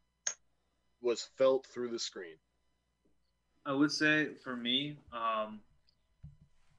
[1.02, 2.36] was felt through the screen.
[3.66, 5.60] I would say for me, um,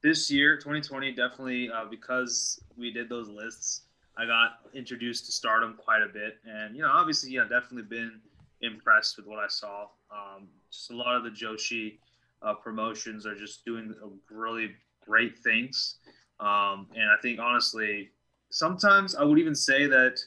[0.02, 3.82] this year, 2020, definitely uh, because we did those lists,
[4.16, 8.20] I got introduced to Stardom quite a bit, and you know, obviously, yeah, definitely been
[8.62, 9.88] impressed with what I saw.
[10.10, 11.98] Um, just a lot of the Joshi
[12.40, 13.94] uh, promotions are just doing
[14.30, 14.70] really
[15.04, 15.96] great things,
[16.40, 18.10] um, and I think honestly,
[18.50, 20.18] sometimes I would even say that,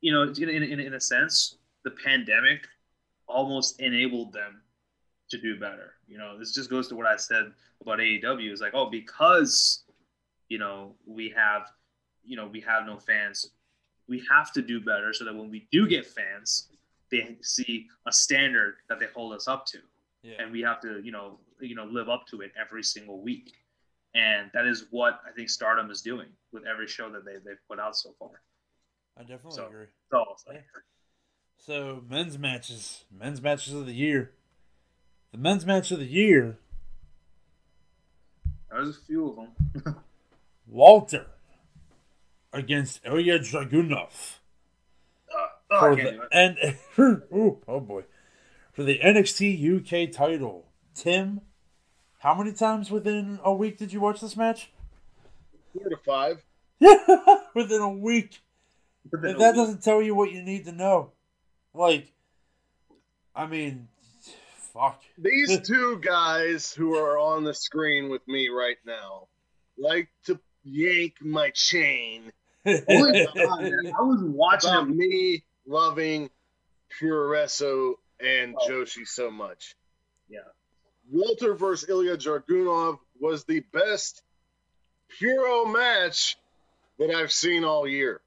[0.00, 2.66] you know, in, in, in a sense, the pandemic
[3.26, 4.62] almost enabled them
[5.30, 5.94] to do better.
[6.06, 9.84] You know, this just goes to what I said about AEW is like, oh, because
[10.48, 11.62] you know we have,
[12.24, 13.50] you know, we have no fans,
[14.08, 16.68] we have to do better so that when we do get fans,
[17.10, 19.78] they see a standard that they hold us up to,
[20.22, 20.34] yeah.
[20.38, 23.52] and we have to, you know, you know, live up to it every single week.
[24.14, 27.58] And that is what I think Stardom is doing with every show that they they've
[27.68, 28.30] put out so far.
[29.16, 29.86] I definitely So- agree.
[30.10, 30.36] So I'll.
[31.56, 34.32] So men's matches, men's matches of the year.
[35.32, 36.58] The men's match of the year,
[38.70, 39.36] there's a few of
[39.82, 39.96] them.
[40.66, 41.26] Walter
[42.52, 44.36] against Ilja Dragunov
[45.34, 46.58] Uh, oh, for the and
[47.32, 48.04] ooh, oh boy
[48.72, 50.66] for the NXT UK title.
[50.94, 51.40] Tim,
[52.24, 54.70] how many times within a week did you watch this match?
[55.74, 56.42] Four to five.
[56.80, 56.96] Yeah,
[57.54, 58.40] within a week.
[59.12, 59.56] Within If a that week.
[59.56, 61.12] doesn't tell you what you need to know,
[61.74, 62.10] like,
[63.36, 63.88] I mean,
[64.72, 65.02] fuck.
[65.18, 69.28] These two guys who are on the screen with me right now
[69.76, 72.32] like to yank my chain
[72.64, 73.64] Holy God.
[73.64, 76.30] I was watching about me loving
[76.98, 78.68] Puroresu and Oh.
[78.70, 79.74] Joshi so much.
[81.10, 84.22] Walter versus Ilja Dragunov was the best
[85.18, 86.36] Puro match
[86.98, 88.20] that I've seen all year.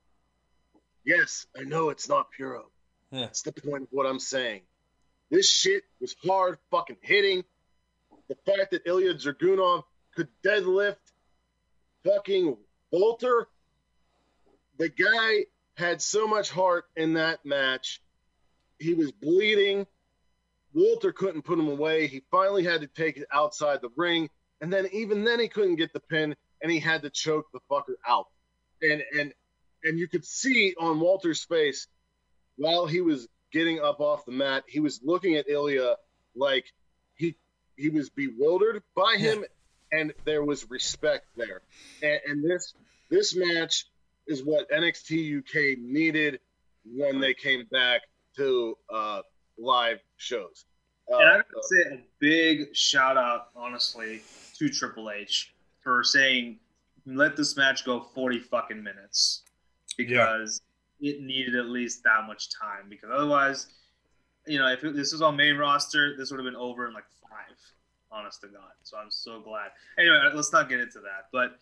[1.05, 2.69] Yes, I know it's not Puro.
[3.11, 3.21] Yeah.
[3.21, 4.61] That's the point of what I'm saying.
[5.29, 7.43] This shit was hard fucking hitting.
[8.27, 9.83] The fact that Ilja Dragunov
[10.15, 10.97] could deadlift
[12.03, 12.57] fucking
[12.91, 13.47] Walter
[14.77, 15.45] the guy
[15.75, 18.01] had so much heart in that match.
[18.79, 19.87] He was bleeding.
[20.77, 22.05] Walter couldn't put him away.
[22.05, 24.29] He finally had to take it outside the ring,
[24.61, 27.59] and then even then he couldn't get the pin, and he had to choke the
[27.69, 28.27] fucker out.
[28.83, 29.33] And and
[29.83, 31.87] and you could see on Walter's face
[32.57, 35.95] while he was getting up off the mat, he was looking at Ilja
[36.35, 36.65] like
[37.15, 37.35] he
[37.75, 39.45] he was bewildered by him,
[39.91, 41.61] and there was respect there.
[42.03, 42.75] And, and this
[43.09, 43.85] this match
[44.27, 46.39] is what NXT UK needed
[46.85, 48.01] when they came back
[48.35, 49.21] to uh,
[49.57, 50.65] live shows.
[51.11, 54.21] Uh, And I would say a big shout out, honestly,
[54.55, 56.59] to Triple H for saying,
[57.05, 59.43] "Let this match go forty fucking minutes,"
[59.97, 60.61] because
[60.99, 62.89] it needed at least that much time.
[62.89, 63.67] Because otherwise,
[64.45, 66.93] you know, if it, this was on main roster, this would have been over in
[66.93, 67.55] like five.
[68.11, 68.71] Honest to God.
[68.83, 69.71] So I'm so glad.
[69.97, 71.27] Anyway, let's not get into that.
[71.31, 71.59] But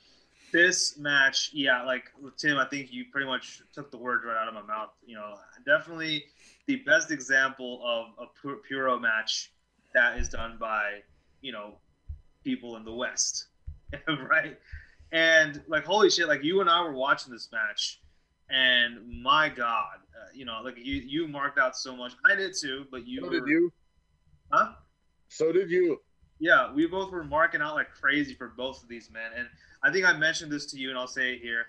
[0.55, 2.05] this match, yeah, like
[2.37, 4.91] Tim, I think you pretty much took the words right out of my mouth.
[5.05, 5.33] You know,
[5.65, 6.23] definitely
[6.65, 9.51] the best example of a pu- puro match
[9.93, 11.01] that is done by
[11.41, 11.73] you know
[12.45, 13.47] people in the West,
[14.07, 14.57] right?
[15.11, 17.99] And like holy shit, like you and I were watching this match,
[18.49, 22.13] and my God, uh, you know, like you you marked out so much.
[22.25, 23.73] I did too, but you so were, did you.
[24.53, 24.71] huh?
[25.27, 25.99] So did you.
[26.39, 29.47] Yeah, we both were marking out like crazy for both of these men, and
[29.85, 31.67] I think I mentioned this to you, and I'll say it here.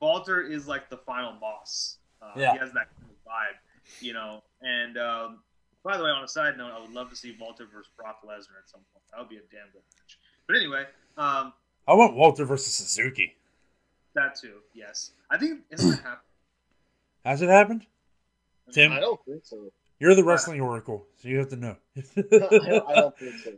[0.00, 1.96] Walter is like the final boss.
[2.22, 2.52] Uh, Yeah.
[2.52, 3.58] He has that kind of vibe,
[4.00, 4.42] you know.
[4.62, 5.40] And um,
[5.82, 8.20] by the way, on a side note, I would love to see Walter versus Brock
[8.24, 9.02] Lesnar at some point.
[9.10, 10.18] That would be a damn good match.
[10.46, 10.84] But anyway,
[11.18, 11.52] um,
[11.88, 13.34] I want Walter versus Suzuki.
[14.14, 14.58] that too.
[14.74, 16.20] Yes, I think isn't that happening?
[17.24, 17.86] Has it happened?
[18.72, 18.92] Tim?
[18.92, 19.72] I don't think so.
[19.98, 21.76] You're the wrestling oracle, so you have to know.
[21.96, 23.52] I don't think so.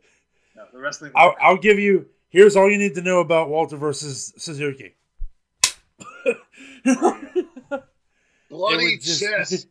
[0.57, 1.13] No, the wrestling.
[1.15, 2.07] I'll, I'll give you.
[2.31, 4.95] Here's all you need to know about Walter versus Suzuki.
[8.51, 9.67] Bloody It just- chest.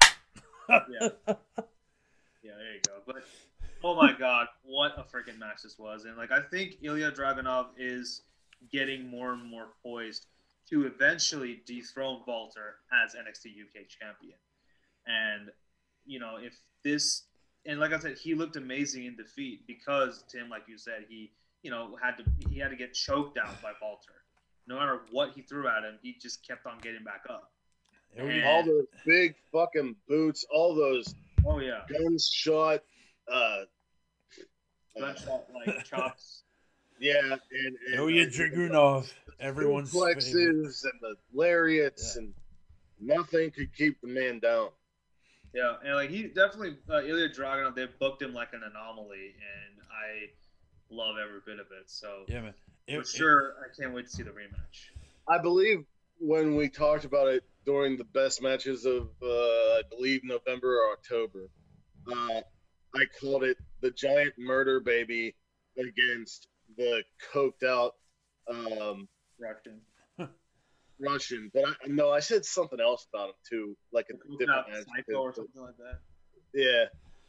[0.68, 0.84] yeah.
[1.26, 1.34] yeah,
[2.44, 2.92] there you go.
[3.06, 3.16] But
[3.82, 6.04] oh my god, what a freaking match this was!
[6.04, 8.22] And like I think Ilja Dragunov is
[8.70, 10.26] getting more and more poised
[10.70, 14.36] to eventually dethrone Walter as NXT UK champion.
[15.06, 15.48] And
[16.06, 16.54] you know, if
[16.84, 17.22] this
[17.64, 21.32] and like I said, he looked amazing in defeat because Tim, like you said, he
[21.62, 24.12] you know had to he had to get choked out by Walter.
[24.66, 27.50] No matter what he threw at him, he just kept on getting back up.
[28.14, 28.42] Here we.
[28.44, 31.14] All those big fucking boots, all those
[31.46, 32.80] Oh yeah, gunshot,
[33.30, 33.64] uh, uh,
[34.98, 36.42] gunshot like chops.
[37.00, 40.18] yeah, and, and Ilja uh, Dragunov, everyone's favorite.
[40.18, 42.34] suplexes and the lariats, and
[43.00, 44.68] nothing could keep the man down.
[45.54, 49.80] Yeah, and like he definitely uh, Ilja Dragunov, they booked him like an anomaly, and
[49.90, 50.28] I
[50.90, 51.88] love every bit of it.
[51.90, 52.54] So Yeah, man.
[52.86, 54.90] It- for it- sure, I can't wait to see the rematch.
[55.28, 55.84] I believe
[56.18, 60.92] when we talked about it during the best matches of, uh, I believe November or
[60.92, 61.50] October,
[62.06, 62.40] uh,
[62.94, 65.36] I called it the giant murder baby
[65.76, 67.94] against the coked out
[68.48, 69.06] um,
[69.38, 69.82] Russian.
[70.98, 71.50] Russian.
[71.52, 75.04] But I, no, I said something else about him too, like a Without different match.
[75.06, 76.00] Psycho or something like that.
[76.54, 76.84] Yeah,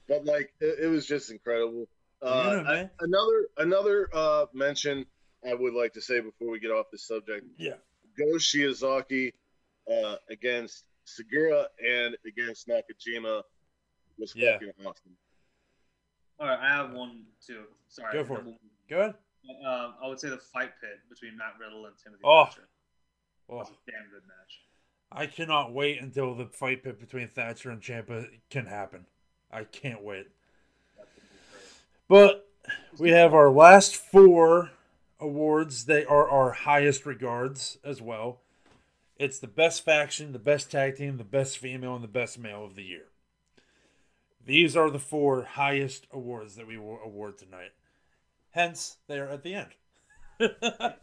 [0.07, 1.89] but like it, it was just incredible.
[2.21, 5.05] Uh, Yeah, I- another another uh, mention
[5.47, 7.75] I would like to say before we get off this subject: yeah.
[8.17, 9.31] Go Shiozaki
[9.91, 13.43] uh, against Sugiura and against Nakajima
[14.17, 14.53] was Yeah.
[14.53, 15.15] fucking awesome.
[16.39, 17.63] All right, I have one too.
[17.87, 18.11] Sorry.
[18.13, 18.45] Go for it.
[18.45, 18.57] one.
[18.89, 19.15] Go ahead.
[19.65, 22.45] Um, I would say the fight pit between Matt Riddle and Timothy Oh.
[22.45, 22.67] Thatcher.
[23.49, 24.61] Oh, a damn good match.
[25.11, 29.05] I cannot wait until the fight pit between Thatcher and Ciampa can happen.
[29.51, 30.27] I can't wait.
[30.97, 31.63] That would be great.
[32.09, 32.49] But
[32.97, 34.71] we have our last four
[35.19, 35.85] awards.
[35.85, 38.41] They are our highest regards as well.
[39.15, 42.65] It's the best faction, the best tag team, the best female, and the best male
[42.65, 43.05] of the year.
[44.43, 47.73] These are the four highest awards that we will award tonight.
[48.51, 49.75] Hence, they are at the end.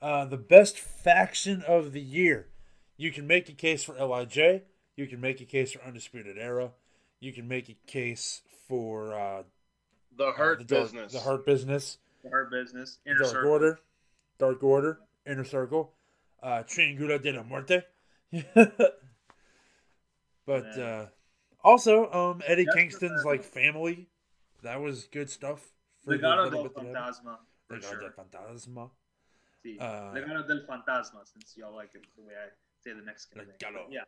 [0.00, 2.46] uh, the best faction of the year.
[2.96, 4.62] You can make a case for LIJ.
[4.96, 6.70] You can make a case for Undisputed Era.
[7.20, 9.42] You can make a case for uh,
[10.16, 11.12] The uh, Hurt the dark- Business.
[11.12, 13.50] the Hurt Business, The Hurt Business, Inner Dark Circle.
[13.50, 13.80] Order,
[14.38, 15.92] Dark Order, Inner Circle,
[16.42, 17.82] uh, Triangula de la Muerte.
[20.46, 20.84] but Yeah.
[20.84, 21.06] uh,
[21.64, 24.08] also, um, Eddie That's Kingston's like family.
[24.62, 25.72] That was good stuff.
[26.04, 26.96] for the Legado del bit that happened.
[26.96, 27.38] Fantasma.
[27.70, 28.00] Legado sure.
[28.00, 28.90] del Fantasma.
[29.64, 29.76] Sí.
[29.80, 32.48] Uh, Legado del Fantasma, since y'all like it the way I
[32.82, 33.46] say the Mexican.
[33.46, 33.86] Legado.
[33.90, 34.04] Yeah.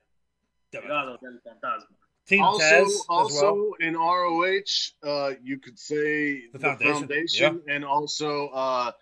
[0.72, 1.96] Legado del Fantasma.
[2.30, 3.72] Team also, Taz as also well.
[3.80, 8.92] in ROH, uh, you could say The the Foundation, Foundation, and also uh,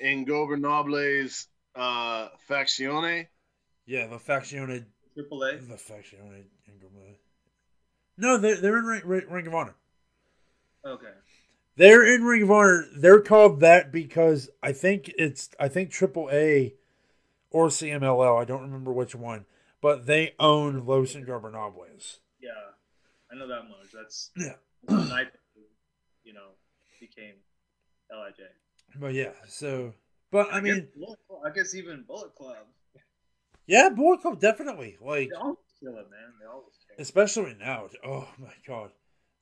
[0.00, 3.26] in Gobernables uh, Faccione.
[3.84, 5.56] Yeah, the Faccione, Triple A.
[5.58, 6.92] the Faccione Ingram.
[8.16, 9.74] No, they're they're in Ring, Ring, Ring of Honor.
[10.84, 11.12] Okay.
[11.76, 12.86] They're in Ring of Honor.
[12.96, 16.74] They're called that because I think it's I think Triple A
[17.50, 18.40] or CMLL.
[18.40, 19.44] I don't remember which one,
[19.82, 22.18] but they own Los Ingobernables.
[22.40, 22.50] Yeah,
[23.30, 23.92] I know that much.
[23.92, 24.54] That's Yeah.
[24.86, 25.22] that's I,
[26.24, 26.50] you know,
[27.00, 27.34] became
[28.10, 28.34] Lij.
[28.96, 29.92] But yeah, so
[30.30, 32.66] but I guess mean, Club- I guess even Bullet Club.
[33.66, 36.32] yeah, Bullet Club definitely like They always kill it, man.
[36.40, 37.02] They always kill it.
[37.02, 37.88] especially now.
[38.04, 38.90] Oh my god,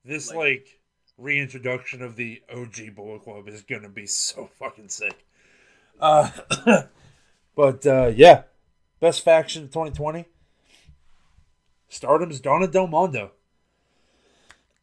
[0.04, 0.80] this Like- like,
[1.18, 5.24] reintroduction of the OG Bullet Club is gonna be so fucking sick.
[6.00, 6.30] Uh,
[7.56, 8.42] but uh, yeah,
[9.00, 10.26] best faction of 2020.
[11.88, 13.30] Stardom's Donna Del Mondo.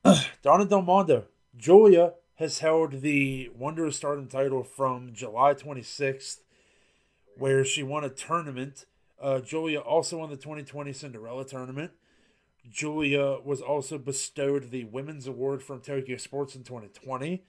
[0.42, 1.26] Donna Del Mondo.
[1.56, 6.40] Giulia has held the Wonder Stardom title from July 26th,
[7.38, 8.86] where she won a tournament.
[9.22, 11.92] Uh, Giulia also won the 2020 Cinderella tournament.
[12.70, 17.44] Giulia was also bestowed the Women's Award from Tokyo Sports in 2020.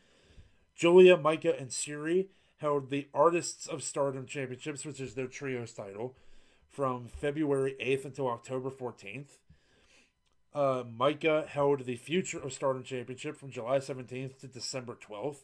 [0.76, 2.28] Giulia, Maika, and Syuri
[2.58, 6.14] held the Artists of Stardom Championships, which is their trios title,
[6.70, 9.38] from February 8th until October 14th.
[10.54, 15.42] Uh, Maika held the Future of Stardom Championship from July 17th to December 12th.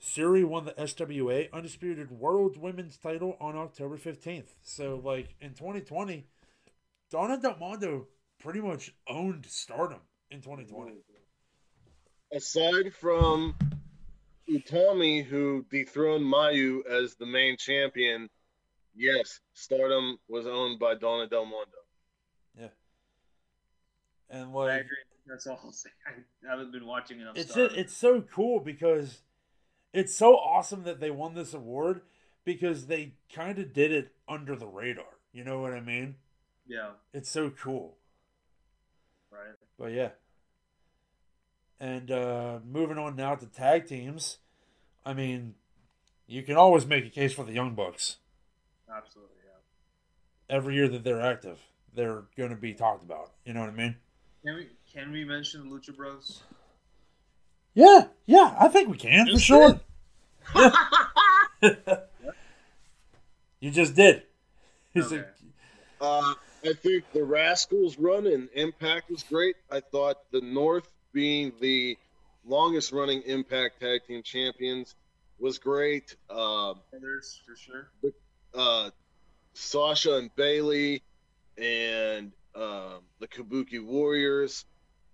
[0.00, 4.54] Syuri won the SWA Undisputed World Women's title on October 15th.
[4.62, 6.26] So, like, in 2020,
[7.10, 8.06] Donna Del Mondo
[8.38, 10.00] pretty much owned Stardom
[10.30, 10.92] in 2020.
[12.30, 13.56] Aside from
[14.48, 18.28] Utami, who dethroned Mayu as the main champion,
[18.94, 21.78] yes, Stardom was owned by Donna Del Mondo.
[24.30, 24.96] And, I like, agree.
[25.26, 25.90] That's all I'll say.
[26.06, 27.36] I haven't been watching enough.
[27.36, 29.20] it's it's so cool because
[29.92, 32.02] it's so awesome that they won this award
[32.44, 35.18] because they kind of did it under the radar.
[35.32, 36.16] You know what I mean?
[36.66, 37.96] yeah, It's so cool.
[39.30, 39.54] right.
[39.78, 40.10] But yeah.
[41.78, 44.38] And uh moving on now to tag teams.
[45.04, 45.54] I mean,
[46.26, 48.16] you can always make a case for the Young Bucks.
[48.94, 50.54] Absolutely, yeah.
[50.56, 51.58] Every year that they're active,
[51.94, 53.32] they're going to be talked about.
[53.44, 53.96] You know what I mean?
[54.44, 56.42] Can we can we mention the Lucha Bros?
[57.74, 59.80] Yeah, yeah, I think we can for Just sure.
[63.60, 64.22] You just did.
[64.96, 65.24] Okay.
[66.00, 66.34] Uh,
[66.64, 69.56] I think the Rascalz run in Impact was great.
[69.70, 71.96] I thought the North being the
[72.46, 74.94] longest running Impact Tag Team Champions
[75.40, 76.14] was great.
[76.30, 77.90] Um, Others for sure.
[78.54, 78.90] uh,
[79.54, 81.02] Sasha and Bayley
[81.56, 84.64] and um, the Kabuki Warriors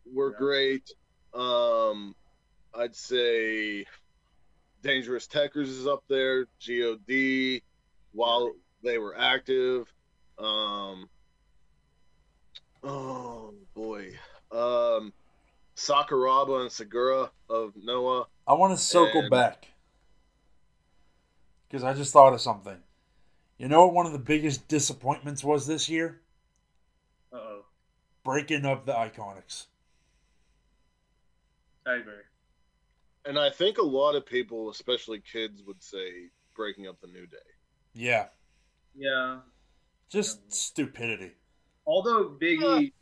[0.06, 0.38] were Yeah.
[0.38, 0.90] great.
[1.34, 2.14] Um,
[2.74, 3.84] I'd say
[4.82, 6.46] Dangerous Tekkers is up there.
[6.60, 7.62] God
[8.12, 8.52] while
[8.82, 9.92] they were active.
[10.38, 11.08] Um,
[12.82, 14.18] oh boy,
[14.50, 15.12] um,
[15.76, 18.26] Sakuraba and Sugiura of Noah.
[18.46, 19.68] I want to circle And- back
[21.68, 22.82] because I just thought of something.
[23.58, 26.20] You know what one of the biggest disappointments was this year?
[28.24, 28.30] Uh.
[28.30, 29.66] Breaking up the Iconics.
[31.86, 32.14] I agree.
[33.26, 37.26] And I think a lot of people, especially kids, would say breaking up the New
[37.26, 37.36] Day.
[37.94, 38.28] Yeah,
[38.94, 39.40] Yeah.
[40.09, 41.32] just stupidity.
[41.86, 42.92] Although Biggie,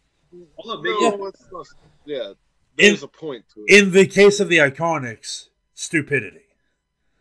[0.59, 1.66] although Biggie, No, it's not-
[2.05, 2.32] yeah,
[2.77, 3.73] there's a point to it.
[3.82, 6.47] In the case of the Iconics, stupidity.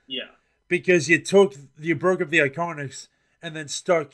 [0.08, 0.36] yeah,
[0.68, 3.08] Because you took, you broke up the Iconics
[3.42, 4.14] and then stuck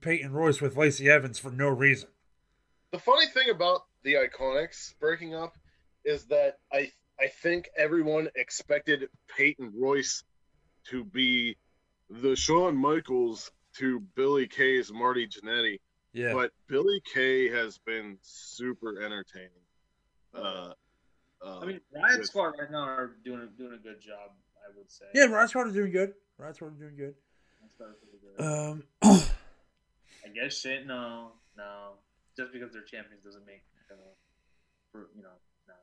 [0.00, 2.10] Peyton Royce with Lacey Evans for no reason.
[2.92, 5.56] The funny thing about the Iconics breaking up
[6.04, 6.90] is that I
[7.20, 10.22] I think everyone expected Peyton Royce
[10.90, 11.56] to be
[12.10, 15.80] the Shawn Michaels to Billie Kay's Marty Jannetty,
[16.12, 16.32] Yeah.
[16.34, 19.50] but Billy Kay has been super entertaining.
[20.34, 20.72] Uh,
[21.44, 24.30] uh, I mean Riott with- Squad right now are doing doing a good job.
[24.64, 25.04] I would say.
[25.14, 26.14] yeah, Rod Squad is doing good.
[26.38, 27.14] Rod Squad is doing good.
[27.64, 28.44] Is really good.
[28.44, 30.86] Um, I guess shit.
[30.86, 31.92] No, no.
[32.36, 34.12] Just because they're champions doesn't make you know,
[34.92, 35.36] for, you know,
[35.68, 35.74] no.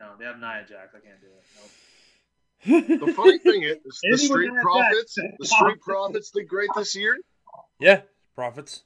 [0.00, 0.94] No, they have Nia Jax.
[0.94, 1.44] I can't do it.
[1.56, 3.06] Nope.
[3.06, 4.62] the funny thing is, the Anyone Street has that?
[4.62, 7.16] Profits, the Street Profits did great this year.
[7.80, 8.02] yeah,
[8.34, 8.84] Profits,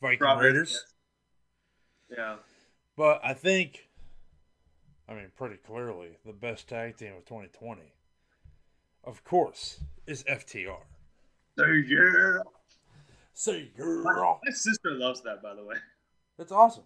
[0.00, 0.84] Viking Profits, Raiders.
[2.10, 2.18] yes.
[2.18, 2.36] Yeah.
[2.96, 3.88] But I think,
[5.08, 7.82] I mean, pretty clearly, the best tag team of 2020,
[9.04, 10.78] of course, is FTR.
[11.58, 12.38] So yeah.
[13.38, 14.40] Say My, girl.
[14.42, 15.76] my sister loves that, by the way.
[16.38, 16.84] That's awesome.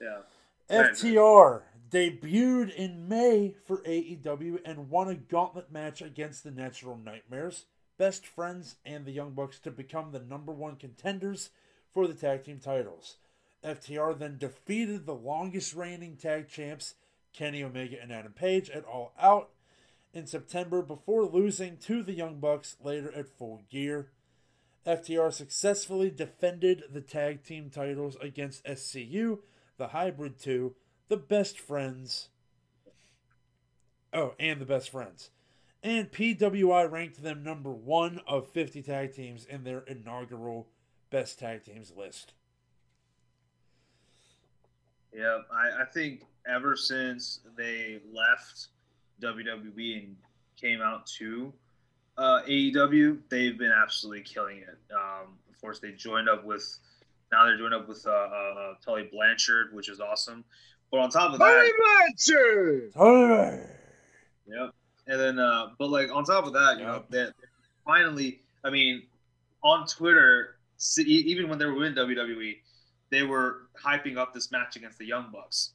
[0.00, 0.22] Yeah.
[0.68, 7.66] FTR debuted in May for AEW and won a gauntlet match against the Natural Nightmares
[7.96, 11.50] Best Friends and the Young Bucks to become the number one contenders
[11.94, 13.18] for the tag team titles.
[13.64, 16.96] FTR then defeated the longest reigning tag champs,
[17.32, 19.50] Kenny Omega and Adam Page, at All Out
[20.12, 24.08] in September before losing to the Young Bucks later at Full Gear.
[24.86, 29.38] FTR successfully defended the tag team titles against SCU,
[29.76, 30.74] the Hybrid 2,
[31.08, 32.28] the Best Friends.
[34.12, 35.30] Oh, and the Best Friends.
[35.82, 40.68] And PWI ranked them number one of 50 tag teams in their inaugural
[41.10, 42.32] Best Tag Teams list.
[45.12, 48.68] Yeah, I, I think ever since they left
[49.20, 50.16] WWE and
[50.56, 51.52] came out to
[52.18, 54.78] uh, AEW, they've been absolutely killing it.
[54.94, 56.78] Um, of course, they joined up with
[57.30, 60.44] now they're joined up with uh, uh, Tully Blanchard, which is awesome.
[60.90, 61.72] But on top of that,
[62.28, 62.92] Blanchard!
[62.94, 63.66] Hey!
[64.46, 64.74] Yep.
[65.06, 67.32] And then, uh, but like on top of that, you know, that
[67.84, 69.02] finally, I mean,
[69.64, 70.56] on Twitter,
[70.98, 72.58] e- even when they were in WWE,
[73.10, 75.72] they were hyping up this match against the Young Bucks.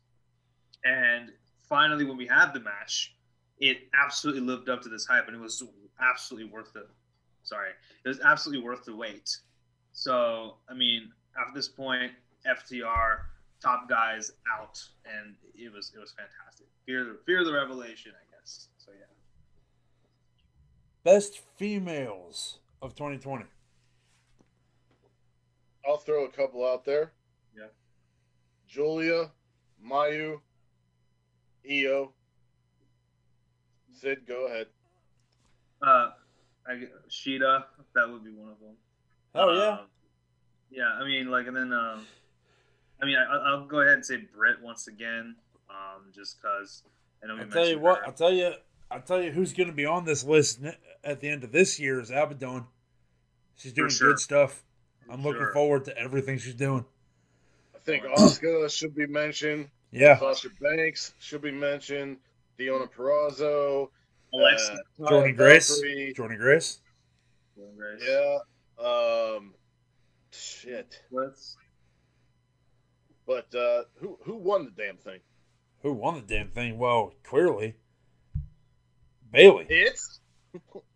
[0.86, 1.32] And
[1.68, 3.16] finally, when we had the match,
[3.60, 5.64] it absolutely lived up to this hype, and it was
[6.00, 6.86] absolutely worth the.
[7.44, 7.70] Sorry,
[8.04, 9.38] it was absolutely worth the wait.
[9.94, 12.12] So, I mean, after this point,
[12.46, 13.20] FTR
[13.62, 16.68] top guys out, and it was it was fantastic.
[16.86, 18.68] Fear the fear the revelation, I guess.
[18.78, 19.06] So yeah.
[21.04, 23.46] Best females of 2020.
[25.88, 27.14] I'll throw a couple out there.
[27.56, 27.68] Yeah.
[28.68, 29.32] Giulia,
[29.84, 30.42] Mayu,
[31.70, 32.12] Io.
[33.94, 34.68] Sid, go ahead.
[35.82, 36.10] Uh,
[36.68, 37.64] I Shida,
[37.96, 38.76] that would be one of them.
[39.36, 39.70] Oh, yeah.
[39.70, 39.80] Um,
[40.70, 42.06] yeah, I mean, like, and then, um,
[43.02, 45.36] I mean, I, I'll go ahead and say Britt once again,
[45.70, 46.84] um, just because
[47.24, 48.08] I know we I'll tell you what, her.
[48.08, 48.54] I'll tell you,
[48.92, 51.52] I'll tell you who's going to be on this list ne- at the end of
[51.52, 52.66] this year is Abaddon.
[53.56, 54.10] She's doing sure.
[54.10, 54.64] good stuff.
[55.10, 56.86] I'm looking forward to everything she's doing.
[57.74, 59.70] I think Oscar should be mentioned.
[59.92, 60.20] Yeah.
[60.20, 62.18] Sasha Banks should be mentioned.
[62.60, 63.90] Deonna Purrazzo.
[64.40, 64.78] Alexa, uh,
[65.10, 65.70] Jordynne Taya Grace.
[65.70, 66.14] Valkyrie.
[66.18, 66.80] Jordynne Grace.
[68.06, 68.38] Yeah.
[68.84, 69.54] Um,
[70.32, 71.02] shit.
[71.12, 71.58] Let's,
[73.26, 75.20] But uh, who who won the damn thing?
[75.82, 76.78] Who won the damn thing?
[76.78, 77.76] Well, clearly,
[79.32, 79.66] Bayley.
[79.70, 80.20] It's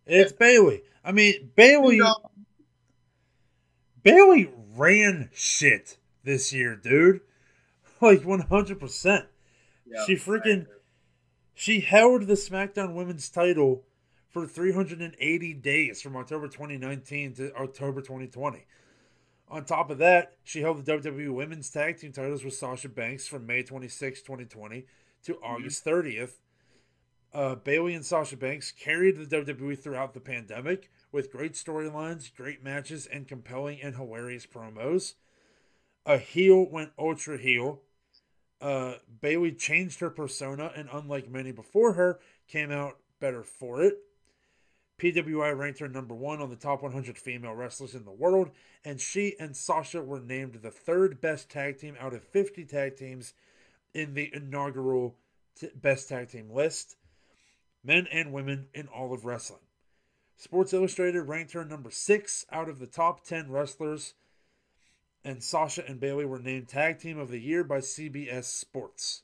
[0.06, 0.82] It's Bayley.
[1.04, 1.96] I mean, Bayley.
[1.96, 2.30] You know-
[4.02, 7.20] Bayley ran shit this year, dude.
[8.00, 9.26] Like 100%.
[10.06, 10.66] She freaking-
[11.54, 13.84] She held the SmackDown Women's title
[14.28, 18.64] for 380 days from October 2019 to October 2020.
[19.48, 23.28] On top of that, she held the WWE Women's Tag Team titles with Sasha Banks
[23.28, 24.86] from May 26, 2020
[25.24, 26.32] to August 30th.
[27.34, 32.64] Uh, Bayley and Sasha Banks carried the WWE throughout the pandemic with great storylines, great
[32.64, 35.14] matches, and compelling and hilarious promos.
[36.06, 37.82] A heel went ultra heel.
[38.62, 43.98] Uh, Bayley changed her persona, and unlike many before her, came out better for it.
[44.98, 48.52] PWI ranked her number one on the top 100 female wrestlers in the world,
[48.84, 52.96] and she and Sasha were named the third best tag team out of 50 tag
[52.96, 53.34] teams
[53.92, 55.16] in the inaugural
[55.58, 56.94] t- best tag team list,
[57.82, 59.62] men and women in all of wrestling.
[60.36, 64.14] Sports Illustrated ranked her number six out of the top 10 wrestlers,
[65.24, 69.22] and Sasha and Bayley were named Tag Team of the Year by CBS Sports.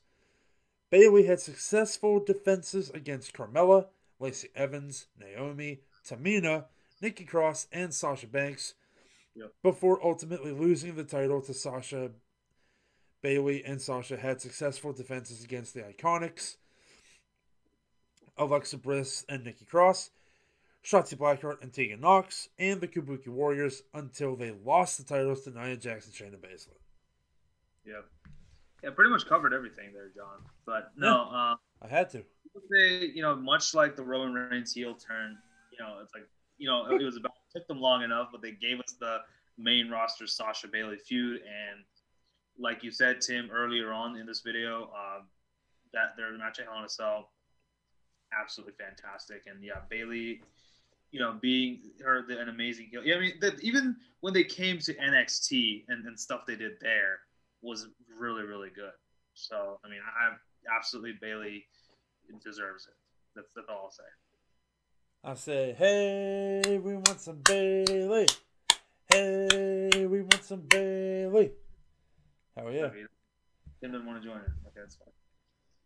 [0.89, 3.87] Bayley had successful defenses against Carmella,
[4.19, 6.65] Lacey Evans, Naomi, Tamina,
[7.01, 8.73] Nikki Cross, and Sasha Banks
[9.35, 9.53] Yep.
[9.63, 12.11] before ultimately losing the title to Sasha.
[13.21, 16.55] Bayley and Sasha had successful defenses against the Iconics,
[18.37, 20.09] Alexa Bliss and Nikki Cross,
[20.83, 25.51] Shotzi Blackheart and Tegan Nox, and the Kabuki Warriors until they lost the titles to
[25.51, 26.77] Nia Jackson, and Shayna Baszler.
[27.85, 28.01] yeah,
[28.83, 30.39] yeah, pretty much covered everything there, John.
[30.65, 32.23] But no, uh, I had to.
[32.71, 35.37] they, you know, much like the Roman Reigns heel turn,
[35.71, 36.27] you know, it's like,
[36.57, 39.17] you know, it was about took them long enough, but they gave us the
[39.57, 41.83] main roster Sasha Bayley feud, and
[42.57, 45.21] like you said, Tim, earlier on in this video, uh,
[45.93, 47.31] that their match at Hell in a Cell,
[48.39, 50.41] absolutely fantastic, and yeah, Bayley,
[51.11, 53.01] you know, being her the, an amazing heel.
[53.03, 56.73] Yeah, I mean, that even when they came to NXT and, and stuff they did
[56.81, 57.19] there
[57.61, 57.87] was
[58.17, 58.91] really really good.
[59.33, 60.35] So I mean, I
[60.75, 61.65] absolutely Bayley
[62.43, 62.93] deserves it.
[63.35, 64.03] That's, that's all I'll say.
[65.23, 68.27] I say, hey, we want some Bayley.
[69.11, 71.51] Hey, we want some Bayley.
[72.55, 73.07] How are you?
[73.81, 74.49] Tim didn't want to join it.
[74.67, 75.13] Okay, that's fine.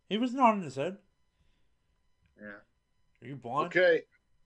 [0.10, 0.98] He was nodding his head.
[2.40, 2.48] Yeah.
[2.48, 3.68] Are you blind?
[3.68, 4.02] okay.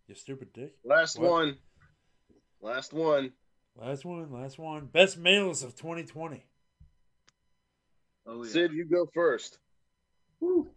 [0.07, 0.73] You stupid dick.
[0.83, 1.31] Last What?
[1.31, 1.57] one.
[2.61, 3.31] Last one.
[3.75, 4.85] Last one, last one.
[4.87, 6.43] Best males of 2020.
[8.25, 8.49] Oh yeah.
[8.49, 9.59] Sid, you go first.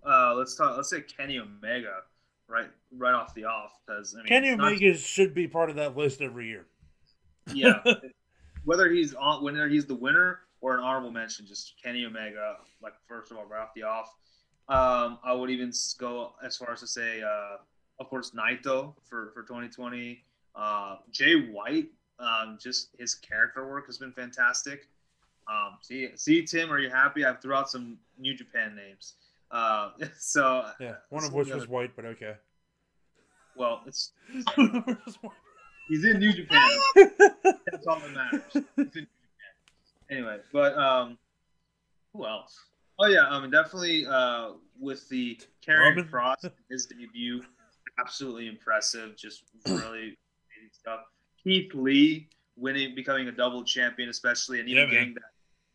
[0.06, 0.76] Uh, let's talk.
[0.76, 2.00] Let's say Kenny Omega,
[2.48, 5.76] right, right off the off, because I mean, Kenny not- Omega should be part of
[5.76, 6.66] that list every year.
[7.52, 7.82] yeah.
[8.64, 12.92] Whether he's on, whether he's the winner or an honorable mention, just Kenny Omega, like
[13.08, 14.14] first of all, right off the off.
[14.68, 17.56] Um, I would even go as far as to say, uh,
[18.00, 20.24] of course, Naito for for 2020.
[20.56, 24.88] Uh, Jay White, um, just his character work has been fantastic.
[25.48, 27.24] Um, see, see, Tim, are you happy?
[27.24, 29.14] I've threw out some New Japan names.
[29.50, 32.34] Uh, so, Yeah, one of which the was white, but okay.
[33.56, 34.12] well, it's
[34.56, 35.32] One of which was white.
[35.88, 36.68] he's in New Japan.
[37.70, 38.42] That's all that matters.
[38.52, 39.06] He's in New Japan.
[40.10, 41.18] Anyway, but um,
[42.12, 42.58] who else?
[42.98, 46.08] Oh yeah, I mean definitely uh, with the Karrion Roman?
[46.08, 47.42] Cross his debut,
[47.98, 49.16] absolutely impressive.
[49.16, 50.16] Just really
[50.72, 51.00] stuff.
[51.42, 55.22] Keith Lee winning, becoming a double champion, especially, and even Yeah, getting that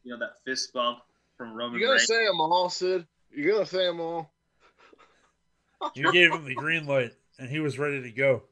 [0.03, 0.99] you know that fist bump
[1.37, 2.07] from Roman You gotta Reigns.
[2.07, 3.05] say them all, Sid.
[3.31, 4.31] You gotta say them all.
[5.93, 8.43] You gave him the green light, and he was ready to go.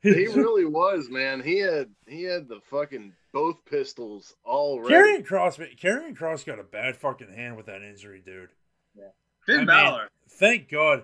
[0.00, 1.40] He really was, man.
[1.42, 4.94] He had he had the fucking both pistols all ready.
[4.94, 8.50] Karrion Cross, Karrion Cross got a bad fucking hand with that injury, dude.
[8.96, 9.08] Yeah.
[9.44, 10.08] Finn I mean, Balor.
[10.38, 11.02] Thank God,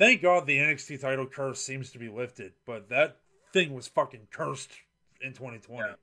[0.00, 3.18] thank God the NXT title curse seems to be lifted, but that
[3.52, 4.70] thing was fucking cursed
[5.20, 5.94] in 2020.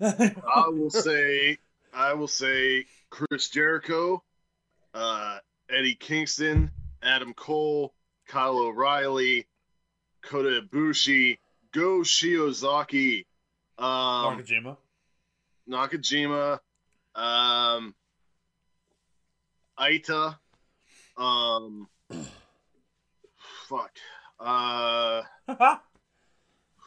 [0.00, 1.58] I will say,
[1.92, 4.22] I will say, Chris Jericho,
[4.94, 5.38] uh,
[5.68, 6.70] Eddie Kingston,
[7.02, 7.92] Adam Cole,
[8.28, 9.48] Kyle O'Reilly,
[10.22, 11.38] Kota Ibushi,
[11.72, 13.26] Go Shiozaki,
[13.76, 14.76] um, Nakajima.
[15.68, 16.58] Nakajima,
[17.16, 17.94] um,
[19.78, 20.36] Aita,
[21.16, 21.88] um,
[23.72, 23.90] fuck,
[24.40, 25.22] uh,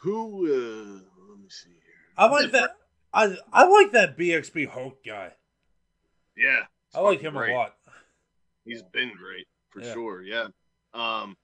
[0.02, 0.46] who?
[0.46, 1.00] Uh,
[1.30, 1.80] let me see here.
[2.16, 2.70] I like that.
[3.12, 5.32] I I like that BXB Hulk guy.
[6.36, 6.60] Yeah,
[6.94, 7.52] I like him great.
[7.52, 7.74] a lot.
[8.64, 9.92] He's been great for Yeah.
[9.92, 10.22] sure.
[10.22, 10.48] Yeah.
[10.94, 11.36] Um,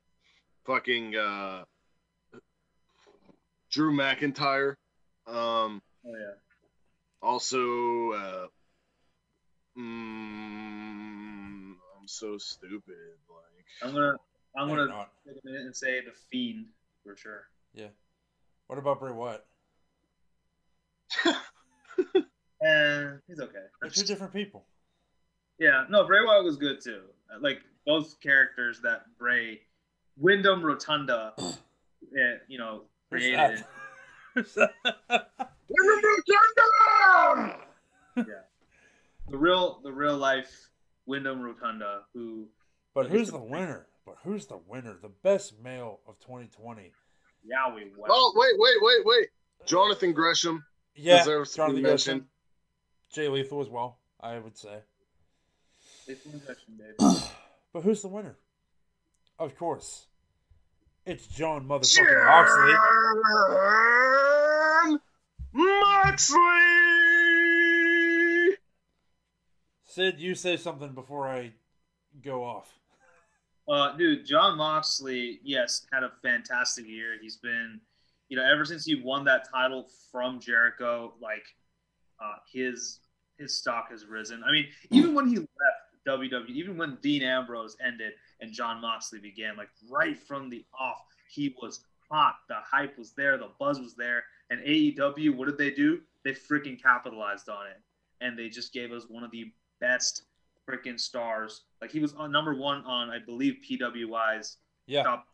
[0.67, 1.65] fucking uh,
[3.71, 4.77] Drew McIntyre.
[5.27, 6.35] Um, Oh yeah.
[7.23, 8.47] also, uh,
[9.79, 13.17] mm, I'm so stupid.
[13.29, 14.17] Like, I'm gonna
[14.57, 15.11] I'm No, gonna not.
[15.27, 16.67] take a minute and say the Fiend
[17.05, 17.45] for sure.
[17.75, 17.89] Yeah.
[18.67, 19.45] What about Bray Wyatt?
[22.61, 23.59] And he's okay.
[23.81, 24.65] They're two different people.
[25.59, 27.03] Yeah, no, Bray Wyatt was good too.
[27.41, 29.61] Like both characters that Bray,
[30.17, 33.65] Windham Rotunda, eh, you know, Who's created.
[34.37, 35.27] that?
[39.29, 40.69] The real, the real life
[41.07, 42.49] Windham Rotunda, who
[42.95, 43.87] but who's the winner?
[44.05, 44.97] But who's the winner?
[45.01, 46.93] The best male of 2020.
[47.45, 48.11] Yowie West.
[48.11, 49.29] oh wait, wait, wait, wait.
[49.67, 50.65] Jonathan Gresham.
[50.95, 52.21] Yeah, Deserves to be mentioned.
[52.23, 52.29] Gresham.
[53.13, 54.79] Jay Lethal as well, I would say.
[56.07, 56.41] It's an
[56.77, 56.95] baby.
[57.73, 58.37] But who's the winner?
[59.39, 60.09] Of course,
[61.07, 62.75] it's Jon motherfucking Moxley.
[64.85, 65.01] Jon
[65.55, 66.39] Moxley.
[69.87, 71.53] Sid, you say something before I
[72.23, 72.79] go off.
[73.69, 77.17] Uh, dude, Jon Moxley, yes, had a fantastic year.
[77.21, 77.81] He's been,
[78.29, 81.45] you know, ever since he won that title from Jericho, like,
[82.21, 83.01] uh, his
[83.39, 84.43] his stock has risen.
[84.45, 85.49] I mean, even when he left
[86.07, 90.99] WWE, even when Dean Ambrose ended and Jon Moxley began, like right from the off,
[91.29, 92.37] he was hot.
[92.49, 94.25] The hype was there, the buzz was there.
[94.51, 96.01] And AEW, what did they do?
[96.25, 97.81] They freaking capitalized on it,
[98.21, 100.25] and they just gave us one of the best
[100.69, 101.63] freaking stars.
[101.83, 105.27] Like he was on number one on, I believe, PWI's Yeah, top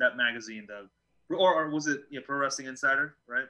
[0.00, 0.88] that magazine, the
[1.34, 3.44] or, or was it yeah, Pro Wrestling Insider, right?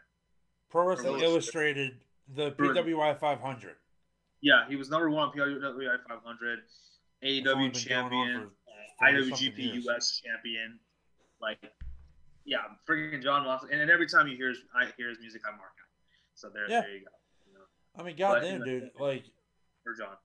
[0.69, 1.93] Pro Wrestling Illustrated.
[2.29, 3.77] Illustrated, the PWI 500.
[4.43, 8.51] Yeah, he was number one on PWI 500, It's only AEW been going on champion,
[8.99, 9.85] for 40 IWGP.
[9.87, 10.79] US champion.
[11.41, 11.59] Like,
[12.45, 13.73] yeah, freaking Jon Moxley.
[13.73, 15.89] And, and every time you hear his, I hear his music, I mark it.
[16.35, 16.83] So there, Yeah.
[16.83, 17.11] there you go.
[17.47, 17.65] You know,
[17.99, 18.91] I mean, goddamn, dude.
[18.99, 19.25] Like,
[19.83, 20.17] for John.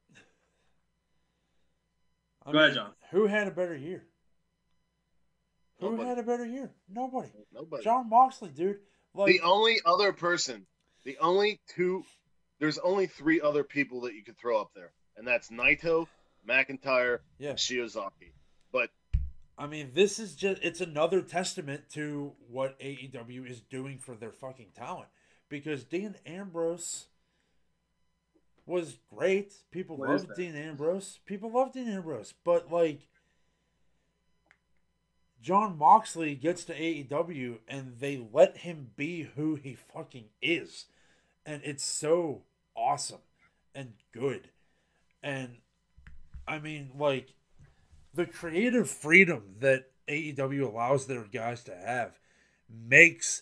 [2.45, 2.91] I Go ahead, John.
[3.11, 4.03] Who had a better year?
[5.79, 6.09] Who Nobody.
[6.09, 6.71] had a better year?
[6.89, 7.29] Nobody.
[7.53, 7.83] Nobody.
[7.83, 8.77] Jon Moxley, dude.
[9.13, 10.65] Like, the only other person,
[11.03, 12.03] the only two,
[12.59, 16.07] there's only three other people that you could throw up there, and that's Naito,
[16.47, 17.49] McIntyre, yeah.
[17.49, 18.33] and Shiozaki.
[18.71, 18.89] But
[19.57, 24.31] I mean, this is just, it's another testament to what AEW is doing for their
[24.31, 25.09] fucking talent.
[25.49, 27.07] Because Dean Ambrose
[28.71, 29.53] was great.
[29.69, 30.35] People What loved?
[30.35, 31.19] Dean Ambrose.
[31.25, 32.33] People loved Dean Ambrose.
[32.43, 33.07] But, like,
[35.41, 40.85] Jon Moxley gets to AEW and they let him be who he fucking is.
[41.45, 42.43] And it's so
[42.75, 43.21] awesome
[43.73, 44.49] and good.
[45.23, 45.57] And
[46.47, 47.33] I mean, like,
[48.13, 52.19] the creative freedom that AEW allows their guys to have
[52.69, 53.41] makes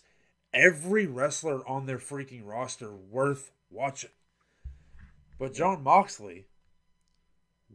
[0.54, 4.10] every wrestler on their freaking roster worth watching.
[5.40, 6.44] But Jon Moxley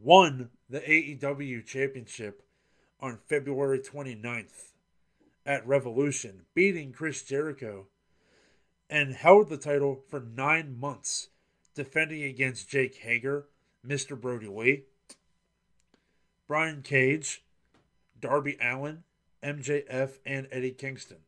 [0.00, 2.44] won the AEW championship
[3.00, 4.70] on February 29th
[5.44, 7.88] at Revolution, beating Chris Jericho,
[8.88, 11.30] and held the title for nine months,
[11.74, 13.48] defending against Jake Hager,
[13.84, 14.18] Mr.
[14.18, 14.84] Brodie Lee,
[16.46, 17.42] Brian Cage,
[18.20, 19.02] Darby Allin,
[19.42, 21.18] MJF, and Eddie Kingston.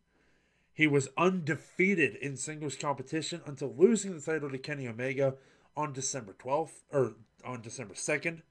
[0.73, 5.35] He was undefeated in singles competition until losing the title to Kenny Omega
[5.79, 7.15] on December 12th, or
[7.45, 8.43] on December 2nd.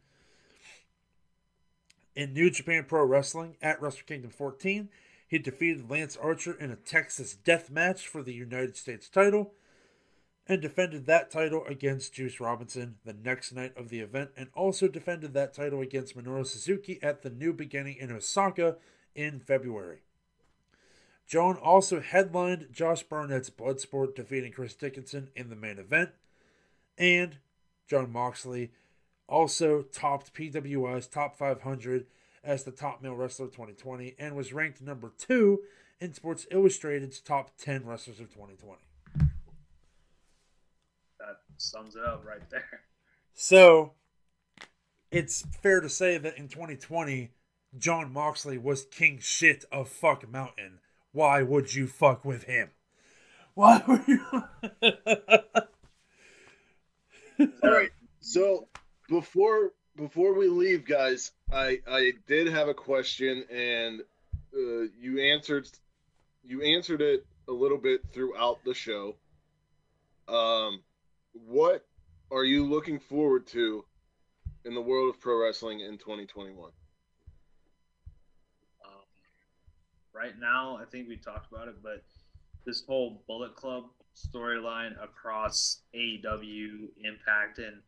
[2.16, 4.88] In New Japan Pro Wrestling at Wrestle Kingdom 14,
[5.28, 9.54] he defeated Lance Archer in a Texas death match for the United States title
[10.48, 14.88] and defended that title against Juice Robinson the next night of the event and also
[14.88, 18.78] defended that title against Minoru Suzuki at the New Beginning in Osaka
[19.14, 20.00] in February.
[21.28, 26.12] Jon also headlined Josh Barnett's Bloodsport, defeating Chris Dickinson in the main event.
[26.98, 27.38] And
[27.88, 28.72] Jon Moxley
[29.28, 32.06] also topped PWI's Top 500
[32.44, 35.60] as the top male wrestler of 2020 and was ranked number two
[36.00, 38.80] in Sports Illustrated's top 10 wrestlers of 2020.
[41.20, 42.82] That sums it up right there.
[43.34, 43.94] So
[45.12, 47.32] it's fair to say that in 2020,
[47.78, 50.80] Jon Moxley was king shit of fuck mountain
[51.18, 52.70] why would you fuck with him?
[53.56, 54.44] Why would you?
[57.40, 57.92] All right.
[58.20, 58.68] So
[59.10, 64.02] before before we leave, guys, I I did have a question, and
[64.54, 65.68] uh, you answered
[66.44, 69.16] you answered it a little bit throughout the show.
[70.28, 70.82] Um,
[71.34, 71.86] what
[72.32, 73.86] are you looking forward to
[74.66, 76.72] in the world of pro wrestling in 2021?
[80.18, 82.04] right now, I think we talked about it, but
[82.66, 83.86] this whole Bullet Club
[84.18, 87.82] storyline across AEW, Impact, and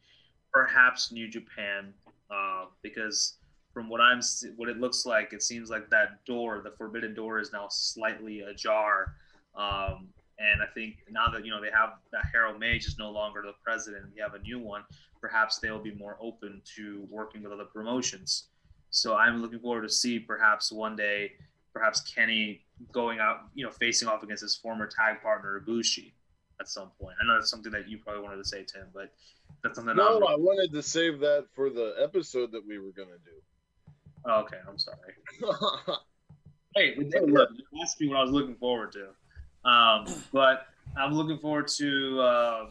[0.53, 1.93] perhaps New Japan,
[2.31, 3.37] uh, because
[3.73, 4.21] from what I'm
[4.55, 8.41] what it looks like, it seems like that door, the forbidden door, is now slightly
[8.41, 9.15] ajar.
[9.55, 13.09] Um, and I think now that you know they have that Harold Meij is no
[13.09, 14.83] longer the president, we have a new one.
[15.21, 18.47] Perhaps they'll be more open to working with other promotions.
[18.89, 21.33] So I'm looking forward to see perhaps one day
[21.73, 22.61] perhaps Kenny
[22.91, 26.11] going out, you know, facing off against his former tag partner Ibushi
[26.59, 27.15] at some point.
[27.21, 29.13] I know that's something that you probably wanted to say, Tim, but
[29.63, 29.95] that's something.
[29.95, 30.23] No, I'm...
[30.23, 33.31] i wanted to save that for the episode that we were gonna do.
[34.25, 34.97] Oh, okay, I'm sorry.
[36.75, 40.67] hey, look, you asked me what I was looking forward to, um, but
[40.97, 42.65] I'm looking forward to, uh,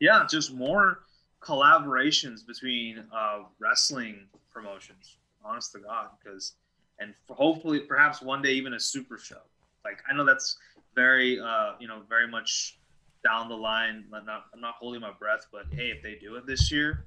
[0.00, 1.00] yeah, just more
[1.42, 5.16] collaborations between uh, wrestling promotions.
[5.44, 6.54] Honest to God, because
[6.98, 9.40] and hopefully, perhaps one day, even a super show.
[9.84, 10.56] Like I know that's
[10.96, 12.78] very, uh, you know, very much
[13.22, 14.04] down the line.
[14.12, 17.06] I'm not, I'm not holding my breath, but hey, if they do it this year,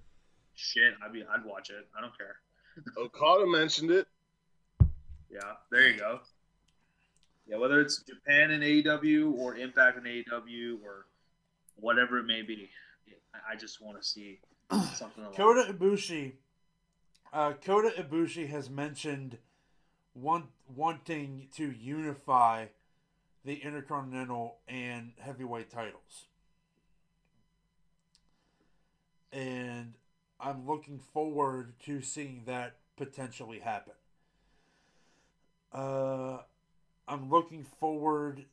[0.56, 1.88] shit, I'd be, I'd watch it.
[1.98, 2.38] I don't care.
[2.98, 4.08] Okada mentioned it.
[5.30, 5.40] Yeah,
[5.72, 6.22] there you go.
[7.48, 11.08] Yeah, whether it's Japan and AEW or Impact and AEW or
[11.76, 12.70] whatever it may be,
[13.50, 14.40] I just want to see
[14.94, 15.24] something.
[15.36, 16.34] Kota Ibushi,
[17.34, 19.40] uh, Kota Ibushi has mentioned
[20.14, 20.46] want,
[20.76, 22.68] wanting to unify
[23.50, 26.28] the Intercontinental and Heavyweight titles.
[29.34, 29.96] And
[30.40, 33.94] I'm looking forward to seeing that potentially happen.
[35.74, 36.42] Uh,
[37.08, 38.46] I'm looking forward.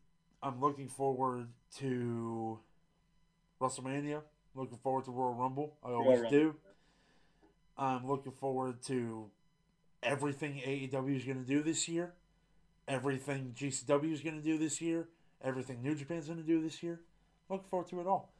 [0.42, 2.58] I'm looking forward to
[3.60, 4.22] WrestleMania.
[4.54, 5.74] Looking forward to Royal Rumble.
[5.84, 6.44] I always Royal do.
[6.44, 6.60] Rumble.
[7.76, 9.26] I'm looking forward to
[10.02, 12.14] everything AEW is going to do this year,
[12.88, 15.08] everything GCW is going to do this year,
[15.42, 17.00] everything New Japan's going to do this year.
[17.48, 18.30] Look forward to it all.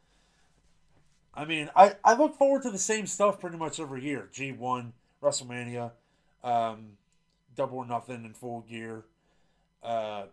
[1.35, 4.29] I mean, I, I look forward to the same stuff pretty much every year.
[4.33, 4.93] G1,
[5.23, 5.93] WrestleMania,
[6.43, 6.93] um,
[7.55, 9.05] Double or Nothing in full gear.
[9.83, 10.25] Uh,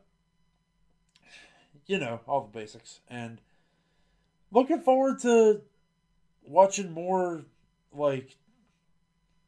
[1.85, 3.01] you know, all the basics.
[3.09, 3.41] And
[4.51, 5.61] looking forward to
[6.45, 7.43] watching more
[7.91, 8.37] like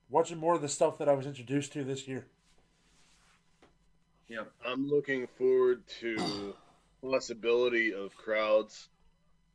[0.10, 2.28] watching more of the stuff that I was introduced to this year.
[4.28, 4.52] Yep.
[4.66, 6.56] I'm looking forward to
[7.02, 8.90] possibility of crowds.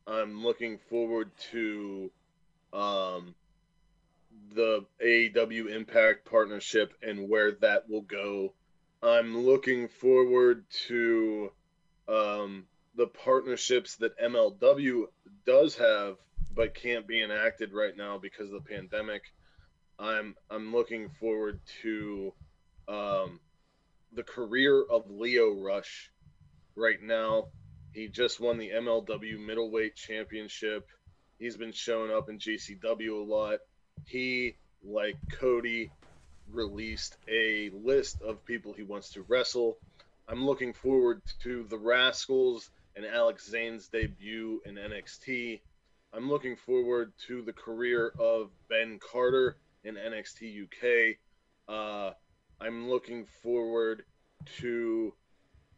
[0.07, 2.11] I'm looking forward to
[2.73, 3.35] um,
[4.55, 8.53] the AEW Impact partnership and where that will go
[9.03, 11.51] I'm looking forward to
[12.07, 12.65] um,
[12.95, 15.05] the partnerships that MLW
[15.45, 16.17] does have,
[16.53, 19.23] but can't be enacted right now because of the pandemic.
[19.97, 22.33] I'm I'm looking forward to
[22.87, 23.39] um,
[24.13, 26.11] the career of Lio Rush.
[26.75, 27.47] Right now,
[27.93, 30.87] he just won the MLW middleweight championship.
[31.39, 33.59] He's been showing up in GCW a lot.
[34.05, 35.91] He, like Cody,
[36.51, 39.77] released a list of people he wants to wrestle.
[40.27, 45.61] I'm looking forward to the Rascalz and Alex Zayne's debut in NXT.
[46.13, 51.17] I'm looking forward to the career of Ben Carter in NXT UK.
[51.67, 52.11] Uh,
[52.61, 54.03] I'm looking forward
[54.59, 55.13] to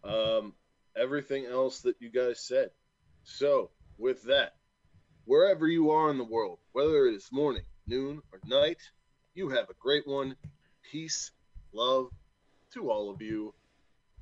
[0.03, 0.53] um,
[0.97, 2.71] everything else that you guys said.
[3.23, 4.55] So, with that,
[5.25, 8.79] wherever you are in the world, whether it is morning, noon, or night,
[9.33, 10.35] you have a great one.
[10.91, 11.31] Peace,
[11.73, 12.09] love
[12.73, 13.53] to all of you.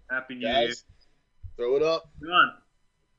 [0.09, 0.73] Happy New Year.
[1.57, 2.11] Throw it up.
[2.21, 2.53] Come on.